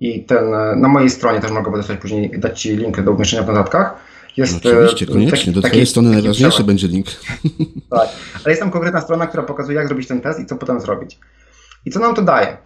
I 0.00 0.24
ten 0.24 0.50
na 0.76 0.88
mojej 0.88 1.10
stronie 1.10 1.40
też 1.40 1.50
mogę 1.50 1.70
podesłać 1.70 1.98
później, 1.98 2.30
dać 2.38 2.60
Ci 2.60 2.76
link 2.76 3.00
do 3.00 3.12
umieszczenia 3.12 3.42
w 3.42 3.46
notatkach. 3.46 3.94
Jest, 4.36 4.64
no 4.64 4.70
oczywiście, 4.70 5.06
e, 5.06 5.08
koniecznie. 5.08 5.38
Taki, 5.38 5.52
do 5.52 5.62
Twojej 5.62 5.86
strony 5.86 6.10
najważniejszy 6.10 6.64
będzie 6.64 6.88
link. 6.88 7.06
Tak, 7.90 8.08
ale 8.34 8.50
jest 8.50 8.60
tam 8.60 8.70
konkretna 8.70 9.00
strona, 9.00 9.26
która 9.26 9.42
pokazuje, 9.42 9.78
jak 9.78 9.86
zrobić 9.86 10.08
ten 10.08 10.20
test 10.20 10.40
i 10.40 10.46
co 10.46 10.56
potem 10.56 10.80
zrobić. 10.80 11.18
I 11.84 11.90
co 11.90 12.00
nam 12.00 12.14
to 12.14 12.22
daje? 12.22 12.56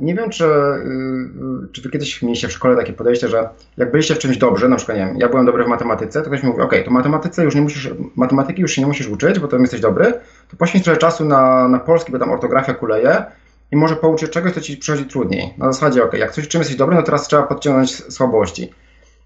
Nie 0.00 0.14
wiem, 0.14 0.30
czy, 0.30 0.44
y, 0.44 0.48
y, 0.48 1.72
czy 1.72 1.82
wy 1.82 1.90
kiedyś 1.90 2.22
mieliście 2.22 2.48
w 2.48 2.52
szkole 2.52 2.76
takie 2.76 2.92
podejście, 2.92 3.28
że 3.28 3.48
jak 3.76 3.90
byliście 3.90 4.14
w 4.14 4.18
czymś 4.18 4.38
dobrzy, 4.38 4.68
na 4.68 4.76
przykład 4.76 4.98
nie 4.98 5.06
wiem, 5.06 5.16
ja 5.18 5.28
byłem 5.28 5.46
dobry 5.46 5.64
w 5.64 5.68
matematyce, 5.68 6.22
to 6.22 6.26
ktoś 6.26 6.42
mi 6.42 6.48
mówi, 6.48 6.62
ok, 6.62 6.74
to 6.84 6.90
matematyce 6.90 7.44
już 7.44 7.54
nie 7.54 7.60
musisz, 7.60 7.90
matematyki 8.16 8.62
już 8.62 8.72
się 8.72 8.82
nie 8.82 8.86
musisz 8.86 9.08
uczyć, 9.08 9.38
bo 9.38 9.48
to 9.48 9.58
jesteś 9.58 9.80
dobry, 9.80 10.12
to 10.50 10.56
poświęć 10.56 10.84
trochę 10.84 10.98
czasu 10.98 11.24
na, 11.24 11.68
na 11.68 11.78
polski, 11.78 12.12
bo 12.12 12.18
tam 12.18 12.30
ortografia 12.30 12.74
kuleje 12.74 13.24
i 13.72 13.76
może 13.76 13.96
poucz 13.96 14.20
się 14.20 14.28
czegoś, 14.28 14.52
co 14.52 14.60
ci 14.60 14.76
przychodzi 14.76 15.04
trudniej. 15.04 15.54
Na 15.58 15.72
zasadzie, 15.72 16.04
ok, 16.04 16.12
jak 16.12 16.32
coś 16.32 16.48
czym 16.48 16.58
jesteś 16.58 16.76
dobry, 16.76 16.96
no 16.96 17.02
teraz 17.02 17.28
trzeba 17.28 17.42
podciągnąć 17.42 18.12
słabości. 18.12 18.72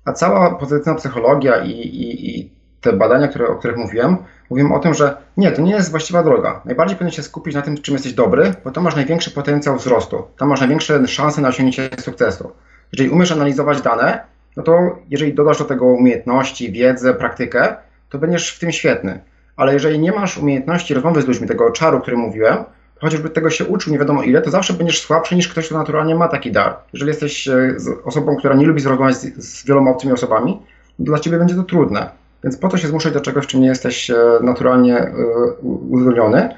A 0.05 0.13
cała 0.13 0.55
pozytywna 0.55 0.95
psychologia 0.95 1.65
i, 1.65 1.71
i, 1.71 2.39
i 2.39 2.51
te 2.81 2.93
badania, 2.93 3.29
które, 3.29 3.49
o 3.49 3.55
których 3.55 3.77
mówiłem, 3.77 4.17
mówimy 4.51 4.75
o 4.75 4.79
tym, 4.79 4.95
że 4.95 5.17
nie, 5.37 5.53
to 5.53 5.63
nie 5.63 5.73
jest 5.73 5.91
właściwa 5.91 6.23
droga. 6.23 6.61
Najbardziej 6.65 6.97
powinien 6.97 7.13
się 7.13 7.23
skupić 7.23 7.55
na 7.55 7.63
tym, 7.63 7.79
czym 7.79 7.95
jesteś 7.95 8.13
dobry, 8.13 8.55
bo 8.65 8.71
tam 8.71 8.85
masz 8.85 8.97
największy 8.97 9.31
potencjał 9.31 9.77
wzrostu, 9.77 10.23
tam 10.39 10.49
masz 10.49 10.61
największe 10.61 11.07
szanse 11.07 11.41
na 11.41 11.49
osiągnięcie 11.49 11.89
sukcesu. 11.99 12.53
Jeżeli 12.93 13.11
umiesz 13.11 13.33
analizować 13.33 13.83
dane, 13.83 14.25
no 14.57 14.63
to 14.63 14.99
jeżeli 15.11 15.35
dodasz 15.35 15.59
do 15.59 15.65
tego 15.65 15.87
umiejętności, 15.87 16.73
wiedzę, 16.73 17.15
praktykę, 17.15 17.77
to 18.09 18.19
będziesz 18.19 18.57
w 18.57 18.59
tym 18.59 18.73
świetny. 18.73 19.21
Ale 19.57 19.73
jeżeli 19.73 19.99
nie 19.99 20.13
masz 20.13 20.39
umiejętności 20.39 20.95
rozmowy 20.95 21.23
z 21.23 21.27
ludźmi, 21.27 21.49
tego 21.49 21.71
czaru, 21.71 21.99
o 21.99 22.01
którym 22.01 22.21
mówiłem, 22.21 22.65
chociażby 23.01 23.31
tego 23.31 23.51
się 23.51 23.65
uczył 23.65 23.93
nie 23.93 23.99
wiadomo 23.99 24.23
ile, 24.23 24.43
to 24.43 24.51
zawsze 24.51 24.73
będziesz 24.73 25.01
słabszy 25.01 25.37
niż 25.37 25.49
ktoś, 25.49 25.67
kto 25.67 25.79
naturalnie 25.79 26.15
ma 26.15 26.29
taki 26.29 26.53
dar. 26.53 26.77
Jeżeli 26.93 27.09
jesteś 27.09 27.49
e, 27.49 27.77
osobą, 28.05 28.37
która 28.37 28.55
nie 28.55 28.67
lubi 28.67 28.83
rozmawiać 28.83 29.17
z, 29.17 29.45
z 29.45 29.67
wieloma 29.67 29.91
obcymi 29.91 30.13
osobami, 30.13 30.63
dla 30.99 31.19
ciebie 31.19 31.39
będzie 31.39 31.55
to 31.55 31.63
trudne. 31.63 32.11
Więc 32.45 32.57
po 32.57 32.69
to 32.69 32.77
się 32.77 32.89
zmuszać 32.89 33.13
do 33.13 33.21
czegoś, 33.21 33.47
czym 33.47 33.61
nie 33.61 33.67
jesteś 33.67 34.11
e, 34.11 34.17
naturalnie 34.43 34.99
e, 34.99 35.13
uzdolniony. 35.91 36.49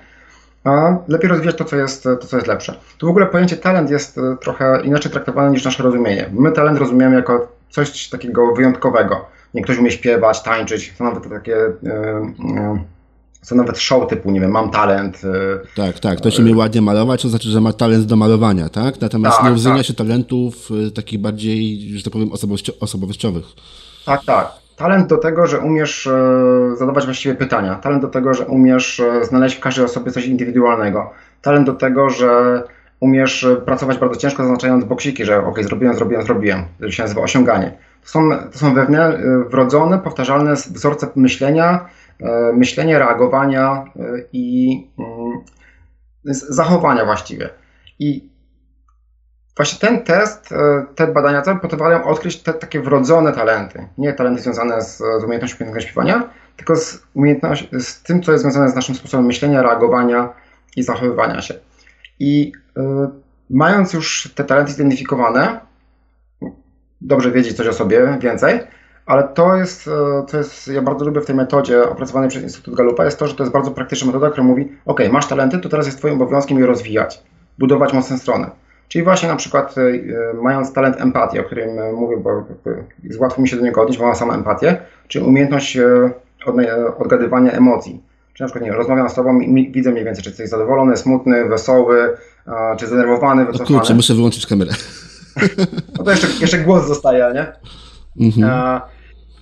a 0.65 0.97
lepiej 1.09 1.31
rozwijać 1.31 1.57
to, 1.57 1.65
co 1.65 1.77
jest, 1.77 2.03
to, 2.03 2.17
co 2.17 2.37
jest 2.37 2.49
lepsze. 2.49 2.75
Tu 2.99 3.07
w 3.07 3.11
ogóle 3.11 3.27
pojęcie 3.27 3.57
talent 3.57 3.91
jest 3.91 4.19
e, 4.19 4.37
trochę 4.41 4.83
inaczej 4.85 5.13
traktowane 5.13 5.51
niż 5.51 5.65
nasze 5.65 5.83
rozumienie. 5.83 6.31
My 6.33 6.53
talent 6.53 6.79
rozumiemy 6.79 7.17
jako 7.17 7.49
coś 7.71 8.09
takiego 8.09 8.55
wyjątkowego. 8.55 9.27
Nie 9.55 9.63
ktoś 9.63 9.79
umie 9.79 9.91
śpiewać, 9.91 10.43
tańczyć, 10.43 10.95
to 10.99 11.05
nawet 11.05 11.29
takie 11.31 11.57
są 13.43 13.57
nawet 13.57 13.79
show 13.79 14.09
typu, 14.09 14.31
nie 14.31 14.41
wiem, 14.41 14.51
mam 14.51 14.71
talent. 14.71 15.23
Tak, 15.77 15.99
tak. 15.99 16.19
Ktoś 16.19 16.39
umie 16.39 16.57
ładnie 16.57 16.83
malować, 16.83 17.23
to 17.23 17.29
znaczy, 17.29 17.49
że 17.49 17.61
ma 17.61 17.73
talent 17.73 18.07
do 18.07 18.17
malowania, 18.17 18.69
tak? 18.69 19.01
Natomiast 19.01 19.37
tak, 19.37 19.47
nie 19.47 19.53
uwzględnia 19.53 19.83
tak. 19.83 19.87
się 19.87 19.95
talentów 19.95 20.69
takich 20.95 21.21
bardziej, 21.21 21.79
że 21.97 22.05
tak 22.05 22.13
powiem, 22.13 22.31
osobowościowych. 22.81 23.45
Tak, 24.05 24.25
tak 24.25 24.62
talent 24.83 25.07
do 25.07 25.17
tego, 25.17 25.47
że 25.47 25.61
umiesz 25.61 26.07
e, 26.07 26.77
zadawać 26.77 27.05
właściwie 27.05 27.35
pytania, 27.35 27.75
talent 27.75 28.03
do 28.03 28.09
tego, 28.09 28.35
że 28.35 28.47
umiesz 28.47 29.01
e, 29.01 29.25
znaleźć 29.25 29.57
w 29.57 29.61
każdej 29.61 29.85
osobie 29.85 30.13
coś 30.13 30.27
indywidualnego, 30.27 31.11
talent 31.43 31.67
do 31.67 31.73
tego, 31.73 32.11
że 32.11 32.63
umiesz 33.01 33.45
e, 33.45 33.57
pracować 33.57 33.99
bardzo 33.99 34.17
ciężko, 34.17 34.43
zaznaczając 34.43 34.85
boksiki, 34.85 35.25
że 35.25 35.47
ok, 35.47 35.63
zrobiłem, 35.63 35.95
zrobiłem, 35.95 36.23
zrobiłem. 36.23 36.65
To 36.81 36.91
się 36.91 37.03
nazywa 37.03 37.23
osiąganie. 37.23 37.73
To 38.03 38.09
są, 38.09 38.31
to 38.53 38.59
są 38.59 38.75
wewnętrzne, 38.75 39.45
wrodzone, 39.51 39.99
powtarzalne 39.99 40.55
wzorce 40.55 41.07
myślenia, 41.17 41.89
myślenia, 42.55 42.99
reagowania 42.99 43.85
i 44.33 44.77
mm, 44.99 45.41
zachowania 46.25 47.05
właściwie. 47.05 47.51
I 47.99 48.32
Właśnie 49.57 49.89
ten 49.89 50.03
test, 50.03 50.53
e, 50.53 50.87
te 50.95 51.07
badania 51.07 51.43
całe 51.43 51.59
pozwalają 51.59 52.05
odkryć 52.05 52.43
te 52.43 52.53
takie 52.53 52.81
wrodzone 52.81 53.33
talenty. 53.33 53.89
Nie 53.99 54.13
talenty 54.13 54.43
związane 54.43 54.83
z, 54.83 54.99
z 54.99 55.25
umiejętnością 55.25 55.59
pięknego 55.59 55.81
śpiewania, 55.81 56.31
tylko 56.57 56.77
z, 56.77 57.03
umiejętność, 57.15 57.69
z 57.79 58.03
tym, 58.03 58.23
co 58.23 58.33
jest 58.33 58.43
związane 58.43 58.69
z 58.69 58.75
naszym 58.75 58.95
sposobem 58.95 59.27
myślenia, 59.27 59.63
reagowania 59.63 60.29
i 60.77 60.83
zachowywania 60.83 61.43
się. 61.43 61.55
I 62.19 62.53
y, 62.79 62.83
mając 63.51 63.93
już 63.93 64.33
te 64.35 64.45
talenty 64.45 64.73
zidentyfikowane, 64.73 65.61
dobrze 67.01 67.31
wiedzieć 67.31 67.57
coś 67.57 67.67
o 67.67 67.73
sobie 67.73 68.19
więcej, 68.21 68.61
ale 69.07 69.29
to 69.29 69.57
jest, 69.57 69.89
e, 69.89 70.27
co 70.27 70.39
jest, 70.39 70.69
ja 70.69 70.83
bardzo 70.83 71.05
lubię 71.05 71.21
w 71.21 71.27
tej 71.27 71.37
metodzie 71.37 71.89
opracowanej 71.89 72.31
przez 72.31 72.43
Instytut 72.43 72.75
Galupa, 72.75 73.05
jest 73.05 73.19
to, 73.19 73.27
że 73.27 73.35
to 73.35 73.43
jest 73.43 73.53
bardzo 73.53 73.71
praktyczna 73.71 74.07
metoda, 74.07 74.31
która 74.31 74.45
mówi, 74.45 74.73
ok, 74.87 75.01
masz 75.11 75.27
talenty, 75.27 75.59
to 75.59 75.69
teraz 75.69 75.87
jest 75.87 75.99
twoim 75.99 76.15
obowiązkiem 76.15 76.59
je 76.59 76.67
rozwijać, 76.67 77.23
budować 77.59 77.93
mocne 77.93 78.19
strony. 78.19 78.51
Czyli 78.93 79.05
właśnie 79.05 79.29
na 79.29 79.37
przykład 79.37 79.75
e, 79.79 80.43
mając 80.43 80.73
talent 80.73 81.01
empatii, 81.01 81.39
o 81.39 81.45
którym 81.45 81.79
e, 81.79 81.93
mówię, 81.93 82.17
bo 82.17 82.45
jest 83.03 83.21
łatwo 83.21 83.43
mi 83.43 83.49
się 83.49 83.57
do 83.57 83.63
niego 83.63 83.83
odnieść, 83.83 83.99
bo 83.99 84.07
mam 84.07 84.15
samą 84.15 84.33
empatię, 84.33 84.77
czyli 85.09 85.25
umiejętność 85.25 85.77
e, 85.77 86.11
odgadywania 86.99 87.53
emocji. 87.53 88.03
Czy 88.35 88.43
na 88.43 88.49
przykład, 88.49 88.65
nie 88.65 88.73
rozmawiam 88.73 89.09
z 89.09 89.15
tobą 89.15 89.41
i 89.41 89.73
widzę 89.73 89.91
mniej 89.91 90.05
więcej, 90.05 90.25
czy 90.25 90.31
jesteś 90.31 90.49
zadowolony, 90.49 90.97
smutny, 90.97 91.49
wesoły, 91.49 92.17
czy 92.79 92.87
zdenerwowany, 92.87 93.45
wycofany. 93.47 93.71
No 93.71 93.79
kurczę, 93.79 93.95
muszę 93.95 94.15
wyłączyć 94.15 94.47
kamerę. 94.47 94.71
No 95.99 96.05
to 96.05 96.11
jeszcze, 96.11 96.27
jeszcze 96.41 96.59
głos 96.59 96.87
zostaje, 96.87 97.33
nie? 97.35 97.53
Mhm. 98.27 98.81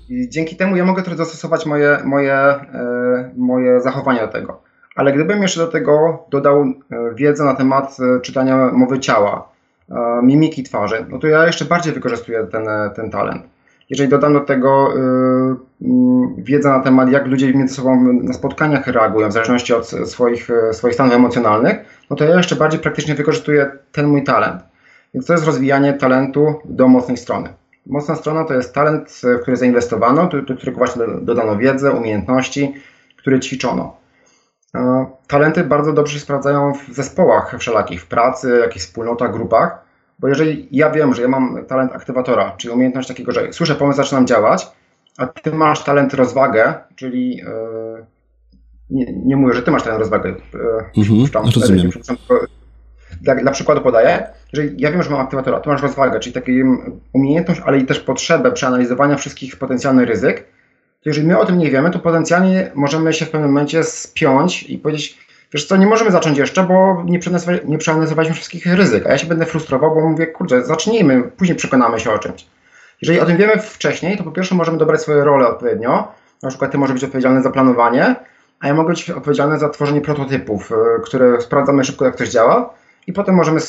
I 0.09 0.28
dzięki 0.28 0.57
temu 0.57 0.76
ja 0.76 0.84
mogę 0.84 1.03
trochę 1.03 1.16
dostosować 1.16 1.66
moje, 1.66 1.98
moje, 2.05 2.55
moje 3.36 3.80
zachowania 3.80 4.26
do 4.26 4.32
tego. 4.32 4.70
Ale 5.01 5.12
gdybym 5.12 5.42
jeszcze 5.42 5.61
do 5.61 5.66
tego 5.66 6.24
dodał 6.30 6.62
e, 6.62 6.74
wiedzę 7.14 7.44
na 7.44 7.55
temat 7.55 7.96
e, 8.01 8.20
czytania 8.20 8.70
mowy 8.72 8.98
ciała, 8.98 9.48
e, 9.90 9.94
mimiki 10.22 10.62
twarzy, 10.62 11.07
no 11.09 11.18
to 11.18 11.26
ja 11.26 11.46
jeszcze 11.46 11.64
bardziej 11.64 11.92
wykorzystuję 11.92 12.46
ten, 12.53 12.66
ten 12.96 13.11
talent. 13.11 13.42
Jeżeli 13.90 14.11
dodam 14.11 14.32
do 14.32 14.40
tego 14.40 14.88
mm, 14.94 16.34
wiedzę 16.38 16.68
na 16.68 16.80
temat, 16.80 17.11
jak 17.11 17.26
ludzie 17.26 17.55
między 17.55 17.74
sobą 17.74 18.12
na 18.12 18.32
spotkaniach 18.32 18.86
reagują, 18.86 19.28
w 19.28 19.32
zależności 19.32 19.74
od 19.74 19.88
swoich, 19.88 20.48
swoich 20.72 20.94
stanów 20.94 21.14
emocjonalnych, 21.14 21.76
no 22.11 22.16
to 22.16 22.24
ja 22.24 22.36
jeszcze 22.36 22.57
bardziej 22.57 22.80
praktycznie 22.80 23.14
wykorzystuję 23.14 23.70
ten 23.92 24.07
mój 24.07 24.24
talent. 24.24 24.62
Więc 25.14 25.26
to 25.26 25.32
jest 25.32 25.46
rozwijanie 25.46 25.92
talentu 25.92 26.55
do 26.64 26.88
mocnej 26.88 27.16
strony. 27.16 27.48
Mocna 27.86 28.14
strona 28.14 28.44
to 28.44 28.55
jest 28.55 28.74
talent, 28.74 29.11
w 29.11 29.42
który 29.42 29.57
zainwestowano, 29.57 30.26
do, 30.26 30.42
do 30.42 30.57
którego 30.57 30.78
właśnie 30.78 31.03
dodano 31.22 31.57
wiedzę, 31.57 31.92
umiejętności, 31.92 32.74
które 33.16 33.40
ćwiczono. 33.40 33.99
E, 34.75 35.07
talenty 35.27 35.64
bardzo 35.64 35.93
dobrze 35.93 36.14
się 36.14 36.21
sprawdzają 36.21 36.73
w 36.75 36.95
zespołach 36.95 37.57
wszelakich, 37.59 38.03
w 38.03 38.07
pracy, 38.07 38.59
jakichś 38.61 38.85
wspólnotach, 38.85 39.33
grupach, 39.33 39.85
bo 40.18 40.29
jeżeli 40.29 40.68
ja 40.71 40.91
wiem, 40.91 41.14
że 41.14 41.23
ja 41.23 41.29
mam 41.29 41.64
talent 41.66 41.93
aktywatora, 41.93 42.55
czyli 42.57 42.75
umiejętność 42.75 43.09
takiego, 43.09 43.33
że 43.33 43.53
słyszę 43.53 43.75
pomysł, 43.75 43.97
zaczynam 43.97 44.27
działać, 44.27 44.68
a 45.18 45.27
ty 45.27 45.53
masz 45.53 45.85
talent 45.85 46.14
rozwagę, 46.14 46.75
czyli 46.97 47.37
yy, 47.37 48.07
nie, 48.91 49.12
nie, 49.25 49.37
mówię, 49.37 49.55
że 49.55 49.62
ty 49.62 49.71
masz 49.71 49.83
talent 49.83 50.01
rozwagę, 50.01 50.29
yy, 50.29 50.37
mhm, 50.97 51.27
rozumiem. 51.57 51.91
Dla, 53.21 53.35
dla, 53.35 53.53
przykładu 53.53 53.81
podaję, 53.81 54.27
jeżeli 54.53 54.81
ja 54.81 54.93
wiem, 54.93 55.03
że 55.03 55.11
mam 55.11 55.21
aktywatora, 55.21 55.61
ty 55.61 55.68
masz 55.68 55.83
rozwagę, 55.83 56.21
czyli 56.21 56.35
taką 56.35 56.53
umiejętność, 57.12 57.61
ale 57.64 57.79
i 57.79 57.87
też 57.87 58.01
potrzebę 58.01 58.53
przeanalizowania 58.53 59.16
wszystkich 59.16 59.57
potencjalnych 59.57 60.09
ryzyk, 60.09 60.47
jeżeli 61.05 61.26
my 61.26 61.38
o 61.38 61.46
tym 61.46 61.59
nie 61.59 61.70
wiemy, 61.70 61.90
to 61.90 61.98
potencjalnie 61.98 62.70
możemy 62.74 63.12
się 63.12 63.24
w 63.24 63.30
pewnym 63.30 63.51
momencie 63.51 63.84
spiąć 63.84 64.62
i 64.62 64.78
powiedzieć, 64.78 65.18
wiesz 65.53 65.66
co, 65.66 65.76
nie 65.76 65.86
możemy 65.86 66.11
zacząć 66.11 66.38
jeszcze, 66.38 66.62
bo 66.62 67.05
nie, 67.07 67.20
nie 67.64 67.78
przeanalizowaliśmy 67.78 68.34
wszystkich 68.34 68.66
ryzyk, 68.66 69.07
a 69.07 69.11
ja 69.11 69.18
się 69.18 69.26
będę 69.26 69.46
frustrował, 69.46 69.94
bo 69.94 70.09
mówię, 70.09 70.26
kurczę, 70.26 70.64
zacznijmy, 70.64 71.22
później 71.22 71.57
przekonamy 71.57 72.01
się 72.01 72.11
o 72.11 72.18
czymś. 72.18 72.46
Jeżeli 73.03 73.20
o 73.20 73.26
tym 73.26 73.36
wiemy 73.36 73.59
wcześniej, 73.59 74.16
to 74.16 74.24
po 74.24 74.30
pierwsze 74.30 74.55
możemy 74.55 74.78
dobrać 74.78 75.01
swoje 75.01 75.24
role 75.24 75.48
odpowiednio, 75.48 76.12
na 76.42 76.48
przykład 76.48 76.72
ty 76.72 76.78
możesz 76.78 76.94
być 76.94 77.05
odpowiedzialny 77.05 77.42
za 77.42 77.51
planowanie, 77.51 78.16
a 78.61 78.66
ja 78.68 78.74
mogę 78.74 78.88
być 78.88 79.11
odpowiedzialny 79.11 79.59
za 79.59 79.68
tworzenie 79.68 80.01
prototypów, 80.01 80.72
y, 80.72 80.74
które 81.05 81.40
sprawdzamy 81.40 81.84
szybko, 81.84 82.05
jak 82.05 82.16
coś 82.16 82.28
działa 82.28 82.74
i 83.07 83.12
potem 83.12 83.34
możemy 83.34 83.61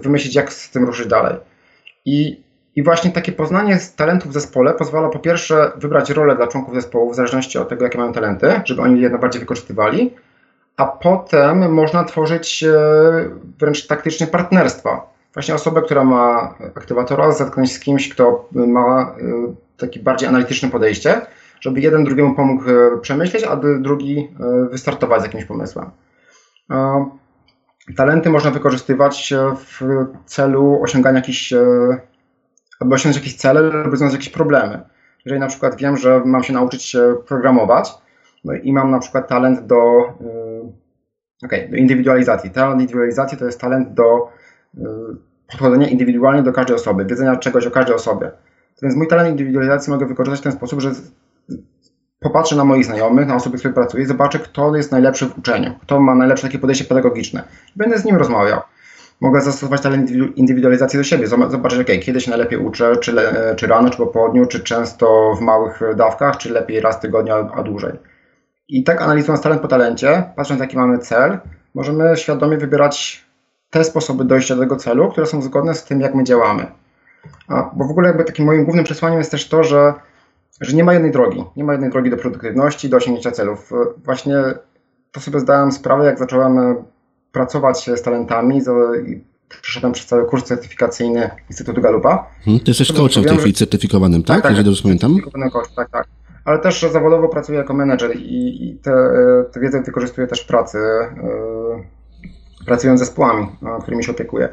wymyślić, 0.00 0.34
jak 0.34 0.52
z 0.52 0.70
tym 0.70 0.84
ruszyć 0.84 1.06
dalej. 1.06 1.36
I 2.04 2.42
i 2.80 2.82
właśnie 2.82 3.10
takie 3.10 3.32
poznanie 3.32 3.78
talentów 3.96 4.30
w 4.30 4.34
zespole 4.34 4.74
pozwala 4.74 5.08
po 5.08 5.18
pierwsze 5.18 5.72
wybrać 5.76 6.10
rolę 6.10 6.36
dla 6.36 6.46
członków 6.46 6.74
zespołu 6.74 7.12
w 7.12 7.14
zależności 7.14 7.58
od 7.58 7.68
tego, 7.68 7.84
jakie 7.84 7.98
mają 7.98 8.12
talenty, 8.12 8.60
żeby 8.64 8.82
oni 8.82 9.00
je 9.00 9.10
najbardziej 9.10 9.40
wykorzystywali, 9.40 10.14
a 10.76 10.86
potem 10.86 11.72
można 11.72 12.04
tworzyć 12.04 12.64
e, 12.64 12.74
wręcz 13.58 13.86
taktycznie 13.86 14.26
partnerstwa. 14.26 15.12
Właśnie 15.34 15.54
osobę, 15.54 15.82
która 15.82 16.04
ma 16.04 16.54
aktywatora, 16.74 17.32
zetknąć 17.32 17.72
z 17.72 17.80
kimś, 17.80 18.08
kto 18.08 18.48
ma 18.52 19.00
e, 19.02 19.54
takie 19.76 20.00
bardziej 20.00 20.28
analityczne 20.28 20.70
podejście, 20.70 21.20
żeby 21.60 21.80
jeden 21.80 22.04
drugiemu 22.04 22.34
pomógł 22.34 22.64
e, 22.70 22.98
przemyśleć, 23.00 23.44
a 23.44 23.56
drugi 23.56 24.28
wystartować 24.70 25.20
z 25.20 25.24
jakimś 25.24 25.44
pomysłem. 25.44 25.90
Talenty 27.96 28.30
można 28.30 28.50
wykorzystywać 28.50 29.34
w 29.56 30.06
celu 30.26 30.82
osiągania 30.82 31.18
jakichś 31.18 31.54
aby 32.80 32.94
osiągnąć 32.94 33.16
jakieś 33.16 33.36
cele 33.36 33.60
lub 33.60 33.74
rozwiązać 33.74 34.12
jakieś 34.12 34.28
problemy. 34.28 34.80
Jeżeli 35.24 35.40
na 35.40 35.46
przykład 35.46 35.76
wiem, 35.76 35.96
że 35.96 36.22
mam 36.24 36.42
się 36.42 36.52
nauczyć 36.52 36.96
programować 37.26 37.92
no 38.44 38.54
i 38.54 38.72
mam 38.72 38.90
na 38.90 38.98
przykład 38.98 39.28
talent 39.28 39.66
do, 39.66 39.76
yy, 40.20 41.46
okay, 41.46 41.68
do 41.68 41.76
indywidualizacji. 41.76 42.50
Talent 42.50 42.80
indywidualizacji 42.80 43.38
to 43.38 43.44
jest 43.44 43.60
talent 43.60 43.94
do 43.94 44.28
yy, 44.74 44.84
podchodzenia 45.50 45.88
indywidualnie 45.88 46.42
do 46.42 46.52
każdej 46.52 46.76
osoby, 46.76 47.04
wiedzenia 47.04 47.36
czegoś 47.36 47.66
o 47.66 47.70
każdej 47.70 47.94
osobie. 47.94 48.30
Więc 48.82 48.96
mój 48.96 49.08
talent 49.08 49.30
indywidualizacji 49.30 49.92
mogę 49.92 50.06
wykorzystać 50.06 50.40
w 50.40 50.42
ten 50.42 50.52
sposób, 50.52 50.80
że 50.80 50.90
popatrzę 52.20 52.56
na 52.56 52.64
moich 52.64 52.84
znajomych, 52.84 53.26
na 53.26 53.34
osoby, 53.34 53.58
z 53.58 53.60
którymi 53.60 53.74
pracuję, 53.74 54.06
zobaczę, 54.06 54.38
kto 54.38 54.76
jest 54.76 54.92
najlepszy 54.92 55.26
w 55.26 55.38
uczeniu, 55.38 55.74
kto 55.82 56.00
ma 56.00 56.14
najlepsze 56.14 56.46
takie 56.46 56.58
podejście 56.58 56.84
pedagogiczne. 56.84 57.42
Będę 57.76 57.98
z 57.98 58.04
nim 58.04 58.16
rozmawiał 58.16 58.60
mogę 59.20 59.40
zastosować 59.40 59.80
talent 59.80 60.10
indywidualizacji 60.10 60.98
do 60.98 61.04
siebie. 61.04 61.26
Zobaczyć, 61.26 61.80
ok, 61.80 61.86
kiedy 62.02 62.20
się 62.20 62.30
najlepiej 62.30 62.58
uczę, 62.58 62.96
czy, 62.96 63.12
le, 63.12 63.54
czy 63.56 63.66
rano, 63.66 63.90
czy 63.90 63.96
po 63.96 64.06
południu, 64.06 64.46
czy 64.46 64.60
często 64.60 65.34
w 65.38 65.40
małych 65.40 65.80
dawkach, 65.96 66.36
czy 66.36 66.52
lepiej 66.52 66.80
raz 66.80 66.96
w 66.96 67.00
tygodniu, 67.00 67.34
a 67.34 67.62
dłużej. 67.62 67.92
I 68.68 68.84
tak 68.84 69.02
analizując 69.02 69.42
talent 69.42 69.62
po 69.62 69.68
talencie, 69.68 70.24
patrząc 70.36 70.60
jaki 70.60 70.76
mamy 70.76 70.98
cel, 70.98 71.38
możemy 71.74 72.16
świadomie 72.16 72.56
wybierać 72.56 73.24
te 73.70 73.84
sposoby 73.84 74.24
dojścia 74.24 74.54
do 74.54 74.60
tego 74.60 74.76
celu, 74.76 75.08
które 75.08 75.26
są 75.26 75.42
zgodne 75.42 75.74
z 75.74 75.84
tym, 75.84 76.00
jak 76.00 76.14
my 76.14 76.24
działamy. 76.24 76.66
A, 77.48 77.70
bo 77.76 77.84
w 77.84 77.90
ogóle 77.90 78.08
jakby 78.08 78.24
takim 78.24 78.46
moim 78.46 78.64
głównym 78.64 78.84
przesłaniem 78.84 79.18
jest 79.18 79.30
też 79.30 79.48
to, 79.48 79.64
że, 79.64 79.94
że 80.60 80.76
nie 80.76 80.84
ma 80.84 80.92
jednej 80.92 81.10
drogi. 81.12 81.44
Nie 81.56 81.64
ma 81.64 81.72
jednej 81.72 81.90
drogi 81.90 82.10
do 82.10 82.16
produktywności, 82.16 82.88
do 82.88 82.96
osiągnięcia 82.96 83.30
celów. 83.30 83.70
Właśnie 84.04 84.36
to 85.12 85.20
sobie 85.20 85.40
zdałem 85.40 85.72
sprawę, 85.72 86.04
jak 86.04 86.18
zacząłem 86.18 86.76
pracować 87.32 87.90
z 87.96 88.02
talentami 88.02 88.62
i 89.06 89.20
przeszedłem 89.62 89.92
przez 89.92 90.06
cały 90.06 90.26
kurs 90.26 90.44
certyfikacyjny 90.44 91.30
Instytutu 91.50 91.80
Galupa. 91.80 92.26
Hmm, 92.44 92.60
ty 92.60 92.70
jesteś 92.70 92.92
coachem 92.92 93.22
w 93.22 93.26
tej 93.26 93.38
chwili 93.38 93.54
certyfikowanym, 93.54 94.22
tak? 94.22 94.42
tak, 94.42 94.54
tak 94.54 94.64
dobrze 94.64 94.82
pamiętam. 94.82 95.16
Coach, 95.52 95.74
tak, 95.76 95.90
tak. 95.90 96.06
Ale 96.44 96.58
też 96.58 96.86
zawodowo 96.92 97.28
pracuję 97.28 97.58
jako 97.58 97.74
menedżer 97.74 98.16
i, 98.16 98.68
i 98.68 98.74
tę 99.52 99.60
wiedzę 99.60 99.82
wykorzystuję 99.82 100.26
też 100.26 100.40
w 100.40 100.46
pracy, 100.46 100.78
yy, 100.78 102.64
pracując 102.66 103.00
z 103.00 103.02
zespołami, 103.04 103.46
którymi 103.82 104.04
się 104.04 104.12
opiekuję. 104.12 104.48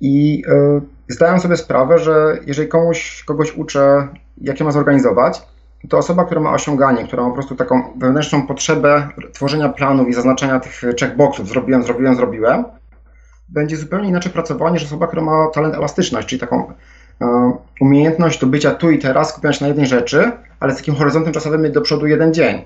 I 0.00 0.38
yy, 0.38 0.82
zdałem 1.08 1.40
sobie 1.40 1.56
sprawę, 1.56 1.98
że 1.98 2.38
jeżeli 2.46 2.68
komuś, 2.68 3.24
kogoś 3.24 3.56
uczę, 3.56 4.08
jak 4.40 4.60
je 4.60 4.64
ma 4.64 4.72
zorganizować, 4.72 5.42
to 5.88 5.98
osoba, 5.98 6.24
która 6.24 6.40
ma 6.40 6.52
osiąganie, 6.52 7.04
która 7.04 7.22
ma 7.22 7.28
po 7.28 7.34
prostu 7.34 7.54
taką 7.54 7.82
wewnętrzną 7.98 8.46
potrzebę 8.46 9.08
tworzenia 9.32 9.68
planów 9.68 10.08
i 10.08 10.14
zaznaczenia 10.14 10.60
tych 10.60 10.80
checkboxów, 11.00 11.48
zrobiłem, 11.48 11.82
zrobiłem, 11.82 12.16
zrobiłem, 12.16 12.64
będzie 13.48 13.76
zupełnie 13.76 14.08
inaczej 14.08 14.32
pracowała 14.32 14.70
niż 14.70 14.84
osoba, 14.84 15.06
która 15.06 15.22
ma 15.22 15.48
talent 15.54 15.74
elastyczność, 15.74 16.28
czyli 16.28 16.40
taką 16.40 16.72
e, 17.20 17.52
umiejętność 17.80 18.40
do 18.40 18.46
bycia 18.46 18.70
tu 18.70 18.90
i 18.90 18.98
teraz, 18.98 19.28
skupiania 19.28 19.52
się 19.52 19.64
na 19.64 19.68
jednej 19.68 19.86
rzeczy, 19.86 20.32
ale 20.60 20.72
z 20.72 20.76
takim 20.76 20.94
horyzontem 20.94 21.32
czasowym 21.32 21.72
do 21.72 21.80
przodu 21.80 22.06
jeden 22.06 22.34
dzień. 22.34 22.64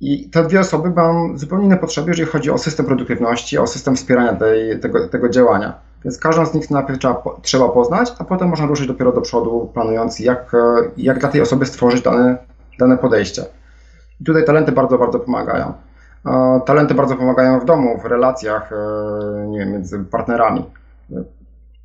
I 0.00 0.30
te 0.30 0.44
dwie 0.44 0.60
osoby 0.60 0.90
mają 0.90 1.38
zupełnie 1.38 1.64
inne 1.66 1.76
potrzeby, 1.76 2.10
jeżeli 2.10 2.28
chodzi 2.28 2.50
o 2.50 2.58
system 2.58 2.86
produktywności, 2.86 3.58
o 3.58 3.66
system 3.66 3.96
wspierania 3.96 4.32
tej, 4.32 4.80
tego, 4.80 5.08
tego 5.08 5.28
działania. 5.28 5.89
Więc 6.04 6.18
każdą 6.18 6.46
z 6.46 6.54
nich 6.54 6.70
najpierw 6.70 6.98
trzeba, 6.98 7.22
trzeba 7.42 7.68
poznać, 7.68 8.12
a 8.18 8.24
potem 8.24 8.48
można 8.48 8.66
ruszyć 8.66 8.86
dopiero 8.86 9.12
do 9.12 9.20
przodu, 9.20 9.70
planując, 9.74 10.20
jak, 10.20 10.52
jak 10.96 11.18
dla 11.18 11.28
tej 11.28 11.40
osoby 11.40 11.66
stworzyć 11.66 12.02
dane, 12.02 12.36
dane 12.78 12.98
podejście. 12.98 13.44
I 14.20 14.24
tutaj 14.24 14.44
talenty 14.44 14.72
bardzo, 14.72 14.98
bardzo 14.98 15.18
pomagają. 15.18 15.72
Talenty 16.64 16.94
bardzo 16.94 17.16
pomagają 17.16 17.60
w 17.60 17.64
domu, 17.64 17.98
w 17.98 18.04
relacjach 18.04 18.72
e, 18.72 19.46
nie 19.48 19.58
wiem, 19.58 19.72
między 19.72 20.04
partnerami. 20.04 20.64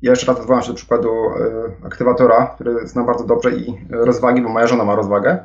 Ja 0.02 0.10
jeszcze 0.10 0.26
raz 0.26 0.40
odwołam 0.40 0.62
się 0.62 0.68
do 0.68 0.74
przykładu 0.74 1.10
e, 1.10 1.86
aktywatora, 1.86 2.46
który 2.46 2.88
znam 2.88 3.06
bardzo 3.06 3.24
dobrze 3.24 3.50
i 3.50 3.86
rozwagi, 3.90 4.42
bo 4.42 4.48
moja 4.48 4.66
żona 4.66 4.84
ma 4.84 4.94
rozwagę. 4.94 5.38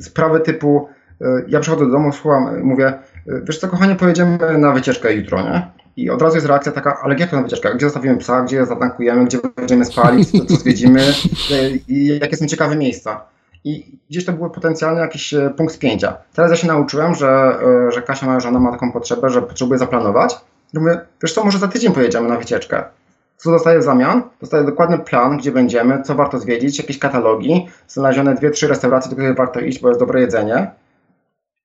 Sprawy 0.00 0.40
typu, 0.40 0.88
e, 1.20 1.42
ja 1.48 1.60
przychodzę 1.60 1.86
do 1.86 1.92
domu, 1.92 2.12
słucham, 2.12 2.62
mówię, 2.62 2.92
wiesz 3.26 3.58
co 3.58 3.68
kochanie, 3.68 3.94
pojedziemy 3.94 4.58
na 4.58 4.72
wycieczkę 4.72 5.14
jutro, 5.14 5.42
nie? 5.42 5.70
I 5.96 6.10
od 6.10 6.22
razu 6.22 6.36
jest 6.36 6.46
reakcja 6.46 6.72
taka, 6.72 7.00
ale 7.02 7.16
jak 7.18 7.30
to 7.30 7.36
na 7.36 7.42
wycieczkę? 7.42 7.74
Gdzie 7.74 7.86
zostawimy 7.86 8.16
psa, 8.16 8.42
gdzie 8.42 8.66
zatankujemy, 8.66 9.24
gdzie 9.24 9.38
będziemy 9.56 9.84
spali, 9.84 10.26
co, 10.26 10.44
co 10.44 10.56
zwiedzimy 10.56 11.00
i 11.88 12.18
jakie 12.20 12.36
są 12.36 12.46
ciekawe 12.46 12.76
miejsca 12.76 13.24
i 13.66 13.98
gdzieś 14.10 14.24
to 14.24 14.32
był 14.32 14.50
potencjalny 14.50 15.00
jakiś 15.00 15.34
e, 15.34 15.50
punkt 15.56 15.74
spięcia. 15.74 16.16
Teraz 16.34 16.50
ja 16.50 16.56
się 16.56 16.66
nauczyłem, 16.66 17.14
że, 17.14 17.58
e, 17.88 17.92
że 17.92 18.02
Kasia, 18.02 18.26
moja 18.26 18.40
żona, 18.40 18.60
ma 18.60 18.72
taką 18.72 18.92
potrzebę, 18.92 19.30
że 19.30 19.42
potrzebuje 19.42 19.78
zaplanować. 19.78 20.36
I 20.74 20.78
mówię, 20.78 21.00
wiesz 21.22 21.34
co, 21.34 21.44
może 21.44 21.58
za 21.58 21.68
tydzień 21.68 21.92
pojedziemy 21.92 22.28
na 22.28 22.36
wycieczkę. 22.36 22.84
Co 23.36 23.50
dostaję 23.50 23.78
w 23.78 23.82
zamian? 23.82 24.22
Dostaję 24.40 24.64
dokładny 24.64 24.98
plan, 24.98 25.36
gdzie 25.36 25.52
będziemy, 25.52 26.02
co 26.02 26.14
warto 26.14 26.38
zwiedzić, 26.38 26.78
jakieś 26.78 26.98
katalogi, 26.98 27.68
znalezione 27.88 28.34
dwie, 28.34 28.50
trzy 28.50 28.68
restauracje, 28.68 29.10
do 29.10 29.16
których 29.16 29.36
warto 29.36 29.60
iść, 29.60 29.80
bo 29.80 29.88
jest 29.88 30.00
dobre 30.00 30.20
jedzenie. 30.20 30.70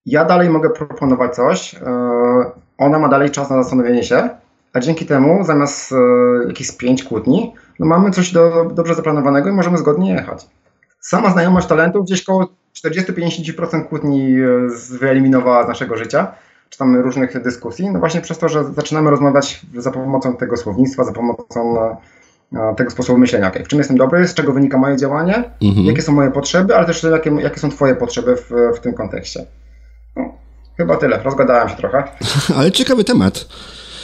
Ja 0.06 0.26
dalej 0.26 0.50
mogę 0.50 0.70
proponować 0.70 1.36
coś, 1.36 1.76
e, 1.76 1.82
ona 2.86 3.00
ma 3.00 3.08
dalej 3.10 3.32
czas 3.32 3.50
na 3.50 3.64
zastanowienie 3.64 4.04
się, 4.04 4.30
a 4.74 4.80
dzięki 4.80 5.06
temu 5.06 5.44
zamiast 5.44 5.94
jakichś 6.48 6.70
spięć, 6.70 7.04
kłótni, 7.04 7.54
no 7.80 7.86
mamy 7.86 8.12
coś 8.12 8.32
do, 8.32 8.66
dobrze 8.76 8.96
zaplanowanego 8.96 9.50
i 9.50 9.52
możemy 9.52 9.78
zgodnie 9.78 10.14
jechać. 10.14 10.48
Sama 11.00 11.32
znajomość 11.32 11.68
talentów 11.68 12.06
gdzieś 12.06 12.24
koło 12.24 12.48
40-50% 12.86 13.86
kłótni 13.86 14.36
e, 14.36 14.98
wyeliminowała 15.00 15.66
z 15.66 15.68
naszego 15.68 15.98
życia, 15.98 16.32
czy 16.70 16.78
tam 16.78 16.96
różnych 16.96 17.44
dyskusji, 17.44 17.90
no 17.90 18.00
właśnie 18.00 18.22
przez 18.22 18.38
to, 18.38 18.50
że 18.50 18.64
zaczynamy 18.64 19.10
rozmawiać 19.10 19.62
za 19.78 19.92
pomocą 19.92 20.38
tego 20.38 20.58
słownictwa, 20.58 21.04
za 21.04 21.12
pomocą 21.12 21.80
e, 21.82 22.76
tego 22.78 22.92
sposobu 22.92 23.20
myślenia. 23.20 23.48
Okay, 23.48 23.64
w 23.64 23.68
czym 23.68 23.80
jestem 23.80 23.98
dobry, 23.98 24.28
z 24.28 24.34
czego 24.34 24.54
wynika 24.54 24.78
moje 24.78 24.98
działanie, 24.98 25.44
mhm. 25.62 25.86
jakie 25.86 26.02
są 26.02 26.12
moje 26.12 26.32
potrzeby, 26.32 26.76
ale 26.76 26.86
też 26.86 27.04
jakie, 27.04 27.32
jakie 27.40 27.60
są 27.60 27.70
Twoje 27.70 27.96
potrzeby 27.96 28.36
w, 28.36 28.52
w 28.78 28.80
tym 28.80 28.94
kontekście. 28.94 29.46
No, 30.16 30.34
chyba 30.78 30.98
tyle, 30.98 31.24
rozgadałem 31.24 31.70
się 31.70 31.76
trochę. 31.76 32.04
ale 32.58 32.72
ciekawy 32.72 33.04
temat. 33.04 33.48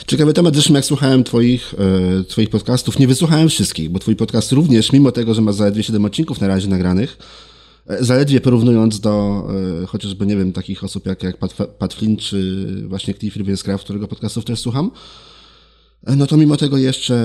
Ciekawy 0.08 0.34
temat, 0.34 0.54
zresztą 0.54 0.74
jak 0.74 0.86
słuchałem 0.86 1.24
twoich, 1.24 1.74
e, 2.20 2.24
twoich 2.24 2.50
podcastów, 2.50 3.00
nie 3.00 3.08
wysłuchałem 3.08 3.50
wszystkich, 3.50 3.90
bo 3.90 4.00
twój 4.00 4.16
podcast 4.16 4.52
również, 4.52 4.92
mimo 4.92 5.12
tego, 5.12 5.34
że 5.34 5.42
ma 5.42 5.52
zaledwie 5.52 5.84
7 5.84 6.06
odcinków 6.06 6.42
na 6.42 6.48
razie 6.48 6.68
nagranych, 6.68 7.18
e, 7.88 8.04
zaledwie 8.04 8.42
porównując 8.42 9.00
do 9.00 9.44
e, 9.84 9.86
chociażby, 9.86 10.26
nie 10.26 10.38
wiem, 10.38 10.54
takich 10.54 10.84
osób 10.84 11.06
jak, 11.06 11.24
jak 11.24 11.38
Pat, 11.38 11.54
Pat 11.54 11.94
Flynn, 11.94 12.18
czy 12.18 12.66
właśnie 12.88 13.14
Cliff 13.14 13.38
Ravenscraft, 13.38 13.84
którego 13.84 14.08
podcastów 14.08 14.46
też 14.46 14.60
słucham, 14.60 14.92
e, 16.06 16.16
no 16.16 16.28
to 16.28 16.38
mimo 16.38 16.58
tego 16.58 16.78
jeszcze 16.78 17.16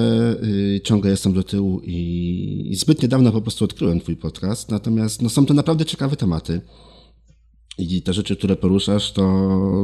y, 0.45 0.81
ciągle 0.85 1.11
jestem 1.11 1.33
do 1.33 1.43
tyłu 1.43 1.81
i, 1.85 2.69
i 2.71 2.77
zbyt 2.77 3.03
niedawno 3.03 3.33
po 3.33 3.43
prostu 3.43 3.65
odkryłem 3.65 4.01
twój 4.01 4.17
podcast, 4.17 4.71
natomiast 4.71 5.23
no, 5.23 5.29
są 5.29 5.47
to 5.47 5.55
naprawdę 5.55 5.85
ciekawe 5.85 6.17
tematy 6.17 6.61
i 7.79 8.03
te 8.03 8.13
rzeczy, 8.13 8.37
które 8.37 8.57
poruszasz, 8.57 9.13
to 9.13 9.23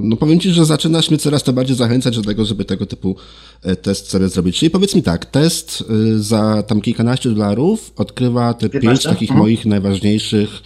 no 0.03 0.17
powiem 0.17 0.41
Ci, 0.41 0.51
że 0.51 0.65
zaczynasz 0.65 1.11
mnie 1.11 1.19
coraz 1.19 1.43
to 1.43 1.53
bardziej 1.53 1.77
zachęcać 1.77 2.17
do 2.17 2.23
tego, 2.23 2.45
żeby 2.45 2.65
tego 2.65 2.87
typu 2.87 3.17
e, 3.63 3.77
test 3.77 4.11
sobie 4.11 4.29
zrobić. 4.29 4.59
Czyli 4.59 4.71
powiedz 4.71 4.95
mi 4.95 5.03
tak, 5.03 5.27
test 5.27 5.85
y, 5.91 6.23
za 6.23 6.63
tam 6.63 6.81
kilkanaście 6.81 7.31
dolarów 7.31 7.93
odkrywa 7.97 8.55
te 8.55 8.69
15? 8.69 8.81
pięć 8.81 9.03
takich 9.03 9.31
mhm. 9.31 9.41
moich 9.41 9.67
najważniejszych 9.67 10.63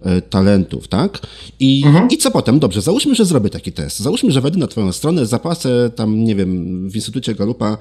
e, 0.00 0.22
talentów, 0.22 0.88
tak? 0.88 1.18
I, 1.60 1.82
mhm. 1.86 2.08
I 2.10 2.18
co 2.18 2.30
potem? 2.30 2.58
Dobrze, 2.58 2.80
załóżmy, 2.80 3.14
że 3.14 3.24
zrobię 3.24 3.50
taki 3.50 3.72
test. 3.72 3.98
Załóżmy, 3.98 4.32
że 4.32 4.40
wejdę 4.40 4.58
na 4.58 4.66
Twoją 4.66 4.92
stronę, 4.92 5.26
zapłacę 5.26 5.90
tam, 5.96 6.24
nie 6.24 6.34
wiem, 6.34 6.90
w 6.90 6.96
Instytucie 6.96 7.34
Galupa 7.34 7.78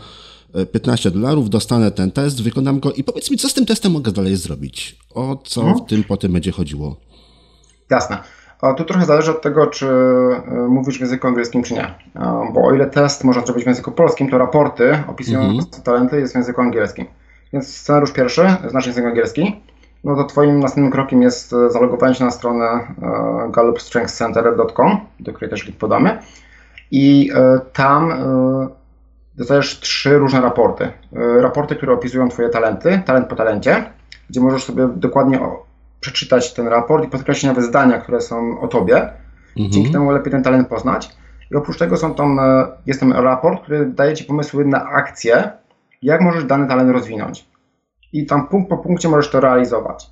15 0.71 1.09
e, 1.09 1.11
dolarów, 1.11 1.49
dostanę 1.49 1.91
ten 1.91 2.11
test, 2.11 2.41
wykonam 2.41 2.79
go 2.79 2.91
i 2.91 3.03
powiedz 3.03 3.31
mi, 3.31 3.37
co 3.37 3.49
z 3.49 3.53
tym 3.53 3.65
testem 3.65 3.91
mogę 3.91 4.11
dalej 4.11 4.35
zrobić? 4.35 4.95
O 5.13 5.41
co 5.45 5.61
mhm. 5.61 5.85
w 5.85 5.89
tym 5.89 6.03
potem 6.03 6.33
będzie 6.33 6.51
chodziło? 6.51 6.97
Jasne. 7.89 8.42
Tu 8.77 8.83
trochę 8.83 9.05
zależy 9.05 9.31
od 9.31 9.41
tego, 9.41 9.67
czy 9.67 9.87
e, 9.87 10.67
mówisz 10.67 10.97
w 10.97 11.01
języku 11.01 11.27
angielskim, 11.27 11.63
czy 11.63 11.73
nie. 11.73 11.93
Bo 12.53 12.67
o 12.67 12.73
ile 12.73 12.85
test 12.85 13.23
można 13.23 13.45
zrobić 13.45 13.63
w 13.63 13.67
języku 13.67 13.91
polskim, 13.91 14.29
to 14.29 14.37
raporty 14.37 15.03
opisujące 15.07 15.65
mhm. 15.65 15.83
talenty 15.83 16.19
jest 16.19 16.33
w 16.33 16.35
języku 16.35 16.61
angielskim. 16.61 17.05
Więc 17.53 17.77
scenariusz 17.77 18.11
pierwszy, 18.11 18.55
znasz 18.67 18.87
język 18.87 19.05
angielski, 19.05 19.61
no 20.03 20.15
to 20.15 20.23
twoim 20.23 20.59
następnym 20.59 20.91
krokiem 20.91 21.21
jest 21.21 21.53
e, 21.53 21.69
zalogowanie 21.69 22.15
się 22.15 22.25
na 22.25 22.31
stronę 22.31 22.65
e, 22.65 23.51
gallupstrengthcenter.com, 23.51 24.97
do 25.19 25.33
której 25.33 25.49
też 25.49 25.65
link 25.65 25.77
podamy. 25.77 26.19
I 26.91 27.31
tam 27.73 28.13
dostajesz 29.35 29.79
trzy 29.79 30.17
różne 30.17 30.41
raporty. 30.41 30.91
Raporty, 31.41 31.75
które 31.75 31.93
opisują 31.93 32.29
twoje 32.29 32.49
talenty, 32.49 33.01
talent 33.05 33.27
po 33.27 33.35
talencie, 33.35 33.85
gdzie 34.29 34.41
możesz 34.41 34.63
sobie 34.63 34.87
dokładnie 34.95 35.39
przeczytać 36.03 36.53
ten 36.53 36.67
raport 36.67 37.05
i 37.05 37.07
podkreślić 37.07 37.43
nawet 37.43 37.65
zdania, 37.65 37.97
które 37.97 38.21
są 38.21 38.59
o 38.59 38.67
tobie. 38.67 38.95
Mhm. 38.95 39.71
Dzięki 39.71 39.91
temu 39.91 40.11
lepiej 40.11 40.31
ten 40.31 40.43
talent 40.43 40.67
poznać. 40.67 41.09
I 41.51 41.55
oprócz 41.55 41.77
tego 41.77 41.97
są 41.97 42.13
tam, 42.13 42.39
e, 42.39 42.67
jest 42.85 42.99
tam 42.99 43.13
raport, 43.13 43.63
który 43.63 43.85
daje 43.85 44.13
ci 44.13 44.23
pomysły 44.23 44.65
na 44.65 44.85
akcję, 44.85 45.51
jak 46.01 46.21
możesz 46.21 46.43
dany 46.43 46.67
talent 46.67 46.91
rozwinąć. 46.91 47.45
I 48.13 48.25
tam 48.25 48.47
punkt 48.47 48.69
po 48.69 48.77
punkcie 48.77 49.09
możesz 49.09 49.31
to 49.31 49.39
realizować. 49.39 50.11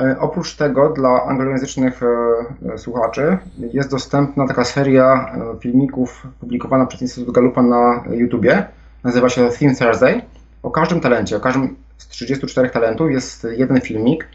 E, 0.00 0.16
oprócz 0.20 0.56
tego 0.56 0.88
dla 0.88 1.22
anglojęzycznych 1.22 2.00
e, 2.02 2.78
słuchaczy 2.78 3.38
jest 3.72 3.90
dostępna 3.90 4.46
taka 4.46 4.64
seria 4.64 5.36
filmików 5.60 6.26
publikowana 6.40 6.86
przez 6.86 7.02
Instytut 7.02 7.34
Galupa 7.34 7.62
na 7.62 8.04
YouTubie. 8.10 8.66
Nazywa 9.04 9.28
się 9.28 9.48
Theme 9.50 9.74
Thursday. 9.74 10.22
O 10.62 10.70
każdym 10.70 11.00
talencie, 11.00 11.36
o 11.36 11.40
każdym 11.40 11.76
z 11.98 12.08
34 12.08 12.70
talentów 12.70 13.10
jest 13.10 13.46
jeden 13.56 13.80
filmik, 13.80 14.28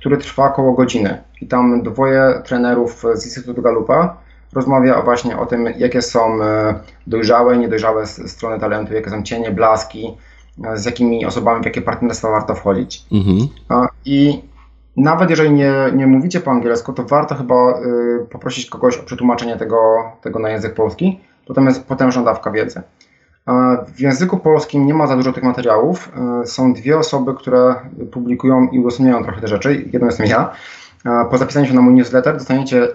który 0.00 0.16
trwa 0.16 0.44
około 0.44 0.72
godziny. 0.72 1.22
I 1.40 1.46
tam 1.46 1.82
dwoje 1.82 2.42
trenerów 2.44 3.04
z 3.14 3.24
Instytutu 3.24 3.62
Galupa 3.62 4.16
rozmawia 4.52 5.02
właśnie 5.02 5.38
o 5.38 5.46
tym, 5.46 5.68
jakie 5.78 6.02
są 6.02 6.42
e, 6.42 6.74
dojrzałe 7.06 7.56
i 7.56 7.58
niedojrzałe 7.58 8.06
strony 8.06 8.60
talentu, 8.60 8.94
jakie 8.94 9.10
są 9.10 9.22
cienie, 9.22 9.50
blaski, 9.50 10.16
e, 10.64 10.76
z 10.76 10.84
jakimi 10.84 11.26
osobami 11.26 11.62
w 11.62 11.64
jakie 11.64 11.82
partnerstwa 11.82 12.30
warto 12.30 12.54
wchodzić. 12.54 13.04
Mhm. 13.12 13.38
I 14.04 14.42
nawet 14.96 15.30
jeżeli 15.30 15.50
nie, 15.50 15.72
nie 15.94 16.06
mówicie 16.06 16.40
po 16.40 16.50
angielsku, 16.50 16.92
to 16.92 17.04
warto 17.04 17.34
chyba 17.34 17.54
e, 17.54 17.74
poprosić 18.30 18.66
kogoś 18.66 18.98
o 18.98 19.02
przetłumaczenie 19.02 19.56
tego, 19.56 19.78
tego 20.22 20.38
na 20.38 20.50
język 20.50 20.74
polski, 20.74 21.20
bo 21.48 21.54
tam 21.54 21.66
jest 21.66 21.84
potężna 21.84 22.22
dawka 22.22 22.50
wiedzy. 22.50 22.82
W 23.94 24.00
języku 24.00 24.38
polskim 24.38 24.86
nie 24.86 24.94
ma 24.94 25.06
za 25.06 25.16
dużo 25.16 25.32
tych 25.32 25.44
materiałów. 25.44 26.12
E, 26.42 26.46
są 26.46 26.72
dwie 26.72 26.98
osoby, 26.98 27.34
które 27.34 27.74
publikują 28.12 28.68
i 28.68 28.78
udostępniają 28.78 29.24
trochę 29.24 29.40
te 29.40 29.48
rzeczy. 29.48 29.88
Jedną 29.92 30.06
jestem 30.06 30.26
ja. 30.26 30.50
Po 31.30 31.38
zapisaniu 31.38 31.66
się 31.66 31.74
na 31.74 31.82
mój 31.82 31.94
newsletter 31.94 32.34
dostaniecie 32.34 32.84
e, 32.84 32.88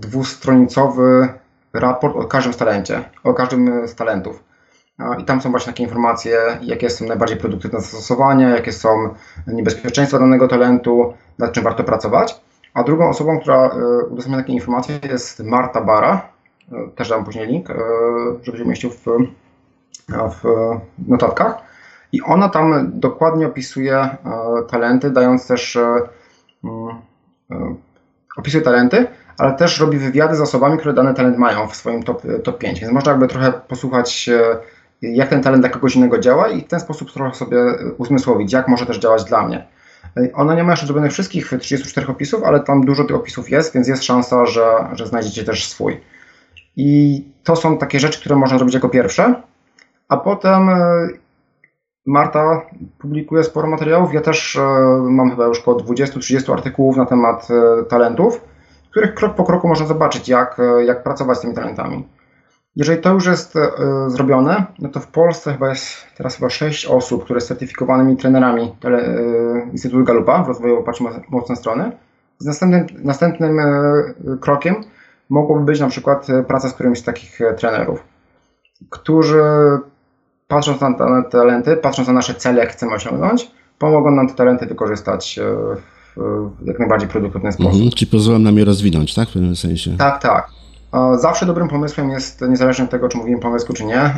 dwustronicowy 0.00 1.28
raport 1.72 2.16
o 2.16 2.24
każdym 2.24 2.52
talencie, 2.52 3.04
o 3.24 3.34
każdym 3.34 3.88
z 3.88 3.94
talentów. 3.94 4.44
I 5.18 5.24
tam 5.24 5.40
są 5.40 5.50
właśnie 5.50 5.72
takie 5.72 5.82
informacje, 5.82 6.38
jakie 6.62 6.90
są 6.90 7.06
najbardziej 7.06 7.38
produktywne 7.38 7.80
zastosowania, 7.80 8.48
jakie 8.48 8.72
są 8.72 8.88
niebezpieczeństwa 9.46 10.18
danego 10.18 10.48
talentu, 10.48 11.14
nad 11.38 11.52
czym 11.52 11.64
warto 11.64 11.84
pracować. 11.84 12.40
A 12.74 12.84
drugą 12.84 13.08
osobą, 13.08 13.40
która 13.40 13.68
e, 13.68 14.04
udostępnia 14.04 14.42
takie 14.42 14.52
informacje 14.52 14.98
jest 15.10 15.44
Marta 15.44 15.80
Bara. 15.80 16.28
Też 16.96 17.08
dam 17.08 17.24
później 17.24 17.46
link, 17.46 17.68
żeby 18.42 18.58
się 18.58 18.64
umieścił 18.64 18.90
w 18.90 19.06
w 20.10 20.44
notatkach. 21.08 21.70
I 22.12 22.22
ona 22.22 22.48
tam 22.48 22.90
dokładnie 22.94 23.46
opisuje 23.46 23.96
e, 23.96 24.18
talenty, 24.70 25.10
dając 25.10 25.46
też 25.46 25.76
e, 25.76 26.00
e, 26.64 27.74
opisuje 28.36 28.64
talenty, 28.64 29.06
ale 29.38 29.52
też 29.52 29.80
robi 29.80 29.98
wywiady 29.98 30.36
z 30.36 30.40
osobami, 30.40 30.78
które 30.78 30.94
dany 30.94 31.14
talent 31.14 31.38
mają 31.38 31.68
w 31.68 31.76
swoim 31.76 32.02
top, 32.02 32.22
top 32.44 32.58
5. 32.58 32.80
Więc 32.80 32.92
można 32.92 33.12
jakby 33.12 33.28
trochę 33.28 33.52
posłuchać, 33.52 34.30
jak 35.02 35.28
ten 35.28 35.42
talent 35.42 35.62
dla 35.62 35.70
kogoś 35.70 35.96
innego 35.96 36.18
działa 36.18 36.48
i 36.48 36.60
w 36.60 36.68
ten 36.68 36.80
sposób 36.80 37.12
trochę 37.12 37.34
sobie 37.34 37.56
uzmysłowić, 37.98 38.52
jak 38.52 38.68
może 38.68 38.86
też 38.86 38.98
działać 38.98 39.24
dla 39.24 39.46
mnie. 39.46 39.66
Ona 40.34 40.54
nie 40.54 40.64
ma 40.64 40.70
jeszcze 40.70 40.86
zrobionych 40.86 41.12
wszystkich 41.12 41.52
34 41.60 42.06
opisów, 42.06 42.42
ale 42.42 42.60
tam 42.60 42.84
dużo 42.84 43.04
tych 43.04 43.16
opisów 43.16 43.50
jest, 43.50 43.74
więc 43.74 43.88
jest 43.88 44.04
szansa, 44.04 44.46
że, 44.46 44.66
że 44.92 45.06
znajdziecie 45.06 45.44
też 45.44 45.68
swój. 45.68 46.00
I 46.76 47.24
to 47.44 47.56
są 47.56 47.78
takie 47.78 48.00
rzeczy, 48.00 48.20
które 48.20 48.36
można 48.36 48.58
zrobić 48.58 48.74
jako 48.74 48.88
pierwsze, 48.88 49.42
a 50.10 50.16
potem 50.16 50.70
Marta 52.06 52.62
publikuje 52.98 53.44
sporo 53.44 53.68
materiałów. 53.68 54.14
Ja 54.14 54.20
też 54.20 54.58
mam 55.02 55.30
chyba 55.30 55.46
już 55.46 55.60
około 55.60 55.76
20-30 55.76 56.52
artykułów 56.52 56.96
na 56.96 57.06
temat 57.06 57.48
talentów, 57.88 58.40
w 58.86 58.90
których 58.90 59.14
krok 59.14 59.34
po 59.34 59.44
kroku 59.44 59.68
można 59.68 59.86
zobaczyć, 59.86 60.28
jak, 60.28 60.60
jak 60.86 61.02
pracować 61.02 61.38
z 61.38 61.40
tymi 61.40 61.54
talentami. 61.54 62.04
Jeżeli 62.76 63.00
to 63.00 63.12
już 63.12 63.26
jest 63.26 63.56
e, 63.56 63.70
zrobione, 64.06 64.64
no 64.78 64.88
to 64.88 65.00
w 65.00 65.06
Polsce 65.06 65.52
chyba 65.52 65.68
jest 65.68 66.06
teraz 66.16 66.36
chyba 66.36 66.50
6 66.50 66.86
osób, 66.86 67.24
które 67.24 67.40
są 67.40 67.46
certyfikowanymi 67.46 68.16
trenerami 68.16 68.76
tele, 68.80 68.98
e, 68.98 69.70
Instytutu 69.72 70.04
Galupa 70.04 70.42
w 70.42 70.48
rozwoju 70.48 70.78
oparciu 70.78 71.04
mocne 71.28 71.56
strony. 71.56 71.92
Z 72.38 72.46
następnym, 72.46 72.86
następnym 73.04 73.58
e, 73.58 73.64
krokiem 74.40 74.74
mogłoby 75.28 75.64
być 75.64 75.80
na 75.80 75.88
przykład 75.88 76.26
praca 76.48 76.68
z 76.68 76.74
którymś 76.74 76.98
z 76.98 77.04
takich 77.04 77.40
e, 77.40 77.54
trenerów, 77.54 78.04
którzy 78.90 79.42
patrząc 80.50 80.80
na 80.80 80.94
te 80.94 81.30
talenty, 81.30 81.76
patrząc 81.76 82.08
na 82.08 82.14
nasze 82.14 82.34
cele, 82.34 82.60
jak 82.60 82.72
chcemy 82.72 82.92
osiągnąć, 82.92 83.50
pomogą 83.78 84.10
nam 84.10 84.28
te 84.28 84.34
talenty 84.34 84.66
wykorzystać 84.66 85.38
e, 85.38 85.42
w 86.16 86.66
jak 86.66 86.78
najbardziej 86.78 87.08
produktywny 87.08 87.52
sposób. 87.52 87.72
Mhm, 87.72 87.90
czy 87.90 88.06
pozwolą 88.06 88.38
nam 88.38 88.58
je 88.58 88.64
rozwinąć, 88.64 89.14
tak? 89.14 89.28
W 89.28 89.32
pewnym 89.32 89.56
sensie. 89.56 89.96
Tak, 89.96 90.22
tak. 90.22 90.48
Zawsze 91.18 91.46
dobrym 91.46 91.68
pomysłem 91.68 92.10
jest, 92.10 92.40
niezależnie 92.40 92.84
od 92.84 92.90
tego, 92.90 93.08
czy 93.08 93.18
mówimy 93.18 93.38
pomysł, 93.38 93.72
czy 93.72 93.84
nie, 93.84 94.14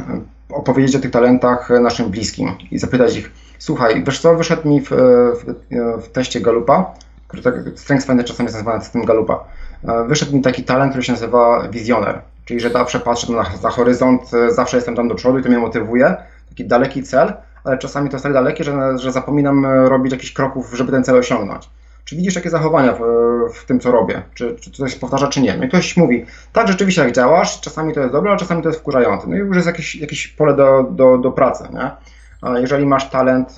opowiedzieć 0.51 0.97
o 0.97 0.99
tych 0.99 1.11
talentach 1.11 1.71
naszym 1.83 2.11
bliskim 2.11 2.49
i 2.71 2.79
zapytać 2.79 3.17
ich, 3.17 3.33
słuchaj, 3.59 4.05
wiesz 4.05 4.21
co, 4.21 4.35
wyszedł 4.35 4.69
mi 4.69 4.81
w, 4.81 4.91
w, 4.91 5.55
w 6.03 6.09
teście 6.09 6.41
Galupa, 6.41 6.95
który 7.29 7.43
tak, 7.43 7.55
Strengths 7.77 8.07
Finder 8.07 8.27
czasami 8.27 8.47
jest 8.47 8.55
nazywany 8.55 8.83
system 8.83 9.05
Galupa, 9.05 9.45
wyszedł 10.09 10.37
mi 10.37 10.43
taki 10.43 10.65
talent, 10.65 10.91
który 10.91 11.03
się 11.03 11.13
nazywa 11.13 11.69
wizjoner, 11.69 12.23
czyli 12.53 12.61
że 12.61 12.71
zawsze 12.71 13.01
patrzę 13.01 13.33
na, 13.33 13.45
na 13.63 13.71
horyzont, 13.71 14.31
zawsze 14.49 14.77
jestem 14.77 14.97
tam 14.97 15.09
do 15.09 15.15
przodu 15.15 15.39
i 15.39 15.43
to 15.43 15.49
mnie 15.49 15.59
motywuje, 15.59 16.17
taki 16.49 16.65
daleki 16.65 17.03
cel, 17.03 17.33
ale 17.65 17.79
czasami 17.79 18.09
to 18.09 18.17
jest 18.17 18.23
tak 18.23 18.33
dalekie, 18.33 18.65
że, 18.65 18.99
że 18.99 19.13
zapominam 19.13 19.67
robić 19.67 20.13
jakichś 20.13 20.33
kroków, 20.33 20.73
żeby 20.75 20.93
ten 20.93 21.05
cel 21.05 21.17
osiągnąć. 21.17 21.71
Czy 22.05 22.17
widzisz 22.17 22.35
takie 22.35 22.51
zachowania 22.51 22.93
w, 22.93 23.01
w 23.55 23.65
tym, 23.67 23.81
co 23.81 23.91
robię? 23.91 24.23
Czy, 24.35 24.57
czy 24.61 24.71
coś 24.71 24.95
powtarza, 24.95 25.29
czy 25.29 25.41
nie? 25.41 25.57
No 25.57 25.65
i 25.65 25.69
ktoś 25.69 25.97
mówi, 25.97 26.27
tak, 26.53 26.69
rzeczywiście 26.69 27.03
jak 27.03 27.13
działasz, 27.13 27.61
czasami 27.61 27.95
to 27.95 28.01
jest 28.01 28.13
dobre, 28.13 28.33
a 28.33 28.37
czasami 28.37 28.63
to 28.63 28.69
jest 28.69 28.81
wkurzające. 28.81 29.27
No 29.29 29.37
i 29.37 29.39
już 29.39 29.57
jest 29.57 29.67
jakieś, 29.67 29.97
jakieś 29.97 30.29
pole 30.29 30.57
do, 30.57 30.83
do, 30.91 31.19
do 31.19 31.33
pracy, 31.33 31.65
nie? 31.73 31.91
Jeżeli 32.61 32.87
masz 32.87 33.11
talent 33.11 33.55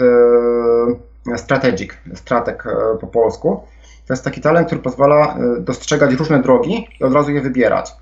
e, 1.33 1.39
strategic, 1.39 1.91
strateg 2.15 2.67
e, 2.67 2.99
po 3.01 3.07
polsku, 3.07 3.63
to 4.07 4.13
jest 4.13 4.25
taki 4.25 4.41
talent, 4.41 4.67
który 4.67 4.81
pozwala 4.81 5.37
e, 5.37 5.61
dostrzegać 5.61 6.13
różne 6.13 6.43
drogi 6.43 6.89
i 7.01 7.05
od 7.05 7.13
razu 7.13 7.33
je 7.33 7.41
wybierać. 7.41 7.93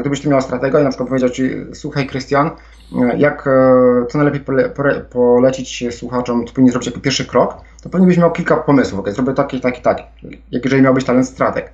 Gdybyś 0.00 0.20
ty 0.20 0.28
miał 0.28 0.40
stratega 0.40 0.80
i 0.80 0.84
na 0.84 0.88
przykład 0.88 1.08
powiedział 1.08 1.30
ci, 1.30 1.50
słuchaj 1.72 2.06
Krystian, 2.06 2.50
jak, 3.16 3.48
co 4.08 4.18
najlepiej 4.18 4.40
pole, 4.40 4.70
polecić 5.10 5.84
słuchaczom, 5.90 6.46
co 6.46 6.52
powinni 6.52 6.70
zrobić 6.70 6.86
jako 6.86 7.00
pierwszy 7.00 7.26
krok, 7.26 7.54
to 7.82 7.88
pewnie 7.88 8.06
byś 8.06 8.18
miał 8.18 8.32
kilka 8.32 8.56
pomysłów, 8.56 9.00
ok, 9.00 9.10
zrobię 9.10 9.32
taki, 9.32 9.60
taki, 9.60 9.82
taki, 9.82 10.02
jak 10.50 10.64
jeżeli 10.64 10.82
miałbyś 10.82 11.04
talent 11.04 11.28
strateg. 11.28 11.72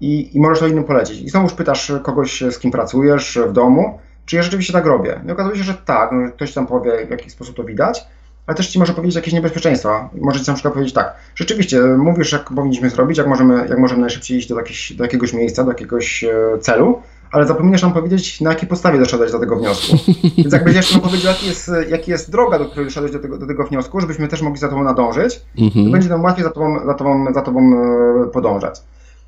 I, 0.00 0.36
I 0.36 0.40
możesz 0.40 0.58
to 0.58 0.66
innym 0.66 0.84
polecić. 0.84 1.20
I 1.20 1.28
znowu 1.28 1.56
pytasz 1.56 1.92
kogoś, 2.02 2.40
z 2.40 2.58
kim 2.58 2.70
pracujesz 2.70 3.38
w 3.48 3.52
domu, 3.52 3.98
czy 4.26 4.36
ja 4.36 4.42
rzeczywiście 4.42 4.72
tak 4.72 4.86
robię. 4.86 5.20
I 5.28 5.30
okazuje 5.30 5.56
się, 5.56 5.62
że 5.62 5.74
tak, 5.74 6.10
no, 6.12 6.30
ktoś 6.32 6.54
tam 6.54 6.66
powie, 6.66 7.06
w 7.06 7.10
jaki 7.10 7.30
sposób 7.30 7.56
to 7.56 7.64
widać, 7.64 8.06
ale 8.46 8.56
też 8.56 8.68
ci 8.68 8.78
może 8.78 8.92
powiedzieć 8.92 9.16
jakieś 9.16 9.34
niebezpieczeństwa. 9.34 10.10
Może 10.20 10.40
ci 10.40 10.48
na 10.48 10.54
przykład 10.54 10.74
powiedzieć 10.74 10.94
tak, 10.94 11.14
rzeczywiście 11.34 11.80
mówisz, 11.80 12.32
jak 12.32 12.50
powinniśmy 12.50 12.90
zrobić, 12.90 13.18
jak 13.18 13.26
możemy, 13.26 13.66
jak 13.68 13.78
możemy 13.78 14.00
najszybciej 14.00 14.38
iść 14.38 14.48
do, 14.48 14.56
jakieś, 14.56 14.92
do 14.92 15.04
jakiegoś 15.04 15.32
miejsca, 15.32 15.64
do 15.64 15.70
jakiegoś 15.70 16.24
e, 16.24 16.58
celu, 16.60 17.02
ale 17.32 17.46
zapominasz 17.46 17.82
nam 17.82 17.92
powiedzieć, 17.92 18.40
na 18.40 18.50
jakiej 18.50 18.68
podstawie 18.68 18.98
doszedłeś 18.98 19.32
do 19.32 19.38
tego 19.38 19.56
wniosku. 19.56 19.96
Więc 20.38 20.52
jakbyś 20.52 20.74
jeszcze 20.74 20.94
nam 20.94 21.02
powiedział, 21.02 21.32
jaki 21.32 21.46
jest, 21.46 21.70
jaki 21.88 22.10
jest 22.10 22.30
droga, 22.30 22.58
do 22.58 22.64
której 22.64 22.84
doszedłeś 22.84 23.12
do 23.12 23.18
tego, 23.18 23.38
do 23.38 23.46
tego 23.46 23.64
wniosku, 23.64 24.00
żebyśmy 24.00 24.28
też 24.28 24.42
mogli 24.42 24.58
za 24.58 24.68
tobą 24.68 24.84
nadążyć, 24.84 25.40
mhm. 25.58 25.86
to 25.86 25.92
będzie 25.92 26.08
nam 26.08 26.22
łatwiej 26.22 26.44
za 26.44 26.50
tobą, 26.50 26.86
za, 26.86 26.94
tobą, 26.94 27.32
za 27.34 27.42
tobą 27.42 27.60
e, 27.60 28.30
podążać. 28.30 28.82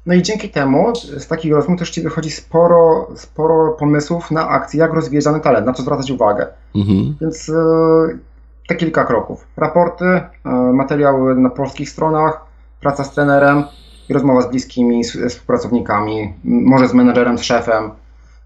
No 0.06 0.14
i 0.14 0.22
dzięki 0.22 0.48
temu 0.48 0.92
z 1.16 1.26
takich 1.26 1.52
rozmów 1.52 1.78
też 1.78 1.90
Ci 1.90 2.02
wychodzi 2.02 2.30
sporo, 2.30 3.08
sporo 3.16 3.72
pomysłów 3.78 4.30
na 4.30 4.48
akcje, 4.48 4.80
jak 4.80 4.92
rozwijać 4.92 5.24
dany 5.24 5.40
talent, 5.40 5.66
na 5.66 5.72
co 5.72 5.82
zwracać 5.82 6.10
uwagę. 6.10 6.46
Mhm. 6.74 7.16
Więc 7.20 7.48
e, 7.48 8.18
te 8.66 8.74
kilka 8.74 9.04
kroków. 9.04 9.46
Raporty, 9.56 10.04
e, 10.04 10.30
materiały 10.72 11.34
na 11.34 11.50
polskich 11.50 11.90
stronach, 11.90 12.44
praca 12.80 13.04
z 13.04 13.10
trenerem 13.10 13.64
i 14.08 14.12
rozmowa 14.12 14.42
z 14.42 14.50
bliskimi, 14.50 15.04
współpracownikami, 15.04 16.34
może 16.44 16.88
z 16.88 16.94
menedżerem, 16.94 17.38
z 17.38 17.42
szefem. 17.42 17.90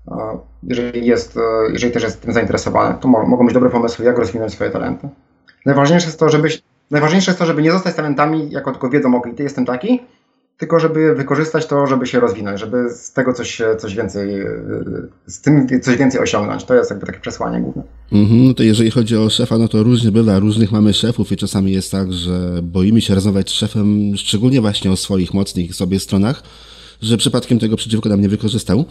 E, 0.08 0.38
jeżeli, 0.62 1.06
jest, 1.06 1.36
e, 1.36 1.72
jeżeli 1.72 1.92
też 1.92 2.02
jest 2.02 2.22
tym 2.22 2.32
zainteresowany, 2.32 2.94
to 3.00 3.08
mogą 3.08 3.44
być 3.44 3.54
dobre 3.54 3.70
pomysły, 3.70 4.04
jak 4.04 4.18
rozwinąć 4.18 4.52
swoje 4.52 4.70
talenty. 4.70 5.08
Najważniejsze 5.66 6.06
jest 6.06 6.18
to, 6.18 6.28
żebyś, 6.28 6.62
najważniejsze 6.90 7.30
jest 7.30 7.38
to, 7.38 7.46
żeby 7.46 7.62
nie 7.62 7.72
zostać 7.72 7.94
talentami 7.94 8.50
jako 8.50 8.70
tylko 8.70 8.88
wiedzą, 8.88 9.14
ok, 9.14 9.26
ty 9.36 9.42
jestem 9.42 9.66
taki, 9.66 10.02
tylko 10.60 10.80
żeby 10.80 11.14
wykorzystać 11.14 11.66
to, 11.66 11.86
żeby 11.86 12.06
się 12.06 12.20
rozwinąć, 12.20 12.60
żeby 12.60 12.90
z 12.90 13.12
tego 13.12 13.32
coś, 13.32 13.62
coś 13.78 13.94
więcej, 13.94 14.44
z 15.26 15.40
tym 15.40 15.80
coś 15.82 15.96
więcej 15.96 16.20
osiągnąć. 16.20 16.64
To 16.64 16.74
jest 16.74 16.90
jakby 16.90 17.06
takie 17.06 17.20
przesłanie 17.20 17.60
główne. 17.60 17.82
Mhm, 18.12 18.46
no 18.46 18.54
to 18.54 18.62
jeżeli 18.62 18.90
chodzi 18.90 19.16
o 19.16 19.30
szefa, 19.30 19.58
no 19.58 19.68
to 19.68 19.82
różnie 19.82 20.12
bywa, 20.12 20.38
różnych 20.38 20.72
mamy 20.72 20.94
szefów 20.94 21.32
i 21.32 21.36
czasami 21.36 21.72
jest 21.72 21.90
tak, 21.90 22.12
że 22.12 22.60
boimy 22.62 23.00
się 23.00 23.14
rozmawiać 23.14 23.50
z 23.50 23.52
szefem, 23.52 24.16
szczególnie 24.16 24.60
właśnie 24.60 24.90
o 24.90 24.96
swoich 24.96 25.34
mocnych 25.34 25.74
sobie 25.74 26.00
stronach, 26.00 26.42
że 27.02 27.16
przypadkiem 27.16 27.58
tego 27.58 27.76
przeciwko 27.76 28.08
nam 28.08 28.20
nie 28.20 28.28
wykorzystał. 28.28 28.84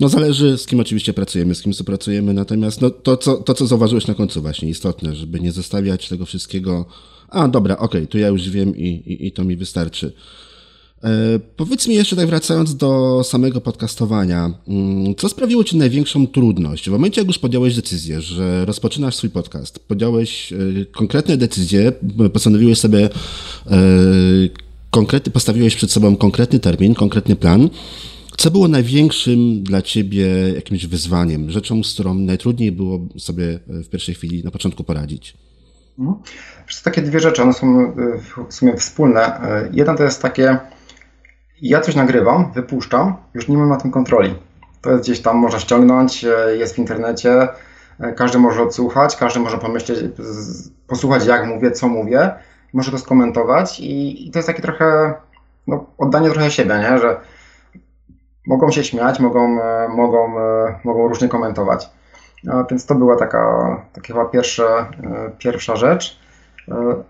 No 0.00 0.08
zależy 0.08 0.58
z 0.58 0.66
kim 0.66 0.80
oczywiście 0.80 1.12
pracujemy, 1.12 1.54
z 1.54 1.62
kim 1.62 1.72
współpracujemy, 1.72 2.32
natomiast 2.32 2.80
no, 2.80 2.90
to, 2.90 3.16
co, 3.16 3.36
to, 3.36 3.54
co 3.54 3.66
zauważyłeś 3.66 4.06
na 4.06 4.14
końcu 4.14 4.42
właśnie, 4.42 4.68
istotne, 4.68 5.14
żeby 5.14 5.40
nie 5.40 5.52
zostawiać 5.52 6.08
tego 6.08 6.26
wszystkiego, 6.26 6.86
a 7.28 7.48
dobra, 7.48 7.76
okej, 7.76 7.86
okay, 7.86 8.06
tu 8.06 8.18
ja 8.18 8.28
już 8.28 8.50
wiem 8.50 8.76
i, 8.76 8.88
i, 8.88 9.26
i 9.26 9.32
to 9.32 9.44
mi 9.44 9.56
wystarczy. 9.56 10.12
E, 11.04 11.38
powiedz 11.56 11.88
mi 11.88 11.94
jeszcze 11.94 12.16
tak 12.16 12.26
wracając 12.26 12.76
do 12.76 13.20
samego 13.24 13.60
podcastowania, 13.60 14.50
mm, 14.68 15.14
co 15.14 15.28
sprawiło 15.28 15.64
Ci 15.64 15.76
największą 15.76 16.26
trudność? 16.26 16.88
W 16.88 16.92
momencie, 16.92 17.20
jak 17.20 17.28
już 17.28 17.38
podjąłeś 17.38 17.76
decyzję, 17.76 18.20
że 18.20 18.64
rozpoczynasz 18.64 19.16
swój 19.16 19.30
podcast, 19.30 19.78
podjąłeś 19.78 20.52
e, 20.52 20.56
konkretne 20.84 21.36
decyzje, 21.36 21.92
postanowiłeś 22.32 22.78
sobie 22.78 23.04
e, 23.04 23.78
konkretny, 24.90 25.32
postawiłeś 25.32 25.76
przed 25.76 25.90
sobą 25.90 26.16
konkretny 26.16 26.58
termin, 26.58 26.94
konkretny 26.94 27.36
plan. 27.36 27.70
Co 28.36 28.50
było 28.50 28.68
największym 28.68 29.62
dla 29.62 29.82
Ciebie 29.82 30.26
jakimś 30.54 30.86
wyzwaniem, 30.86 31.50
rzeczą, 31.50 31.84
z 31.84 31.94
którą 31.94 32.14
najtrudniej 32.14 32.72
było 32.72 33.00
sobie 33.18 33.58
w 33.66 33.88
pierwszej 33.88 34.14
chwili 34.14 34.44
na 34.44 34.50
początku 34.50 34.84
poradzić? 34.84 35.34
Mhm. 35.98 36.18
To 36.68 36.74
są 36.74 36.82
takie 36.84 37.02
dwie 37.02 37.20
rzeczy, 37.20 37.42
one 37.42 37.52
są 37.52 37.94
w 38.48 38.54
sumie 38.54 38.76
wspólne. 38.76 39.40
Jedna 39.72 39.94
to 39.94 40.04
jest 40.04 40.22
takie, 40.22 40.58
ja 41.62 41.80
coś 41.80 41.94
nagrywam, 41.94 42.52
wypuszczam, 42.52 43.16
już 43.34 43.48
nie 43.48 43.56
mam 43.58 43.68
na 43.68 43.76
tym 43.76 43.90
kontroli. 43.90 44.38
To 44.80 44.90
jest 44.90 45.02
gdzieś 45.02 45.20
tam, 45.20 45.36
można 45.36 45.58
ściągnąć, 45.58 46.24
e, 46.24 46.56
jest 46.56 46.74
w 46.74 46.78
internecie, 46.78 47.48
e, 48.00 48.12
każdy 48.12 48.38
może 48.38 48.62
odsłuchać, 48.62 49.16
każdy 49.16 49.40
może 49.40 49.58
pomyśleć, 49.58 49.98
posłuchać 50.86 51.26
jak 51.26 51.46
mówię, 51.46 51.70
co 51.70 51.88
mówię, 51.88 52.30
może 52.72 52.90
to 52.90 52.98
skomentować 52.98 53.80
i, 53.80 54.26
i 54.28 54.30
to 54.30 54.38
jest 54.38 54.46
takie 54.46 54.62
trochę, 54.62 55.14
no, 55.66 55.86
oddanie 55.98 56.30
trochę 56.30 56.50
siebie, 56.50 56.78
nie? 56.78 56.98
że 56.98 57.20
mogą 58.46 58.70
się 58.70 58.84
śmiać, 58.84 59.20
mogą, 59.20 59.62
e, 59.62 59.88
mogą, 59.88 60.34
mogą 60.84 61.08
różnie 61.08 61.28
komentować. 61.28 61.90
Więc 62.70 62.86
to 62.86 62.94
była 62.94 63.16
taka, 63.16 63.76
taka 63.92 64.06
chyba 64.06 64.24
pierwsza, 64.24 64.90
pierwsza 65.38 65.76
rzecz. 65.76 66.20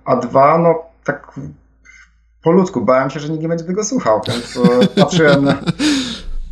A 0.05 0.17
dwa, 0.17 0.59
no 0.59 0.83
tak 1.05 1.33
po 2.43 2.53
ludzku. 2.53 2.81
Bałem 2.81 3.11
się, 3.11 3.21
że 3.21 3.29
nikt 3.29 3.43
nie 3.43 3.49
będzie 3.49 3.65
tego 3.65 3.85
słuchał, 3.85 4.21
więc 4.29 4.57
e, 4.57 4.87
patrzyłem 5.01 5.45
na... 5.45 5.59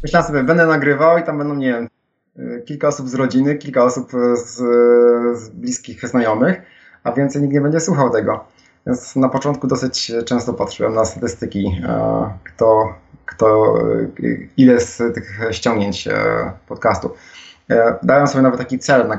Myślałem 0.02 0.26
sobie, 0.28 0.42
będę 0.42 0.66
nagrywał 0.66 1.18
i 1.18 1.22
tam 1.22 1.38
będą, 1.38 1.54
nie 1.54 1.72
wiem, 1.72 1.88
e, 2.38 2.60
kilka 2.60 2.88
osób 2.88 3.08
z 3.08 3.14
rodziny, 3.14 3.54
kilka 3.54 3.84
osób 3.84 4.12
z, 4.34 4.56
z 5.38 5.48
bliskich 5.48 6.08
znajomych, 6.08 6.62
a 7.04 7.12
więcej 7.12 7.42
nikt 7.42 7.54
nie 7.54 7.60
będzie 7.60 7.80
słuchał 7.80 8.10
tego. 8.10 8.44
Więc 8.86 9.16
na 9.16 9.28
początku 9.28 9.66
dosyć 9.66 10.12
często 10.24 10.54
patrzyłem 10.54 10.94
na 10.94 11.04
statystyki, 11.04 11.82
e, 11.88 12.30
kto, 12.44 12.94
kto, 13.26 13.74
ile 14.56 14.80
z 14.80 15.14
tych 15.14 15.40
ściągnięć 15.50 16.08
podcastu. 16.68 17.10
Dałem 18.02 18.26
sobie 18.26 18.42
nawet 18.42 18.58
taki 18.58 18.78
cel. 18.78 19.18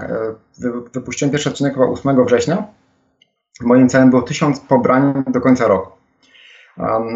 Wypuściłem 0.94 1.32
pierwszy 1.32 1.50
odcinek 1.50 1.74
chyba 1.74 1.86
8 1.86 2.26
września. 2.26 2.64
Moim 3.62 3.90
celem 3.90 4.10
było 4.10 4.22
1000 4.22 4.60
pobrań 4.60 5.24
do 5.28 5.42
końca 5.42 5.68
roku. 5.68 6.01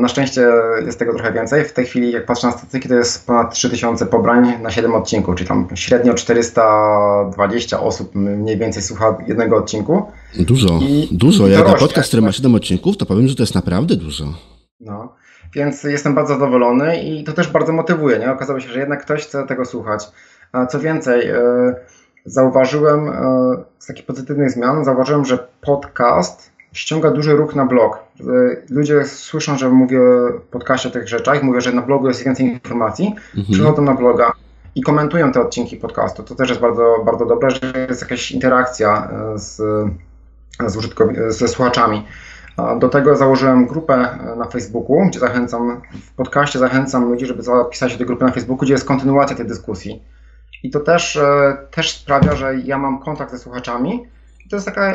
Na 0.01 0.08
szczęście 0.08 0.47
jest 0.86 0.99
tego 0.99 1.14
trochę 1.14 1.32
więcej. 1.32 1.66
W 1.66 1.74
tej 1.74 1.86
chwili, 1.86 2.12
jak 2.12 2.26
patrzę 2.26 2.47
na 2.47 2.53
statystyki, 2.53 2.89
to 2.89 2.95
jest 2.95 3.28
ponad 3.28 3.53
3000 3.53 4.06
pobrań 4.06 4.62
na 4.62 4.72
7 4.72 4.95
odcinków, 4.95 5.36
czyli 5.36 5.47
tam 5.47 5.68
średnio 5.76 6.14
420 6.14 7.80
osób 7.80 8.16
mniej 8.16 8.58
więcej 8.58 8.84
słucha 8.84 9.18
jednego 9.28 9.58
odcinku. 9.58 10.12
Dużo, 10.39 10.80
I 10.82 11.08
dużo. 11.12 11.47
Jak 11.47 11.68
na 11.68 11.74
podcast, 11.74 12.08
który 12.08 12.22
ma 12.22 12.32
7 12.32 12.56
odcinków, 12.56 12.97
to 12.97 13.06
powiem, 13.06 13.28
że 13.28 13.36
to 13.36 13.43
jest 13.43 13.56
naprawdę 13.56 13.95
dużo. 13.95 14.26
No, 14.80 15.16
więc 15.53 15.84
jestem 15.84 16.16
bardzo 16.16 16.34
zadowolony 16.34 17.03
i 17.03 17.24
to 17.24 17.34
też 17.34 17.47
bardzo 17.47 17.74
motywuje. 17.74 18.20
Nie? 18.20 18.32
Okazało 18.32 18.60
się, 18.60 18.70
że 18.70 18.80
jednak 18.80 19.01
ktoś 19.01 19.24
chce 19.24 19.47
tego 19.47 19.66
słuchać. 19.66 20.08
Co 20.70 20.80
więcej, 20.80 21.30
e, 21.30 21.36
zauważyłem 22.26 23.10
e, 23.10 23.14
z 23.80 23.88
takich 23.88 24.06
pozytywnych 24.06 24.51
zmian, 24.51 24.86
zauważyłem, 24.86 25.26
że 25.26 25.47
podcast 25.62 26.51
ściąga 26.74 27.12
duży 27.12 27.36
ruch 27.36 27.56
na 27.56 27.66
blog. 27.66 28.05
Ludzie 28.70 29.05
słyszą, 29.05 29.57
że 29.57 29.70
mówię 29.70 29.99
w 30.39 30.47
podcaście 30.51 30.89
o 30.89 30.91
tych 30.91 31.07
rzeczach, 31.07 31.43
mówię, 31.43 31.61
że 31.61 31.72
na 31.72 31.82
blogu 31.82 32.07
jest 32.07 32.26
więcej 32.26 32.45
informacji, 32.45 33.16
mhm. 33.38 33.53
przychodzą 33.53 33.82
na 33.82 33.93
bloga 33.93 34.32
i 34.76 34.82
komentują 34.82 35.32
te 35.32 35.41
odcinki 35.41 35.78
podcastu. 35.78 36.24
To 36.24 36.36
też 36.36 36.49
jest 36.49 36.61
bardzo, 36.61 36.95
bardzo 37.05 37.26
dobre, 37.26 37.51
że 37.51 37.88
jest 37.89 38.01
jakaś 38.01 38.32
interakcja 38.32 39.09
e, 39.11 39.39
z, 39.39 39.55
z 40.68 40.78
użytkow- 40.78 41.32
ze 41.32 41.47
słuchaczami. 41.47 42.05
Do 42.80 42.89
tego 42.89 43.16
założyłem 43.16 43.68
grupę 43.68 43.93
e, 43.93 44.36
na 44.36 44.45
Facebooku, 44.45 45.05
gdzie 45.07 45.20
zachęcam, 45.20 45.82
w 45.93 46.11
podcaście 46.11 46.59
zachęcam 46.59 47.09
ludzi, 47.09 47.26
żeby 47.26 47.43
zapisać 47.43 47.91
się 47.91 47.97
do 47.97 48.05
grupy 48.05 48.26
na 48.26 48.32
Facebooku, 48.32 48.66
gdzie 48.66 48.74
jest 48.74 48.88
kontynuacja 48.88 49.36
tej 49.36 49.45
dyskusji. 49.45 50.03
I 50.63 50.70
to 50.70 50.80
też, 50.80 51.16
e, 51.16 51.57
też 51.72 51.91
sprawia, 51.91 52.36
że 52.36 52.55
ja 52.55 52.78
mam 52.78 52.99
kontakt 52.99 53.32
ze 53.32 53.38
słuchaczami, 53.38 54.07
to 54.49 54.55
jest 54.55 54.65
taka, 54.65 54.93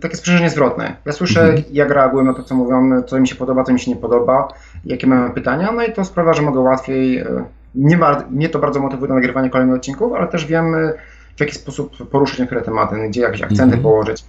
takie 0.00 0.16
sprzężenie 0.16 0.50
zwrotne. 0.50 0.96
Ja 1.04 1.12
słyszę, 1.12 1.42
mhm. 1.42 1.64
jak 1.72 1.90
reagują 1.90 2.24
na 2.24 2.34
to, 2.34 2.42
co 2.42 2.54
mówią, 2.54 3.02
co 3.02 3.20
mi 3.20 3.28
się 3.28 3.34
podoba, 3.34 3.64
co 3.64 3.72
mi 3.72 3.80
się 3.80 3.90
nie 3.90 3.96
podoba, 3.96 4.48
jakie 4.84 5.06
mamy 5.06 5.30
pytania, 5.30 5.72
no 5.72 5.84
i 5.84 5.92
to 5.92 6.04
sprawia, 6.04 6.34
że 6.34 6.42
mogę 6.42 6.60
łatwiej. 6.60 7.18
E, 7.18 7.44
nie 7.74 7.96
ma, 7.96 8.24
mnie 8.30 8.48
to 8.48 8.58
bardzo 8.58 8.80
motywuje 8.80 9.08
do 9.08 9.14
nagrywania 9.14 9.48
kolejnych 9.48 9.76
odcinków, 9.76 10.12
ale 10.12 10.28
też 10.28 10.46
wiem, 10.46 10.74
w 11.36 11.40
jaki 11.40 11.54
sposób 11.54 12.10
poruszyć 12.10 12.38
niektóre 12.38 12.62
tematy, 12.62 12.96
gdzie 13.08 13.20
jakieś 13.20 13.42
akcenty 13.42 13.62
mhm. 13.62 13.82
położyć. 13.82 14.24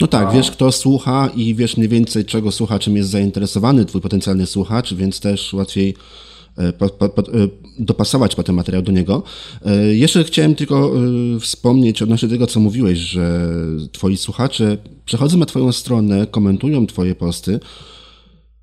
No 0.00 0.06
tak, 0.06 0.32
wiesz 0.32 0.50
kto 0.50 0.72
słucha 0.72 1.28
i 1.34 1.54
wiesz 1.54 1.76
mniej 1.76 1.88
więcej 1.88 2.24
czego 2.24 2.52
słucha, 2.52 2.78
czym 2.78 2.96
jest 2.96 3.10
zainteresowany 3.10 3.84
twój 3.84 4.00
potencjalny 4.00 4.46
słuchacz, 4.46 4.94
więc 4.94 5.20
też 5.20 5.52
łatwiej 5.54 5.94
E, 5.94 6.37
po, 6.78 6.86
e, 6.86 7.20
dopasować 7.78 8.34
potem 8.34 8.54
materiał 8.54 8.82
do 8.82 8.92
niego. 8.92 9.22
E, 9.64 9.94
jeszcze 9.94 10.24
chciałem 10.24 10.54
tylko 10.54 10.92
wspomnieć 11.40 12.02
odnośnie 12.02 12.28
tego, 12.28 12.46
co 12.46 12.60
mówiłeś, 12.60 12.98
że 12.98 13.48
twoi 13.92 14.16
słuchacze 14.16 14.78
przechodzą 15.04 15.38
na 15.38 15.46
twoją 15.46 15.72
stronę, 15.72 16.26
komentują 16.26 16.86
twoje 16.86 17.14
posty. 17.14 17.60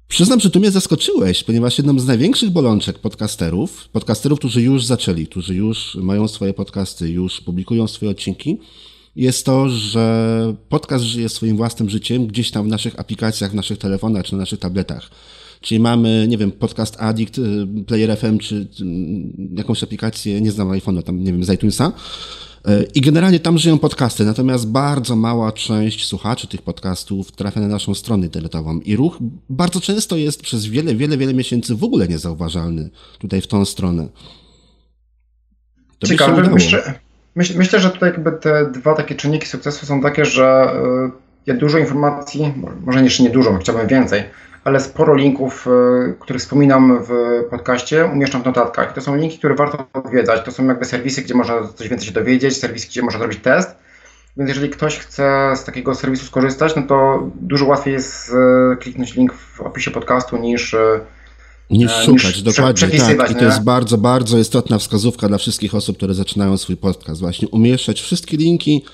Przyznam, 0.07 0.39
że 0.39 0.49
tu 0.49 0.59
mnie 0.59 0.71
zaskoczyłeś, 0.71 1.43
ponieważ 1.43 1.77
jedną 1.77 1.99
z 1.99 2.05
największych 2.05 2.49
bolączek 2.49 2.99
podcasterów, 2.99 3.89
podcasterów, 3.89 4.39
którzy 4.39 4.61
już 4.61 4.85
zaczęli, 4.85 5.27
którzy 5.27 5.55
już 5.55 5.95
mają 5.95 6.27
swoje 6.27 6.53
podcasty, 6.53 7.09
już 7.09 7.41
publikują 7.41 7.87
swoje 7.87 8.11
odcinki, 8.11 8.57
jest 9.15 9.45
to, 9.45 9.69
że 9.69 10.55
podcast 10.69 11.03
żyje 11.03 11.29
swoim 11.29 11.57
własnym 11.57 11.89
życiem 11.89 12.27
gdzieś 12.27 12.51
tam 12.51 12.65
w 12.65 12.67
naszych 12.67 12.99
aplikacjach, 12.99 13.51
w 13.51 13.55
naszych 13.55 13.77
telefonach 13.77 14.25
czy 14.25 14.33
na 14.33 14.37
naszych 14.37 14.59
tabletach. 14.59 15.09
Czyli 15.65 15.79
mamy, 15.79 16.25
nie 16.27 16.37
wiem, 16.37 16.51
podcast 16.51 16.95
Addict, 16.99 17.37
y, 17.37 17.67
Player 17.87 18.17
FM, 18.17 18.37
czy 18.37 18.55
y, 18.55 18.67
jakąś 19.57 19.83
aplikację, 19.83 20.41
nie 20.41 20.51
znam 20.51 20.67
iPhone'a, 20.67 21.03
tam, 21.03 21.23
nie 21.23 21.31
wiem, 21.31 21.43
z 21.43 21.49
iTunesa. 21.49 21.91
Y, 22.67 22.87
I 22.95 23.01
generalnie 23.01 23.39
tam 23.39 23.57
żyją 23.57 23.79
podcasty, 23.79 24.25
natomiast 24.25 24.67
bardzo 24.67 25.15
mała 25.15 25.51
część 25.51 26.07
słuchaczy 26.07 26.47
tych 26.47 26.61
podcastów 26.61 27.31
trafia 27.31 27.61
na 27.61 27.67
naszą 27.67 27.93
stronę 27.93 28.25
internetową. 28.25 28.79
I 28.79 28.95
ruch 28.95 29.17
bardzo 29.49 29.81
często 29.81 30.17
jest 30.17 30.41
przez 30.41 30.65
wiele, 30.65 30.95
wiele, 30.95 31.17
wiele 31.17 31.33
miesięcy 31.33 31.75
w 31.75 31.83
ogóle 31.83 32.07
niezauważalny 32.07 32.89
tutaj 33.19 33.41
w 33.41 33.47
tą 33.47 33.65
stronę. 33.65 34.07
To 35.99 36.07
Ciekawe, 36.07 36.49
myślę, 36.49 36.93
myśl, 37.35 37.57
myślę, 37.57 37.79
że 37.79 37.89
tutaj 37.89 38.11
jakby 38.11 38.31
te 38.31 38.71
dwa 38.71 38.95
takie 38.95 39.15
czynniki 39.15 39.47
sukcesu 39.47 39.85
są 39.85 40.01
takie, 40.01 40.25
że 40.25 40.67
ja 41.45 41.53
dużo 41.53 41.77
informacji, 41.77 42.53
może 42.85 43.03
jeszcze 43.03 43.23
nie 43.23 43.29
dużo, 43.29 43.57
chciałbym 43.57 43.87
więcej, 43.87 44.23
ale 44.65 44.79
sporo 44.79 45.15
linków, 45.15 45.67
e, 45.67 46.13
których 46.19 46.41
wspominam 46.41 47.03
w 47.03 47.09
podcaście, 47.49 48.05
umieszczam 48.05 48.41
w 48.41 48.45
notatkach. 48.45 48.93
To 48.93 49.01
są 49.01 49.15
linki, 49.15 49.37
które 49.37 49.55
warto 49.55 49.85
odwiedzać. 49.93 50.45
To 50.45 50.51
są 50.51 50.67
jakby 50.67 50.85
serwisy, 50.85 51.21
gdzie 51.21 51.33
można 51.33 51.67
coś 51.75 51.89
więcej 51.89 52.07
się 52.07 52.13
dowiedzieć, 52.13 52.57
serwisy, 52.57 52.87
gdzie 52.87 53.01
można 53.01 53.19
zrobić 53.19 53.39
test. 53.39 53.75
Więc 54.37 54.49
jeżeli 54.49 54.69
ktoś 54.69 54.99
chce 54.99 55.53
z 55.55 55.63
takiego 55.63 55.95
serwisu 55.95 56.25
skorzystać, 56.25 56.75
no 56.75 56.81
to 56.81 57.29
dużo 57.41 57.65
łatwiej 57.65 57.93
jest 57.93 58.33
e, 58.33 58.75
kliknąć 58.75 59.15
link 59.15 59.33
w 59.33 59.61
opisie 59.61 59.91
podcastu 59.91 60.37
niż 60.37 60.73
e, 60.73 60.99
niż 61.69 61.91
szukać, 61.91 62.23
niż 62.23 62.41
dokładnie. 62.41 63.15
Tak. 63.17 63.31
I 63.31 63.35
to 63.35 63.45
jest 63.45 63.63
bardzo, 63.63 63.97
bardzo 63.97 64.37
istotna 64.37 64.79
wskazówka 64.79 65.27
dla 65.27 65.37
wszystkich 65.37 65.75
osób, 65.75 65.97
które 65.97 66.13
zaczynają 66.13 66.57
swój 66.57 66.77
podcast. 66.77 67.21
Właśnie 67.21 67.47
umieszczać 67.47 68.01
wszystkie 68.01 68.37
linki, 68.37 68.85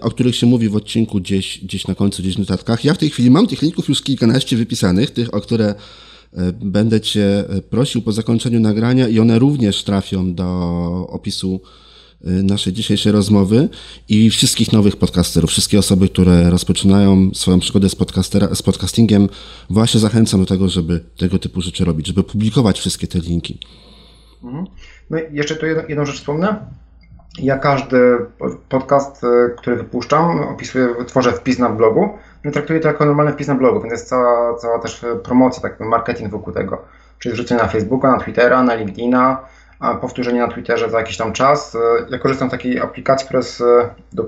o 0.00 0.10
których 0.10 0.36
się 0.36 0.46
mówi 0.46 0.68
w 0.68 0.76
odcinku 0.76 1.20
gdzieś, 1.20 1.64
gdzieś 1.64 1.86
na 1.86 1.94
końcu, 1.94 2.22
gdzieś 2.22 2.36
w 2.36 2.38
notatkach. 2.38 2.84
Ja 2.84 2.94
w 2.94 2.98
tej 2.98 3.10
chwili 3.10 3.30
mam 3.30 3.46
tych 3.46 3.62
linków 3.62 3.88
już 3.88 4.02
kilkanaście 4.02 4.56
wypisanych, 4.56 5.10
tych, 5.10 5.34
o 5.34 5.40
które 5.40 5.74
e, 6.32 6.52
będę 6.52 7.00
Cię 7.00 7.44
e, 7.48 7.62
prosił 7.62 8.02
po 8.02 8.12
zakończeniu 8.12 8.60
nagrania 8.60 9.08
i 9.08 9.18
one 9.18 9.38
również 9.38 9.84
trafią 9.84 10.34
do 10.34 10.48
opisu 11.08 11.60
naszej 12.24 12.72
dzisiejszej 12.72 13.12
rozmowy 13.12 13.68
i 14.08 14.30
wszystkich 14.30 14.72
nowych 14.72 14.96
podcasterów, 14.96 15.50
wszystkie 15.50 15.78
osoby, 15.78 16.08
które 16.08 16.50
rozpoczynają 16.50 17.30
swoją 17.34 17.60
przygodę 17.60 17.88
z, 17.88 17.96
z 18.54 18.62
podcastingiem, 18.62 19.28
właśnie 19.70 20.00
zachęcam 20.00 20.40
do 20.40 20.46
tego, 20.46 20.68
żeby 20.68 21.00
tego 21.16 21.38
typu 21.38 21.60
rzeczy 21.60 21.84
robić, 21.84 22.06
żeby 22.06 22.22
publikować 22.22 22.80
wszystkie 22.80 23.06
te 23.06 23.18
linki. 23.18 23.58
Mhm. 24.44 24.66
No 25.10 25.18
i 25.18 25.36
jeszcze 25.36 25.56
tu 25.56 25.66
jedną, 25.66 25.82
jedną 25.88 26.06
rzecz 26.06 26.16
wspomnę. 26.16 26.56
Ja 27.38 27.58
każdy 27.58 28.26
podcast, 28.68 29.24
e, 29.24 29.50
który 29.56 29.76
wypuszczam, 29.76 30.40
opisuję, 30.40 30.88
tworzę 31.06 31.32
wpis 31.32 31.58
na 31.58 31.68
blogu. 31.68 32.18
No 32.44 32.50
traktuję 32.50 32.80
to 32.80 32.88
jako 32.88 33.04
normalny 33.04 33.32
wpis 33.32 33.48
na 33.48 33.54
blogu, 33.54 33.80
więc 33.80 33.92
jest 33.92 34.08
cała, 34.08 34.54
cała 34.54 34.78
też 34.78 35.06
promocja, 35.22 35.62
tak, 35.62 35.80
marketing 35.80 36.30
wokół 36.30 36.52
tego. 36.52 36.82
Czyli 37.18 37.32
wrzucenie 37.32 37.62
na 37.62 37.68
Facebooka, 37.68 38.12
na 38.12 38.18
Twittera, 38.18 38.62
na 38.62 38.74
LinkedIna, 38.74 39.38
powtórzenie 40.00 40.40
na 40.40 40.48
Twitterze 40.48 40.90
za 40.90 40.98
jakiś 40.98 41.16
tam 41.16 41.32
czas. 41.32 41.74
E, 41.74 41.78
ja 42.10 42.18
korzystam 42.18 42.48
z 42.48 42.50
takiej 42.50 42.80
aplikacji, 42.80 43.26
która 43.26 43.38
jest 43.38 43.60
e, 43.60 43.64
do, 44.12 44.24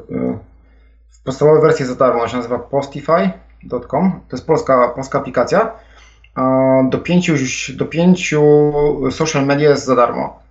w 1.11 1.23
podstawowej 1.25 1.63
wersji 1.63 1.85
za 1.85 1.95
darmo, 1.95 2.21
ona 2.21 2.29
się 2.29 2.37
nazywa 2.37 2.59
postify.com. 2.59 4.21
To 4.29 4.37
jest 4.37 4.47
polska, 4.47 4.89
polska 4.89 5.19
aplikacja. 5.19 5.73
Do 6.91 6.99
pięciu, 6.99 7.35
do 7.77 7.85
pięciu 7.85 8.43
social 9.11 9.47
media 9.47 9.71
jest 9.71 9.85
za 9.85 9.97
darmo. 9.97 10.46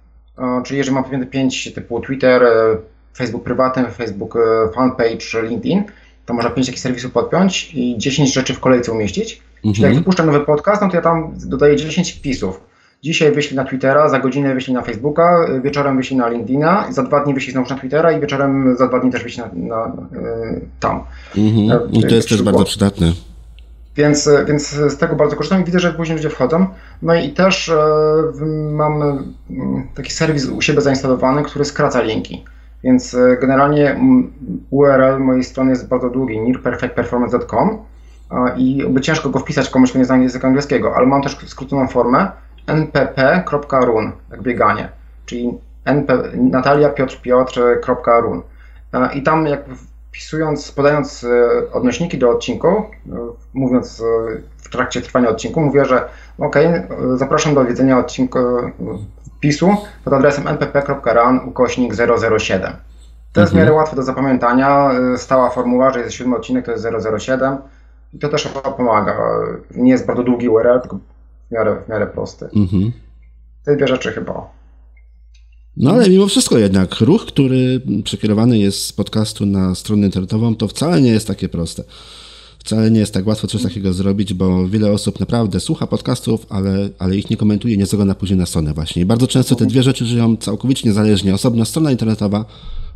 Czyli 0.65 0.77
jeżeli 0.77 0.95
mam 0.95 1.03
powiedzmy 1.03 1.25
5 1.25 1.73
typu 1.73 1.99
Twitter, 1.99 2.43
e, 2.43 2.77
Facebook 3.17 3.43
prywatny, 3.43 3.86
Facebook 3.91 4.36
e, 4.36 4.39
fanpage, 4.75 5.43
LinkedIn, 5.43 5.83
to 6.25 6.33
można 6.33 6.49
5 6.49 6.67
takich 6.67 6.81
serwisów 6.81 7.11
podpiąć 7.11 7.71
i 7.73 7.97
10 7.97 8.33
rzeczy 8.33 8.53
w 8.53 8.59
kolejce 8.59 8.91
umieścić. 8.91 9.41
Mhm. 9.55 9.73
Czyli 9.73 9.83
jak 9.83 9.91
mhm. 9.91 10.03
wypuszczam 10.03 10.25
nowy 10.25 10.39
podcast, 10.39 10.81
no 10.81 10.89
to 10.89 10.95
ja 10.95 11.01
tam 11.01 11.33
dodaję 11.45 11.75
10 11.75 12.11
wpisów. 12.11 12.61
Dzisiaj 13.03 13.31
wyślij 13.31 13.55
na 13.55 13.63
Twittera, 13.63 14.09
za 14.09 14.19
godzinę 14.19 14.53
wyślij 14.53 14.73
na 14.73 14.81
Facebooka, 14.81 15.45
e, 15.49 15.61
wieczorem 15.61 15.97
wyślij 15.97 16.19
na 16.19 16.29
LinkedIna, 16.29 16.91
za 16.91 17.03
dwa 17.03 17.23
dni 17.23 17.33
wyślij 17.33 17.51
znowu 17.51 17.69
na 17.69 17.75
Twittera 17.75 18.11
i 18.11 18.21
wieczorem 18.21 18.75
za 18.77 18.88
dwa 18.88 18.99
dni 18.99 19.11
też 19.11 19.23
wyślij 19.23 19.45
na, 19.45 19.75
na, 19.75 19.88
na 19.88 19.95
tam. 20.79 21.03
Mhm. 21.38 21.91
I 21.91 22.01
to 22.01 22.15
jest 22.15 22.29
też 22.29 22.41
bardzo 22.41 22.63
przydatne. 22.63 23.13
Więc, 23.96 24.30
więc 24.48 24.70
z 24.70 24.98
tego 24.98 25.16
bardzo 25.16 25.36
korzystam 25.36 25.62
i 25.62 25.66
widzę, 25.66 25.80
że 25.80 25.93
później 25.93 26.18
ludzie 26.18 26.30
wchodzą. 26.30 26.68
No 27.02 27.16
i 27.16 27.30
też 27.34 27.70
e, 27.70 27.76
mam 28.72 29.02
mm, 29.02 29.88
taki 29.96 30.12
serwis 30.12 30.50
u 30.50 30.62
siebie 30.62 30.82
zainstalowany, 30.82 31.43
który 31.43 31.66
skraca 31.66 32.02
linki. 32.02 32.46
Więc 32.84 33.14
e, 33.14 33.38
generalnie 33.41 33.91
mm, 33.91 34.34
URL 34.70 35.20
mojej 35.20 35.43
strony 35.43 35.70
jest 35.70 35.88
bardzo 35.88 36.10
długi, 36.10 36.41
nearperfectperformance.com 36.41 37.78
i 38.58 38.84
by 38.89 39.02
ciężko 39.02 39.30
go 39.30 39.39
wpisać 39.39 39.70
komuś, 39.70 39.89
kto 39.89 40.00
nie 40.00 40.06
zna 40.06 40.18
języka 40.18 40.48
angielskiego, 40.48 40.96
ale 40.96 41.08
mam 41.08 41.22
też 41.22 41.38
skróconą 41.48 41.88
formę 41.88 42.32
npp.run, 42.68 44.12
jak 44.32 44.41
bieganie, 44.41 44.89
czyli 45.26 45.58
np, 45.86 46.24
Natalia 46.36 46.89
Piotr 46.89 47.22
Piotr.run. 47.22 48.41
I 49.14 49.24
tam 49.24 49.48
jak 49.48 49.60
wpisując, 50.16 50.72
podając 50.72 51.24
e, 51.24 51.72
odnośniki 51.72 52.18
do 52.18 52.30
odcinku, 52.30 52.68
e, 52.68 52.84
mówiąc 53.53 54.01
e, 54.01 54.41
w 54.57 54.70
trakcie 54.70 55.01
trwania 55.01 55.30
odcinku, 55.30 55.61
mówię, 55.61 55.86
że 55.86 56.09
ok, 56.39 56.55
zapraszam 57.16 57.55
do 57.55 57.61
odwiedzenia 57.61 57.99
odcinku 57.99 58.39
wpisu 59.38 59.70
pod 60.03 60.13
adresem 60.13 60.47
npp.ran 60.47 61.39
ukośnik 61.47 61.93
007. 62.39 62.74
To 63.34 63.41
jest 63.41 63.53
w 63.53 63.55
miarę 63.55 63.68
mhm. 63.68 63.78
łatwe 63.78 63.95
do 63.95 64.03
zapamiętania. 64.03 64.91
Stała 65.18 65.49
formuła, 65.49 65.93
że 65.93 65.99
jest 65.99 66.13
siódmy 66.13 66.36
odcinek, 66.36 66.66
to 66.66 66.72
jest 66.72 66.88
007 67.18 67.57
i 68.13 68.20
to 68.20 68.30
też 68.30 68.47
pomaga. 68.78 69.18
Nie 69.72 69.91
jest 69.91 70.05
bardzo 70.05 70.24
długi 70.24 70.49
URL, 70.49 70.82
tylko 70.82 70.97
w 71.49 71.51
miarę, 71.51 71.76
w 71.86 71.89
miarę 71.89 72.07
prosty. 72.07 72.45
Mhm. 72.55 72.91
Te 73.66 73.76
dwie 73.76 73.88
rzeczy 73.88 74.11
chyba. 74.11 74.55
No 75.78 75.91
ale 75.91 76.09
mimo 76.09 76.28
wszystko 76.28 76.57
jednak 76.57 77.01
ruch, 77.01 77.26
który 77.26 77.82
przekierowany 78.03 78.57
jest 78.57 78.86
z 78.86 78.93
podcastu 78.93 79.45
na 79.45 79.76
stronę 79.76 80.05
internetową, 80.05 80.55
to 80.55 80.67
wcale 80.67 81.01
nie 81.01 81.09
jest 81.09 81.28
takie 81.28 81.49
proste. 81.49 81.84
Wcale 82.59 82.91
nie 82.91 82.99
jest 82.99 83.13
tak 83.13 83.28
łatwo 83.28 83.47
coś 83.47 83.63
takiego 83.63 83.93
zrobić, 83.93 84.34
bo 84.34 84.67
wiele 84.67 84.91
osób 84.91 85.19
naprawdę 85.19 85.59
słucha 85.59 85.88
podcastów, 85.88 86.45
ale, 86.49 86.89
ale 86.99 87.15
ich 87.15 87.30
nie 87.30 87.38
komentuje, 87.38 87.78
nie 87.78 87.86
zagląda 87.86 88.15
później 88.15 88.39
na 88.39 88.45
stronę 88.45 88.73
właśnie. 88.73 89.01
I 89.01 89.05
bardzo 89.05 89.28
często 89.28 89.55
te 89.55 89.65
dwie 89.65 89.84
rzeczy 89.84 90.05
żyją 90.05 90.38
całkowicie 90.38 90.89
niezależnie. 90.89 91.34
Osobna 91.34 91.65
strona 91.65 91.91
internetowa, 91.91 92.45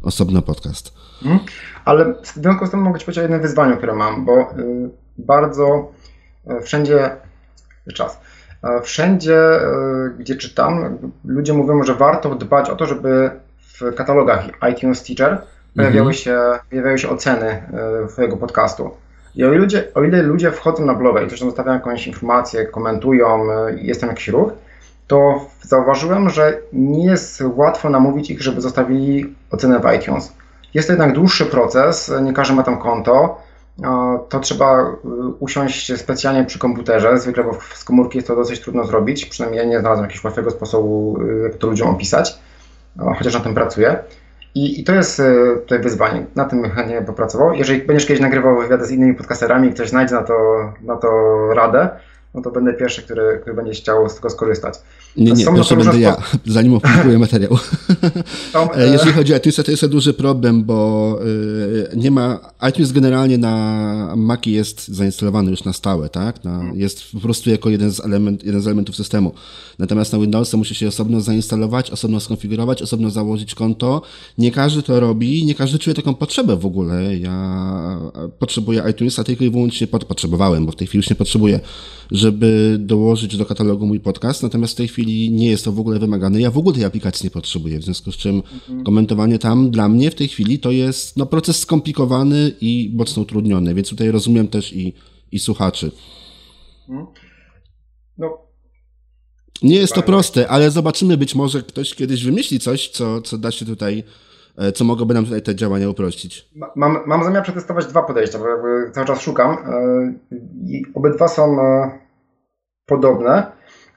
osobno 0.01 0.41
podcast. 0.41 0.93
Mhm. 1.21 1.39
Ale 1.85 2.13
w 2.23 2.27
związku 2.27 2.67
z 2.67 2.71
tym 2.71 2.81
mogę 2.81 2.99
Ci 2.99 3.05
powiedzieć 3.05 3.19
o 3.19 3.21
jednym 3.21 3.41
wyzwaniu, 3.41 3.77
które 3.77 3.95
mam, 3.95 4.25
bo 4.25 4.41
y, 4.41 4.89
bardzo 5.17 5.91
y, 6.51 6.61
wszędzie 6.61 7.09
czas. 7.93 8.19
Y, 8.63 8.81
wszędzie, 8.81 9.39
gdzie 10.19 10.35
czytam, 10.35 10.97
ludzie 11.25 11.53
mówią, 11.53 11.83
że 11.83 11.95
warto 11.95 12.35
dbać 12.35 12.69
o 12.69 12.75
to, 12.75 12.85
żeby 12.85 13.31
w 13.57 13.95
katalogach 13.95 14.43
iTunes 14.71 15.03
Teacher 15.03 15.41
pojawiały, 15.75 16.07
mhm. 16.07 16.13
się, 16.13 16.39
pojawiały 16.69 16.97
się 16.97 17.09
oceny 17.09 17.63
Twojego 18.09 18.37
podcastu. 18.37 18.91
I 19.35 19.45
o 19.45 19.47
ile, 19.47 19.57
ludzie, 19.57 19.83
o 19.95 20.03
ile 20.03 20.21
ludzie 20.21 20.51
wchodzą 20.51 20.85
na 20.85 20.93
bloga 20.93 21.21
i 21.21 21.27
też 21.27 21.39
zostawiają 21.39 21.77
jakąś 21.77 22.07
informację, 22.07 22.65
komentują, 22.65 23.47
jest 23.75 24.01
tam 24.01 24.09
jakiś 24.09 24.27
ruch, 24.27 24.51
to 25.07 25.45
zauważyłem, 25.61 26.29
że 26.29 26.57
nie 26.73 27.05
jest 27.05 27.43
łatwo 27.55 27.89
namówić 27.89 28.29
ich, 28.29 28.41
żeby 28.41 28.61
zostawili 28.61 29.35
ocenę 29.51 29.79
w 29.79 29.95
iTunes. 29.95 30.33
Jest 30.73 30.87
to 30.87 30.93
jednak 30.93 31.13
dłuższy 31.13 31.45
proces, 31.45 32.11
nie 32.21 32.33
każdy 32.33 32.53
ma 32.55 32.63
tam 32.63 32.77
konto. 32.77 33.41
To 34.29 34.39
trzeba 34.39 34.81
y, 34.81 34.95
usiąść 35.39 35.99
specjalnie 35.99 36.45
przy 36.45 36.59
komputerze. 36.59 37.19
Zwykle 37.19 37.43
z 37.73 37.83
komórki 37.83 38.17
jest 38.17 38.27
to 38.27 38.35
dosyć 38.35 38.59
trudno 38.59 38.83
zrobić. 38.83 39.25
Przynajmniej 39.25 39.63
ja 39.63 39.69
nie 39.69 39.79
znalazłem 39.79 40.05
jakiegoś 40.05 40.23
łatwego 40.23 40.51
sposobu, 40.51 41.17
y, 41.21 41.43
jak 41.43 41.55
to 41.55 41.67
ludziom 41.67 41.89
opisać, 41.89 42.39
chociaż 43.17 43.33
na 43.33 43.39
tym 43.39 43.53
pracuję. 43.53 43.99
I, 44.55 44.79
I, 44.79 44.83
to 44.83 44.93
jest 44.93 45.19
y, 45.19 45.57
tutaj 45.61 45.79
wyzwanie. 45.79 46.25
Na 46.35 46.45
tym 46.45 46.69
chętnie 46.69 47.01
popracował. 47.01 47.53
Jeżeli 47.53 47.81
będziesz 47.81 48.07
kiedyś 48.07 48.21
nagrywał 48.21 48.57
wywiady 48.57 48.85
z 48.85 48.91
innymi 48.91 49.13
podcasterami 49.13 49.67
i 49.67 49.73
ktoś 49.73 49.89
znajdzie 49.89 50.15
na 50.15 50.23
to, 50.23 50.33
na 50.81 50.95
to 50.95 51.09
radę, 51.53 51.89
no 52.33 52.41
to 52.41 52.51
będę 52.51 52.73
pierwszy, 52.73 53.01
który, 53.01 53.39
który 53.41 53.55
będzie 53.55 53.73
chciał 53.73 54.09
z 54.09 54.15
tego 54.15 54.29
skorzystać. 54.29 54.73
Nie, 55.17 55.31
nie, 55.31 55.45
pierwszy 55.45 55.75
będę 55.75 55.99
ja, 55.99 56.17
zanim 56.45 56.73
opublikuję 56.73 57.19
materiał. 57.27 57.57
E, 58.75 58.87
jeżeli 58.87 59.11
chodzi 59.11 59.33
o 59.33 59.37
iTunes, 59.37 59.55
to 59.55 59.71
jest 59.71 59.85
duży 59.85 60.13
problem, 60.13 60.63
bo 60.63 61.19
e, 61.91 61.95
nie 61.95 62.11
ma, 62.11 62.39
iTunes 62.69 62.91
generalnie 62.91 63.37
na 63.37 64.13
Maci 64.17 64.51
jest 64.51 64.87
zainstalowany 64.87 65.51
już 65.51 65.63
na 65.63 65.73
stałe, 65.73 66.09
tak? 66.09 66.43
Na, 66.43 66.55
mhm. 66.55 66.79
jest 66.79 67.11
po 67.11 67.19
prostu 67.19 67.49
jako 67.49 67.69
jeden 67.69 67.91
z, 67.91 67.99
element, 67.99 68.43
jeden 68.43 68.61
z 68.61 68.67
elementów 68.67 68.95
systemu. 68.95 69.33
Natomiast 69.79 70.13
na 70.13 70.19
Windowsa 70.19 70.57
musi 70.57 70.75
się 70.75 70.87
osobno 70.87 71.21
zainstalować, 71.21 71.91
osobno 71.91 72.19
skonfigurować, 72.19 72.81
osobno 72.81 73.09
założyć 73.09 73.55
konto. 73.55 74.01
Nie 74.37 74.51
każdy 74.51 74.83
to 74.83 74.99
robi, 74.99 75.45
nie 75.45 75.55
każdy 75.55 75.79
czuje 75.79 75.93
taką 75.93 76.13
potrzebę 76.13 76.57
w 76.57 76.65
ogóle. 76.65 77.17
Ja 77.17 77.99
potrzebuję 78.39 78.83
iTunesa 78.91 79.23
tylko 79.23 79.43
i 79.43 79.49
wyłącznie, 79.49 79.87
pod, 79.87 80.05
potrzebowałem, 80.05 80.65
bo 80.65 80.71
w 80.71 80.75
tej 80.75 80.87
chwili 80.87 80.99
już 80.99 81.09
nie 81.09 81.15
potrzebuję, 81.15 81.59
żeby 82.19 82.77
dołożyć 82.79 83.37
do 83.37 83.45
katalogu 83.45 83.85
mój 83.85 83.99
podcast, 83.99 84.43
natomiast 84.43 84.73
w 84.73 84.77
tej 84.77 84.87
chwili 84.87 85.31
nie 85.31 85.49
jest 85.49 85.65
to 85.65 85.71
w 85.71 85.79
ogóle 85.79 85.99
wymagane. 85.99 86.41
Ja 86.41 86.51
w 86.51 86.57
ogóle 86.57 86.75
tej 86.75 86.85
aplikacji 86.85 87.23
nie 87.25 87.31
potrzebuję, 87.31 87.79
w 87.79 87.83
związku 87.83 88.11
z 88.11 88.17
czym 88.17 88.35
mhm. 88.35 88.83
komentowanie 88.83 89.39
tam 89.39 89.71
dla 89.71 89.89
mnie 89.89 90.11
w 90.11 90.15
tej 90.15 90.27
chwili 90.27 90.59
to 90.59 90.71
jest 90.71 91.17
no, 91.17 91.25
proces 91.25 91.59
skomplikowany 91.59 92.51
i 92.61 92.91
mocno 92.95 93.21
utrudniony, 93.21 93.73
więc 93.73 93.89
tutaj 93.89 94.11
rozumiem 94.11 94.47
też 94.47 94.73
i, 94.73 94.93
i 95.31 95.39
słuchaczy. 95.39 95.91
Mhm. 96.89 97.07
No. 98.17 98.37
Nie 99.63 99.75
jest 99.75 99.93
to 99.93 100.01
proste, 100.01 100.47
ale 100.47 100.71
zobaczymy, 100.71 101.17
być 101.17 101.35
może 101.35 101.61
ktoś 101.61 101.95
kiedyś 101.95 102.25
wymyśli 102.25 102.59
coś, 102.59 102.89
co, 102.89 103.21
co 103.21 103.37
da 103.37 103.51
się 103.51 103.65
tutaj 103.65 104.03
e, 104.57 104.71
co 104.71 104.83
mogłoby 104.83 105.13
nam 105.13 105.23
tutaj 105.23 105.41
te 105.41 105.55
działania 105.55 105.89
uprościć? 105.89 106.49
Mam, 106.75 106.97
mam 107.05 107.23
zamiar 107.23 107.43
przetestować 107.43 107.85
dwa 107.85 108.03
podejścia, 108.03 108.39
bo 108.39 108.47
jakby 108.47 108.91
cały 108.91 109.07
czas 109.07 109.21
szukam 109.21 109.51
e, 109.51 110.13
i 110.67 110.83
obydwa 110.93 111.27
są 111.27 111.61
e, 111.61 111.99
podobne. 112.89 113.51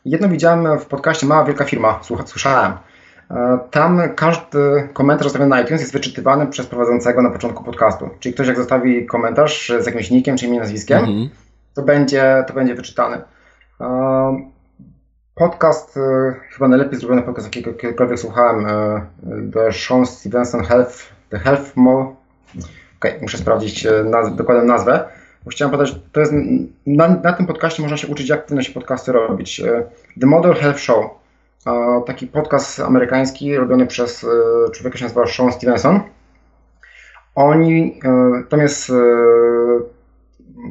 Jedno 0.05 0.29
widziałem 0.29 0.79
w 0.79 0.87
podcaście 0.87 1.27
Mała 1.27 1.45
Wielka 1.45 1.65
Firma, 1.65 2.01
słyszałem. 2.25 2.73
E, 3.31 3.59
tam 3.71 4.03
każdy 4.17 4.89
komentarz 4.93 5.27
zostawiony 5.27 5.51
na 5.51 5.61
iTunes 5.61 5.81
jest 5.81 5.93
wyczytywany 5.93 6.47
przez 6.47 6.67
prowadzącego 6.67 7.23
na 7.23 7.31
początku 7.31 7.65
podcastu. 7.65 8.11
Czyli 8.21 8.35
ktoś 8.35 8.47
jak 8.47 8.57
zostawi 8.57 9.07
komentarz 9.07 9.73
z 9.81 9.87
jakimś 9.87 10.11
nickiem 10.11 10.37
czy 10.37 10.45
imieniem, 10.45 10.63
nazwiskiem, 10.63 10.99
mhm. 10.99 11.29
to, 11.75 11.83
będzie, 11.83 12.45
to 12.47 12.55
będzie 12.55 12.75
wyczytany. 12.75 13.21
E, 13.81 14.51
podcast, 15.35 15.97
e, 15.97 16.35
chyba 16.51 16.69
najlepiej 16.69 16.99
zrobiony 16.99 17.23
podcast, 17.23 17.47
jakiego 17.47 17.73
kiedykolwiek 17.73 18.19
słuchałem, 18.19 18.67
The 19.53 19.73
Sean 19.73 20.07
Stevenson 20.07 20.65
Health, 20.65 21.13
The 21.31 21.39
Health 21.39 21.77
Mo. 21.77 22.17
Okay, 22.99 23.19
muszę 23.23 23.39
sprawdzić 23.39 23.87
naz 24.05 24.37
dokładną 24.37 24.65
nazwę 24.65 25.05
bo 25.45 25.51
chciałem 25.51 25.73
podać, 25.73 25.97
to 26.13 26.21
jest, 26.21 26.33
na, 26.87 27.09
na, 27.09 27.33
tym 27.33 27.47
podcaście 27.47 27.83
można 27.83 27.97
się 27.97 28.09
uczyć, 28.09 28.29
jak 28.29 28.45
powinno 28.45 28.63
się 28.63 28.73
podcasty 28.73 29.13
robić. 29.13 29.61
E, 29.61 29.83
The 30.21 30.27
Model 30.27 30.55
Health 30.55 30.79
Show, 30.79 31.05
taki 32.07 32.27
podcast 32.27 32.81
amerykański 32.81 33.57
robiony 33.57 33.87
przez 33.87 34.25
e, 34.25 34.71
człowieka, 34.71 34.99
się 34.99 35.05
nazywa 35.05 35.27
Sean 35.27 35.53
Stevenson. 35.53 36.01
Oni, 37.35 38.01
e, 38.05 38.43
tam 38.49 38.61
jest, 38.61 38.93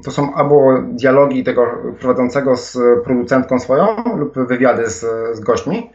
to 0.04 0.12
są 0.12 0.34
albo 0.34 0.82
dialogi 0.82 1.44
tego 1.44 1.68
prowadzącego 2.00 2.58
z 2.58 2.78
producentką 3.04 3.60
swoją 3.60 3.86
lub 4.18 4.40
wywiady 4.48 4.90
z, 4.90 5.06
z 5.38 5.40
gośćmi. 5.40 5.90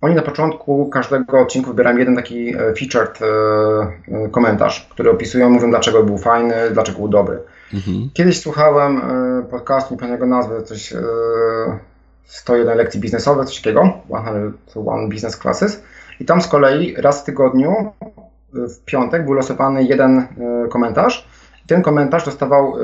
Oni 0.00 0.14
na 0.14 0.22
początku 0.22 0.90
każdego 0.90 1.40
odcinku 1.40 1.70
wybierają 1.70 1.96
jeden 1.96 2.16
taki 2.16 2.54
featured 2.78 3.18
komentarz, 4.30 4.88
który 4.90 5.10
opisują, 5.10 5.50
mówią 5.50 5.70
dlaczego 5.70 6.02
był 6.02 6.18
fajny, 6.18 6.54
dlaczego 6.72 6.98
był 6.98 7.08
dobry. 7.08 7.38
Mhm. 7.74 8.10
Kiedyś 8.14 8.40
słuchałem 8.40 8.98
e, 8.98 9.42
podcastu, 9.42 9.94
nie 9.94 10.00
pamiętam 10.00 10.28
nazwy, 10.28 10.62
coś 10.62 10.94
101 12.24 12.68
e, 12.68 12.74
lekcji 12.74 13.00
biznesowych, 13.00 13.46
coś 13.46 13.56
takiego, 13.56 13.90
101 14.66 15.08
Business 15.08 15.38
Classes. 15.38 15.82
I 16.20 16.24
tam 16.24 16.42
z 16.42 16.48
kolei 16.48 16.94
raz 16.96 17.22
w 17.22 17.24
tygodniu, 17.24 17.92
w 18.52 18.84
piątek, 18.84 19.24
był 19.24 19.32
losowany 19.32 19.84
jeden 19.84 20.18
e, 20.18 20.68
komentarz. 20.68 21.28
I 21.64 21.66
ten 21.66 21.82
komentarz 21.82 22.24
dostawał 22.24 22.74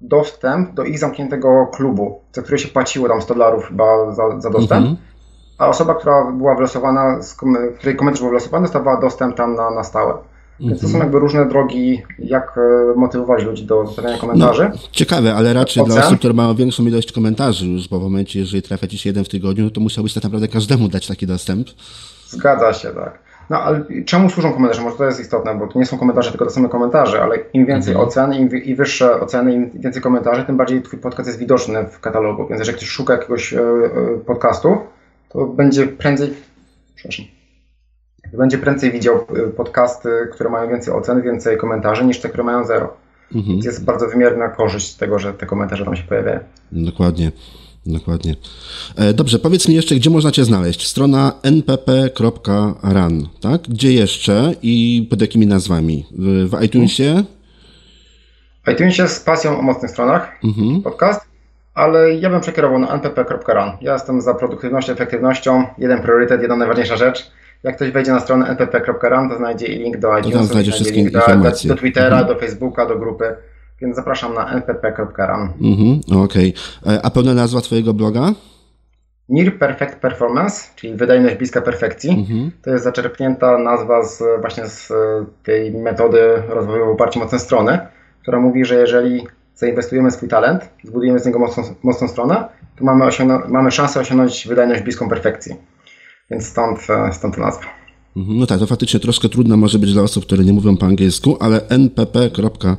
dostęp 0.00 0.74
do 0.74 0.84
ich 0.84 0.98
zamkniętego 0.98 1.66
klubu, 1.66 2.20
za 2.32 2.42
który 2.42 2.58
się 2.58 2.68
płaciło 2.68 3.08
tam 3.08 3.22
100 3.22 3.34
dolarów 3.34 3.64
chyba 3.64 4.12
za, 4.12 4.40
za 4.40 4.50
dostęp. 4.50 4.80
Mhm. 4.80 4.96
A 5.58 5.68
osoba, 5.68 5.94
która 5.94 6.32
była 6.32 6.54
wylosowana, 6.54 7.20
której 7.78 7.96
komentarz 7.96 8.20
był 8.20 8.28
wylosowany, 8.28 8.62
dostawała 8.62 9.00
dostęp 9.00 9.36
tam 9.36 9.54
na, 9.54 9.70
na 9.70 9.84
stałe. 9.84 10.14
Więc 10.60 10.80
to 10.80 10.86
są 10.88 10.94
mhm. 10.94 11.02
jakby 11.02 11.18
różne 11.18 11.48
drogi, 11.48 12.02
jak 12.18 12.58
e, 12.58 12.98
motywować 12.98 13.44
ludzi 13.44 13.64
do 13.64 13.86
zostawiania 13.86 14.18
komentarzy. 14.18 14.70
No, 14.72 14.78
ciekawe, 14.92 15.34
ale 15.34 15.52
raczej 15.52 15.82
Ocen. 15.82 15.94
dla 15.94 16.06
osób, 16.06 16.18
które 16.18 16.34
mają 16.34 16.54
większą 16.54 16.86
ilość 16.86 17.12
komentarzy 17.12 17.66
już, 17.66 17.88
bo 17.88 18.00
w 18.00 18.02
momencie, 18.02 18.38
jeżeli 18.38 18.62
trafia 18.62 18.86
ci 18.86 18.98
się 18.98 19.08
jeden 19.08 19.24
w 19.24 19.28
tygodniu, 19.28 19.64
no 19.64 19.70
to 19.70 19.80
musiałbyś 19.80 20.14
tak 20.14 20.24
naprawdę 20.24 20.48
każdemu 20.48 20.88
dać 20.88 21.06
taki 21.06 21.26
dostęp. 21.26 21.68
Zgadza 22.28 22.72
się, 22.72 22.88
tak. 22.88 23.18
No 23.50 23.62
ale 23.62 23.84
czemu 24.06 24.30
służą 24.30 24.52
komentarze? 24.52 24.82
Może 24.82 24.96
to 24.96 25.04
jest 25.04 25.20
istotne, 25.20 25.54
bo 25.54 25.66
to 25.66 25.78
nie 25.78 25.86
są 25.86 25.98
komentarze, 25.98 26.30
tylko 26.30 26.44
to 26.44 26.50
są 26.50 26.68
komentarze, 26.68 27.22
ale 27.22 27.38
im 27.52 27.66
więcej 27.66 27.92
mhm. 27.92 28.08
ocen, 28.08 28.34
im, 28.34 28.62
im 28.64 28.76
wyższe 28.76 29.20
oceny, 29.20 29.54
im 29.54 29.70
więcej 29.74 30.02
komentarzy, 30.02 30.44
tym 30.44 30.56
bardziej 30.56 30.82
twój 30.82 30.98
podcast 30.98 31.26
jest 31.26 31.38
widoczny 31.38 31.84
w 31.84 32.00
katalogu. 32.00 32.46
Więc 32.48 32.58
jeżeli 32.58 32.76
ktoś 32.76 32.88
szuka 32.88 33.12
jakiegoś 33.12 33.52
e, 33.52 33.60
e, 33.60 34.18
podcastu, 34.26 34.76
to 35.28 35.46
będzie 35.46 35.86
prędzej, 35.86 36.34
przepraszam, 36.94 37.26
będzie 38.38 38.58
prędzej 38.58 38.92
widział 38.92 39.16
y, 39.16 39.50
podcasty, 39.50 40.08
które 40.32 40.50
mają 40.50 40.70
więcej 40.70 40.94
ocen, 40.94 41.22
więcej 41.22 41.58
komentarzy 41.58 42.04
niż 42.04 42.20
te, 42.20 42.28
które 42.28 42.44
mają 42.44 42.64
zero. 42.64 42.96
Mhm. 43.34 43.54
Więc 43.54 43.64
jest 43.64 43.84
bardzo 43.84 44.08
wymierna 44.08 44.48
korzyść 44.48 44.92
z 44.92 44.96
tego, 44.96 45.18
że 45.18 45.34
te 45.34 45.46
komentarze 45.46 45.84
tam 45.84 45.96
się 45.96 46.02
pojawiają. 46.02 46.40
Dokładnie. 46.72 47.32
Dokładnie. 47.86 48.36
E, 48.96 49.14
dobrze, 49.14 49.38
powiedz 49.38 49.68
mi 49.68 49.74
jeszcze, 49.74 49.94
gdzie 49.94 50.10
można 50.10 50.30
Cię 50.30 50.44
znaleźć? 50.44 50.86
Strona 50.86 51.32
npp.run, 51.42 53.28
tak? 53.40 53.60
Gdzie 53.62 53.92
jeszcze 53.92 54.54
i 54.62 55.06
pod 55.10 55.20
jakimi 55.20 55.46
nazwami? 55.46 56.06
W 56.46 56.62
iTunesie? 56.64 57.24
W 58.66 58.70
iTunesie 58.70 59.08
z 59.08 59.20
pasją 59.20 59.58
o 59.58 59.62
mocnych 59.62 59.90
stronach, 59.90 60.32
mhm. 60.44 60.82
podcast, 60.82 61.20
ale 61.74 62.14
ja 62.14 62.30
bym 62.30 62.40
przekierował 62.40 62.78
na 62.78 62.94
npp.run. 62.94 63.70
Ja 63.80 63.92
jestem 63.92 64.20
za 64.20 64.34
produktywnością, 64.34 64.92
efektywnością. 64.92 65.64
Jeden 65.78 66.02
priorytet, 66.02 66.40
jedna 66.40 66.56
najważniejsza 66.56 66.96
rzecz. 66.96 67.30
Jak 67.62 67.76
ktoś 67.76 67.90
wejdzie 67.90 68.12
na 68.12 68.20
stronę 68.20 68.46
npp.ram, 68.48 69.30
to 69.30 69.36
znajdzie 69.36 69.66
i 69.66 69.78
link 69.78 69.98
do 69.98 70.18
iTunes, 70.18 70.46
znajdzie 70.46 70.72
wszystkie 70.72 70.96
link 70.96 71.10
do, 71.10 71.18
informacje. 71.18 71.68
do 71.68 71.76
Twittera, 71.76 72.18
mhm. 72.18 72.26
do 72.26 72.40
Facebooka, 72.40 72.86
do 72.86 72.98
grupy. 72.98 73.36
Więc 73.80 73.96
zapraszam 73.96 74.34
na 74.34 74.52
npp.ram. 74.52 75.52
Mhm, 75.60 76.00
Okej. 76.22 76.54
Okay. 76.82 76.94
E, 76.94 77.02
a 77.02 77.10
pełna 77.10 77.34
nazwa 77.34 77.60
Twojego 77.60 77.94
bloga? 77.94 78.32
Near 79.28 79.58
Perfect 79.58 79.96
Performance, 79.96 80.68
czyli 80.76 80.94
wydajność 80.94 81.36
bliska 81.36 81.60
perfekcji. 81.60 82.10
Mhm. 82.10 82.50
To 82.62 82.70
jest 82.70 82.84
zaczerpnięta 82.84 83.58
nazwa 83.58 84.02
z, 84.02 84.22
właśnie 84.40 84.66
z 84.66 84.92
tej 85.42 85.72
metody 85.72 86.42
rozwoju 86.48 86.86
w 86.86 86.88
oparciu 86.88 87.20
o 87.20 87.22
mocne 87.22 87.38
strony, 87.38 87.78
która 88.22 88.40
mówi, 88.40 88.64
że 88.64 88.74
jeżeli 88.74 89.26
zainwestujemy 89.54 90.10
swój 90.10 90.28
talent, 90.28 90.70
zbudujemy 90.84 91.18
z 91.18 91.26
niego 91.26 91.38
mocną, 91.38 91.62
mocną 91.82 92.08
stronę, 92.08 92.48
to 92.76 92.84
mamy, 92.84 93.04
mamy 93.48 93.70
szansę 93.70 94.00
osiągnąć 94.00 94.48
wydajność 94.48 94.82
bliską 94.82 95.08
perfekcji. 95.08 95.56
Więc 96.30 96.46
stąd, 96.46 96.78
e, 96.90 97.12
stąd 97.12 97.38
nazwa. 97.38 97.64
Mhm, 98.16 98.38
no 98.38 98.46
tak, 98.46 98.58
to 98.58 98.66
faktycznie 98.66 99.00
troszkę 99.00 99.28
trudno 99.28 99.56
może 99.56 99.78
być 99.78 99.92
dla 99.92 100.02
osób, 100.02 100.26
które 100.26 100.44
nie 100.44 100.52
mówią 100.52 100.76
po 100.76 100.86
angielsku, 100.86 101.36
ale 101.40 101.68
npp.run 101.68 102.78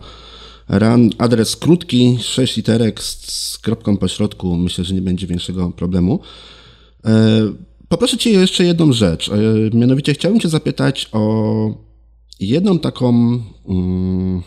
adres 1.17 1.55
krótki, 1.55 2.17
6 2.21 2.57
literek 2.57 3.03
z, 3.03 3.57
kropką 3.57 3.97
po 3.97 4.07
środku. 4.07 4.57
Myślę, 4.57 4.83
że 4.83 4.93
nie 4.93 5.01
będzie 5.01 5.27
większego 5.27 5.69
problemu. 5.69 6.19
Poproszę 7.89 8.17
Cię 8.17 8.31
jeszcze 8.31 8.63
jedną 8.63 8.93
rzecz. 8.93 9.31
Mianowicie 9.73 10.13
chciałbym 10.13 10.39
Cię 10.39 10.49
zapytać 10.49 11.09
o 11.11 11.73
jedną 12.39 12.79
taką, 12.79 13.09
mm, 13.67 14.41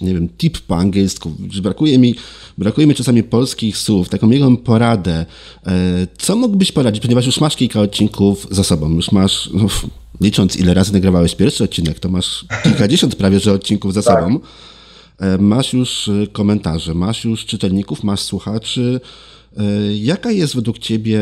nie 0.00 0.14
wiem, 0.14 0.28
tip 0.28 0.58
po 0.58 0.76
angielsku. 0.76 1.32
Brakuje 1.62 1.98
mi, 1.98 2.14
brakuje 2.58 2.86
mi 2.86 2.94
czasami 2.94 3.22
polskich 3.22 3.76
słów, 3.76 4.08
taką 4.08 4.30
jedną 4.30 4.56
poradę. 4.56 5.26
Co 6.18 6.36
mógłbyś 6.36 6.72
poradzić, 6.72 7.02
ponieważ 7.02 7.26
już 7.26 7.40
masz 7.40 7.56
kilka 7.56 7.80
odcinków 7.80 8.46
za 8.50 8.64
sobą, 8.64 8.90
już 8.90 9.12
masz, 9.12 9.50
no, 9.54 9.66
licząc 10.20 10.56
ile 10.56 10.74
razy 10.74 10.92
nagrywałeś 10.92 11.34
pierwszy 11.34 11.64
odcinek, 11.64 11.98
to 12.00 12.08
masz 12.08 12.44
kilkadziesiąt 12.62 13.16
prawie, 13.16 13.40
że 13.40 13.52
odcinków 13.52 13.94
za 13.94 14.02
tak. 14.02 14.24
sobą. 14.24 14.40
Masz 15.38 15.72
już 15.72 16.10
komentarze, 16.32 16.94
masz 16.94 17.24
już 17.24 17.46
czytelników, 17.46 18.04
masz 18.04 18.20
słuchaczy. 18.20 19.00
Jaka 19.94 20.30
jest 20.30 20.54
według 20.54 20.78
Ciebie 20.78 21.20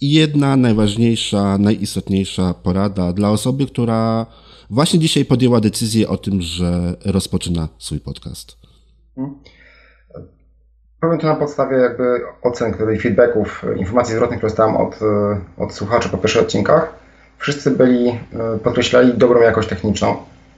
jedna 0.00 0.56
najważniejsza, 0.56 1.58
najistotniejsza 1.58 2.54
porada 2.54 3.12
dla 3.12 3.30
osoby, 3.30 3.66
która 3.66 4.26
właśnie 4.70 4.98
dzisiaj 4.98 5.24
podjęła 5.24 5.60
decyzję 5.60 6.08
o 6.08 6.16
tym, 6.16 6.40
że 6.40 6.94
rozpoczyna 7.04 7.68
swój 7.78 8.00
podcast? 8.00 8.56
Powiem 11.00 11.18
to 11.18 11.26
na 11.26 11.36
podstawie 11.36 11.76
jakby 11.76 12.20
ocen, 12.42 12.74
i 12.94 12.98
feedbacków, 12.98 13.64
informacji 13.76 14.14
zwrotnych, 14.14 14.38
które 14.38 14.50
dostałem 14.50 14.76
od, 14.76 14.98
od 15.58 15.74
słuchaczy 15.74 16.08
po 16.08 16.18
pierwszych 16.18 16.42
odcinkach. 16.42 16.94
Wszyscy 17.38 17.70
byli, 17.70 18.08
e, 18.08 18.18
podkreślali 18.64 19.14
dobrą 19.14 19.40
jakość 19.40 19.68
techniczną, 19.68 20.16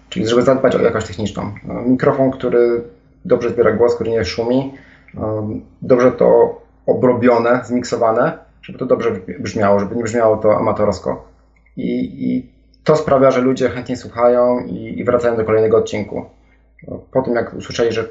czyli 0.08 0.26
żeby 0.28 0.42
zadbać 0.42 0.76
o 0.76 0.82
jakość 0.82 1.06
techniczną. 1.06 1.42
E, 1.42 1.88
mikrofon, 1.88 2.30
który 2.30 2.82
dobrze 3.24 3.50
zbiera 3.50 3.72
głos, 3.72 3.94
który 3.94 4.10
nie 4.10 4.24
szumi, 4.24 4.74
e, 5.14 5.60
dobrze 5.82 6.12
to 6.12 6.60
obrobione, 6.86 7.60
zmiksowane, 7.64 8.38
żeby 8.62 8.78
to 8.78 8.86
dobrze 8.86 9.10
brzmiało, 9.40 9.80
żeby 9.80 9.96
nie 9.96 10.02
brzmiało 10.02 10.36
to 10.36 10.56
amatorsko. 10.56 11.28
I, 11.76 12.24
i 12.28 12.50
to 12.84 12.96
sprawia, 12.96 13.30
że 13.30 13.40
ludzie 13.40 13.68
chętnie 13.68 13.96
słuchają 13.96 14.60
i, 14.66 14.98
i, 14.98 15.04
wracają 15.04 15.36
do 15.36 15.44
kolejnego 15.44 15.76
odcinku. 15.76 16.24
Po 17.12 17.22
tym, 17.22 17.34
jak 17.34 17.54
usłyszeli, 17.54 17.92
że 17.92 18.08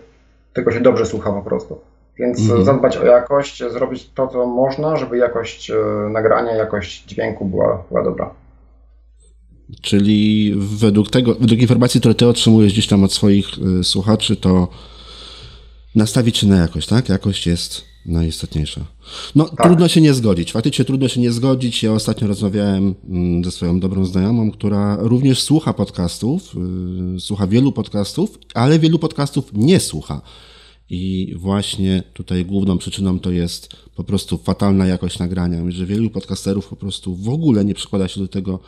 tego 0.53 0.71
się 0.71 0.79
dobrze 0.79 1.05
słucha 1.05 1.31
po 1.31 1.41
prostu. 1.41 1.79
Więc 2.17 2.39
mhm. 2.39 2.63
zadbać 2.63 2.97
o 2.97 3.05
jakość, 3.05 3.63
zrobić 3.69 4.09
to, 4.09 4.27
co 4.27 4.45
można, 4.45 4.97
żeby 4.97 5.17
jakość 5.17 5.71
e, 5.71 5.75
nagrania, 6.09 6.55
jakość 6.55 7.05
dźwięku 7.05 7.45
była, 7.45 7.83
była 7.89 8.03
dobra. 8.03 8.33
Czyli 9.81 10.53
według 10.57 11.09
tego, 11.09 11.35
według 11.35 11.61
informacji, 11.61 11.99
które 11.99 12.15
ty 12.15 12.27
otrzymujesz 12.27 12.73
gdzieś 12.73 12.87
tam 12.87 13.03
od 13.03 13.13
swoich 13.13 13.47
y, 13.79 13.83
słuchaczy, 13.83 14.35
to 14.35 14.67
nastawić 15.95 16.37
się 16.37 16.47
na 16.47 16.57
jakość, 16.57 16.87
tak? 16.87 17.09
Jakość 17.09 17.47
jest 17.47 17.88
najistotniejsza. 18.05 18.85
No, 19.35 19.45
tak. 19.45 19.65
trudno 19.65 19.87
się 19.87 20.01
nie 20.01 20.13
zgodzić. 20.13 20.51
Faktycznie 20.51 20.85
trudno 20.85 21.07
się 21.07 21.21
nie 21.21 21.31
zgodzić. 21.31 21.83
Ja 21.83 21.93
ostatnio 21.93 22.27
rozmawiałem 22.27 22.95
mm, 23.09 23.43
ze 23.43 23.51
swoją 23.51 23.79
dobrą 23.79 24.05
znajomą, 24.05 24.51
która 24.51 24.97
również 24.99 25.41
słucha 25.41 25.73
podcastów, 25.73 26.55
yy, 27.13 27.19
słucha 27.19 27.47
wielu 27.47 27.71
podcastów, 27.71 28.39
ale 28.53 28.79
wielu 28.79 28.99
podcastów 28.99 29.51
nie 29.53 29.79
słucha. 29.79 30.21
I 30.89 31.33
właśnie 31.37 32.03
tutaj 32.13 32.45
główną 32.45 32.77
przyczyną 32.77 33.19
to 33.19 33.31
jest 33.31 33.69
po 33.95 34.03
prostu 34.03 34.37
fatalna 34.37 34.87
jakość 34.87 35.19
nagrania, 35.19 35.61
że 35.67 35.85
wielu 35.85 36.09
podcasterów 36.09 36.67
po 36.67 36.75
prostu 36.75 37.15
w 37.15 37.29
ogóle 37.29 37.65
nie 37.65 37.73
przykłada 37.73 38.07
się 38.07 38.21
do 38.21 38.27
tego, 38.27 38.59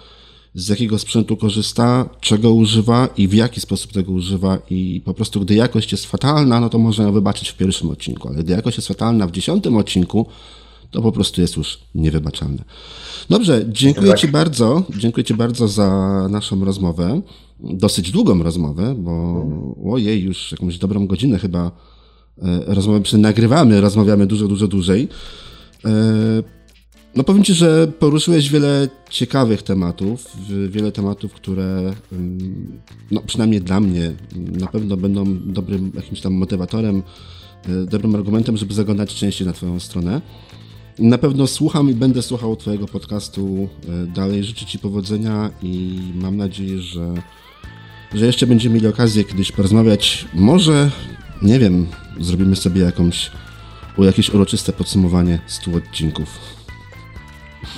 z 0.55 0.69
jakiego 0.69 0.99
sprzętu 0.99 1.37
korzysta, 1.37 2.09
czego 2.21 2.53
używa 2.53 3.09
i 3.17 3.27
w 3.27 3.33
jaki 3.33 3.61
sposób 3.61 3.91
tego 3.91 4.11
używa 4.11 4.57
i 4.69 5.01
po 5.05 5.13
prostu 5.13 5.41
gdy 5.41 5.55
jakość 5.55 5.91
jest 5.91 6.05
fatalna, 6.05 6.59
no 6.59 6.69
to 6.69 6.77
można 6.77 7.03
ją 7.03 7.11
wybaczyć 7.11 7.49
w 7.49 7.57
pierwszym 7.57 7.89
odcinku, 7.89 8.27
ale 8.27 8.43
gdy 8.43 8.53
jakość 8.53 8.77
jest 8.77 8.87
fatalna 8.87 9.27
w 9.27 9.31
dziesiątym 9.31 9.77
odcinku, 9.77 10.25
to 10.91 11.01
po 11.01 11.11
prostu 11.11 11.41
jest 11.41 11.57
już 11.57 11.79
niewybaczalne. 11.95 12.63
Dobrze, 13.29 13.65
dziękuję 13.69 14.11
tak. 14.11 14.19
Ci 14.19 14.27
bardzo, 14.27 14.83
dziękuję 14.97 15.23
Ci 15.23 15.33
bardzo 15.33 15.67
za 15.67 16.27
naszą 16.29 16.65
rozmowę, 16.65 17.21
dosyć 17.59 18.11
długą 18.11 18.43
rozmowę, 18.43 18.95
bo 18.97 19.45
ojej, 19.91 20.23
już 20.23 20.51
jakąś 20.51 20.77
dobrą 20.77 21.07
godzinę 21.07 21.39
chyba 21.39 21.71
e, 22.41 22.63
rozmawiamy, 22.67 23.05
nagrywamy, 23.17 23.81
rozmawiamy 23.81 24.27
dużo, 24.27 24.47
dużo 24.47 24.67
dłużej. 24.67 25.07
No 27.15 27.23
powiem 27.23 27.43
Ci, 27.43 27.53
że 27.53 27.87
poruszyłeś 27.99 28.49
wiele 28.49 28.89
ciekawych 29.09 29.63
tematów, 29.63 30.25
wiele 30.69 30.91
tematów, 30.91 31.33
które 31.33 31.93
no 33.11 33.21
przynajmniej 33.21 33.61
dla 33.61 33.79
mnie 33.79 34.13
na 34.35 34.67
pewno 34.67 34.97
będą 34.97 35.37
dobrym 35.45 35.91
jakimś 35.95 36.21
tam 36.21 36.33
motywatorem, 36.33 37.03
e, 37.69 37.85
dobrym 37.85 38.15
argumentem, 38.15 38.57
żeby 38.57 38.73
zaglądać 38.73 39.15
częściej 39.15 39.47
na 39.47 39.53
Twoją 39.53 39.79
stronę. 39.79 40.21
Na 40.99 41.17
pewno 41.17 41.47
słucham 41.47 41.89
i 41.89 41.93
będę 41.93 42.21
słuchał 42.21 42.55
Twojego 42.55 42.87
podcastu 42.87 43.69
e, 43.87 44.07
dalej. 44.07 44.43
Życzę 44.43 44.65
Ci 44.65 44.79
powodzenia 44.79 45.49
i 45.63 45.99
mam 46.15 46.37
nadzieję, 46.37 46.81
że, 46.81 47.13
że 48.13 48.25
jeszcze 48.25 48.47
będziemy 48.47 48.75
mieli 48.75 48.87
okazję 48.87 49.23
kiedyś 49.23 49.51
porozmawiać. 49.51 50.25
Może, 50.33 50.91
nie 51.41 51.59
wiem, 51.59 51.87
zrobimy 52.19 52.55
sobie 52.55 52.81
jakąś, 52.81 53.31
jakieś 53.97 54.29
uroczyste 54.29 54.73
podsumowanie 54.73 55.39
100 55.47 55.71
odcinków. 55.71 56.60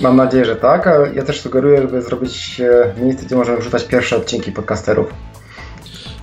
Mam 0.00 0.16
nadzieję, 0.16 0.44
że 0.44 0.56
tak, 0.56 0.86
a 0.86 1.06
ja 1.14 1.22
też 1.22 1.40
sugeruję, 1.40 1.82
żeby 1.82 2.02
zrobić 2.02 2.60
miejsce, 3.02 3.26
gdzie 3.26 3.36
możemy 3.36 3.58
wrzucać 3.58 3.84
pierwsze 3.84 4.16
odcinki 4.16 4.52
podcasterów. 4.52 5.06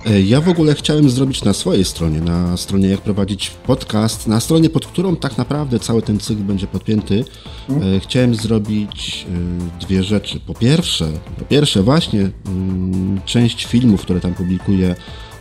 E, 0.06 0.20
ja 0.20 0.40
w 0.40 0.48
ogóle 0.48 0.74
chciałem 0.74 1.10
zrobić 1.10 1.44
na 1.44 1.52
swojej 1.52 1.84
stronie, 1.84 2.20
na 2.20 2.56
stronie 2.56 2.88
jak 2.88 3.00
prowadzić 3.00 3.50
podcast, 3.50 4.26
na 4.26 4.40
stronie, 4.40 4.70
pod 4.70 4.86
którą 4.86 5.16
tak 5.16 5.38
naprawdę 5.38 5.78
cały 5.78 6.02
ten 6.02 6.20
cykl 6.20 6.42
będzie 6.42 6.66
podpięty. 6.66 7.24
Hmm. 7.66 8.00
Chciałem 8.00 8.34
zrobić 8.34 9.26
e, 9.28 9.80
dwie 9.86 10.02
rzeczy. 10.02 10.40
Po 10.40 10.54
pierwsze, 10.54 11.06
po 11.38 11.44
pierwsze 11.44 11.82
właśnie 11.82 12.30
mm, 12.46 13.20
część 13.24 13.66
filmów, 13.66 14.02
które 14.02 14.20
tam 14.20 14.34
publikuję, 14.34 14.94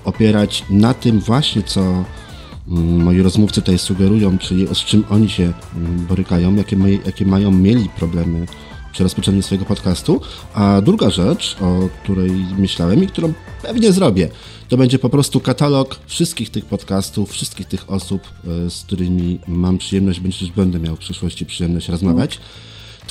opierać 0.06 0.64
na 0.70 0.94
tym 0.94 1.20
właśnie, 1.20 1.64
co 1.64 2.04
moi 2.80 3.22
rozmówcy 3.22 3.62
tutaj 3.62 3.80
sugerują, 3.80 4.38
czyli 4.38 4.68
z 4.68 4.78
czym 4.78 5.04
oni 5.10 5.30
się 5.30 5.54
mm, 5.76 6.06
borykają, 6.06 6.56
jakie, 6.56 6.78
jakie 7.06 7.26
mają 7.26 7.52
mieli 7.52 7.90
problemy 7.90 8.46
przy 8.92 9.04
rozpoczęciu 9.04 9.42
swojego 9.42 9.66
podcastu. 9.66 10.22
A 10.54 10.82
druga 10.82 11.10
rzecz, 11.10 11.58
o 11.62 11.90
której 12.04 12.32
myślałem 12.58 13.04
i 13.04 13.08
którą 13.08 13.34
pewnie 13.62 13.92
zrobię, 13.92 14.30
to 14.70 14.78
będzie 14.78 15.00
po 15.00 15.10
prostu 15.10 15.40
katalog 15.40 16.00
wszystkich 16.06 16.50
tych 16.50 16.66
podcastów, 16.66 17.32
wszystkich 17.32 17.68
tych 17.68 17.90
osób, 17.90 18.22
e, 18.66 18.70
z 18.70 18.84
którymi 18.84 19.40
mam 19.48 19.78
przyjemność, 19.78 20.20
bądź 20.20 20.40
też 20.40 20.52
będę 20.52 20.80
miał 20.80 20.96
w 20.96 21.00
przyszłości 21.00 21.46
przyjemność 21.46 21.90
rozmawiać. 21.90 22.40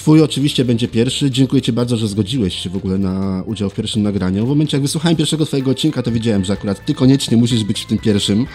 Twój 0.00 0.22
oczywiście 0.22 0.64
będzie 0.64 0.88
pierwszy. 0.88 1.30
Dziękuję 1.30 1.62
Ci 1.62 1.72
bardzo, 1.72 1.96
że 1.96 2.08
zgodziłeś 2.08 2.54
się 2.54 2.70
w 2.70 2.76
ogóle 2.76 2.98
na 2.98 3.42
udział 3.46 3.70
w 3.70 3.74
pierwszym 3.74 4.02
nagraniu. 4.02 4.46
W 4.46 4.48
momencie, 4.48 4.76
jak 4.76 4.82
wysłuchałem 4.82 5.16
pierwszego 5.16 5.46
Twojego 5.46 5.70
odcinka, 5.70 6.02
to 6.02 6.12
wiedziałem, 6.12 6.44
że 6.44 6.52
akurat 6.52 6.84
Ty 6.84 6.94
koniecznie 6.94 7.36
musisz 7.36 7.64
być 7.64 7.80
w 7.80 7.86
tym 7.86 7.98
pierwszym. 7.98 8.46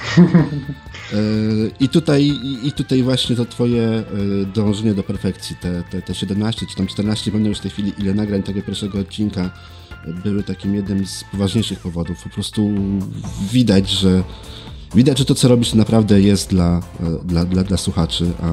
E, 1.14 1.18
I 1.80 1.90
tutaj, 1.90 2.32
I 2.64 2.72
tutaj 2.72 3.04
właśnie 3.04 3.36
to 3.36 3.46
Twoje 3.46 3.84
e, 3.84 4.04
dążenie 4.56 4.94
do 4.94 5.04
perfekcji, 5.04 5.56
te, 5.56 5.84
te, 5.92 6.02
te 6.02 6.16
17 6.16 6.66
czy 6.70 6.76
tam 6.76 6.88
14, 6.88 7.32
pamiętam 7.32 7.50
już 7.50 7.58
w 7.58 7.62
tej 7.62 7.72
chwili, 7.72 7.94
ile 8.00 8.14
nagrań 8.14 8.44
tego 8.44 8.62
pierwszego 8.62 9.00
odcinka, 9.00 9.52
były 10.24 10.44
takim 10.44 10.76
jednym 10.76 11.06
z 11.06 11.24
poważniejszych 11.32 11.80
powodów. 11.80 12.24
Po 12.24 12.30
prostu 12.30 12.74
widać, 13.52 13.90
że 13.90 14.24
Widać, 14.96 15.18
że 15.18 15.26
to, 15.26 15.36
co 15.36 15.48
robisz, 15.48 15.74
naprawdę 15.74 16.22
jest 16.22 16.50
dla, 16.50 16.82
e, 17.00 17.26
dla, 17.26 17.46
dla, 17.46 17.64
dla 17.64 17.78
słuchaczy, 17.78 18.32
a 18.42 18.46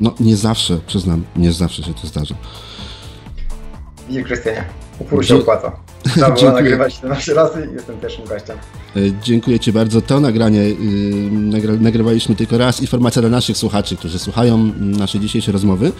no, 0.00 0.14
nie 0.20 0.36
zawsze, 0.36 0.78
przyznam, 0.86 1.24
nie 1.36 1.52
zawsze 1.52 1.82
się 1.82 1.94
to 1.94 2.06
zdarza. 2.06 2.34
Widzisz, 4.08 4.24
Krystianie, 4.24 4.64
upór 4.98 5.26
się 5.26 5.36
opłaca. 5.36 5.72
Trzeba 6.14 6.30
było 6.30 6.52
nagrywać 6.52 6.94
17 6.94 7.34
razy 7.34 7.68
i 7.72 7.74
jestem 7.74 7.98
pierwszym 7.98 8.24
gościem. 8.24 8.58
E, 8.96 9.00
dziękuję 9.22 9.60
Ci 9.60 9.72
bardzo. 9.72 10.00
To 10.00 10.20
nagranie 10.20 10.68
yy, 10.68 11.30
nagra, 11.30 11.72
nagrywaliśmy 11.72 12.36
tylko 12.36 12.58
raz. 12.58 12.80
Informacja 12.80 13.22
dla 13.22 13.30
naszych 13.30 13.56
słuchaczy, 13.56 13.96
którzy 13.96 14.18
słuchają 14.18 14.58
naszej 14.80 15.20
dzisiejszej 15.20 15.52
rozmowy. 15.52 15.92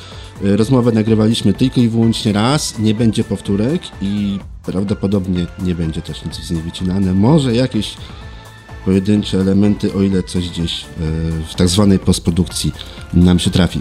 Yy, 0.42 0.56
rozmowę 0.56 0.92
nagrywaliśmy 0.92 1.52
tylko 1.52 1.80
i 1.80 1.88
wyłącznie 1.88 2.32
raz. 2.32 2.78
Nie 2.78 2.94
będzie 2.94 3.24
powtórek 3.24 3.82
i 4.02 4.38
prawdopodobnie 4.66 5.46
nie 5.62 5.74
będzie 5.74 6.02
też 6.02 6.24
nic 6.24 6.34
z 6.34 6.50
niej 6.50 6.62
wycinane. 6.62 7.14
Może 7.14 7.54
jakieś 7.54 7.96
pojedyncze 8.84 9.40
elementy, 9.40 9.94
o 9.94 10.02
ile 10.02 10.22
coś 10.22 10.48
gdzieś 10.48 10.84
e, 10.84 10.86
w 11.48 11.54
tak 11.54 11.68
zwanej 11.68 11.98
postprodukcji 11.98 12.72
nam 13.14 13.38
się 13.38 13.50
trafi. 13.50 13.80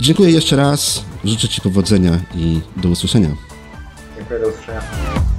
Dziękuję 0.00 0.30
jeszcze 0.30 0.56
raz, 0.56 1.04
życzę 1.24 1.48
Ci 1.48 1.60
powodzenia 1.60 2.20
i 2.34 2.60
do 2.76 2.88
usłyszenia. 2.88 3.30
Dziękuję, 4.16 4.40
do 4.40 4.48
usłyszenia. 4.48 5.33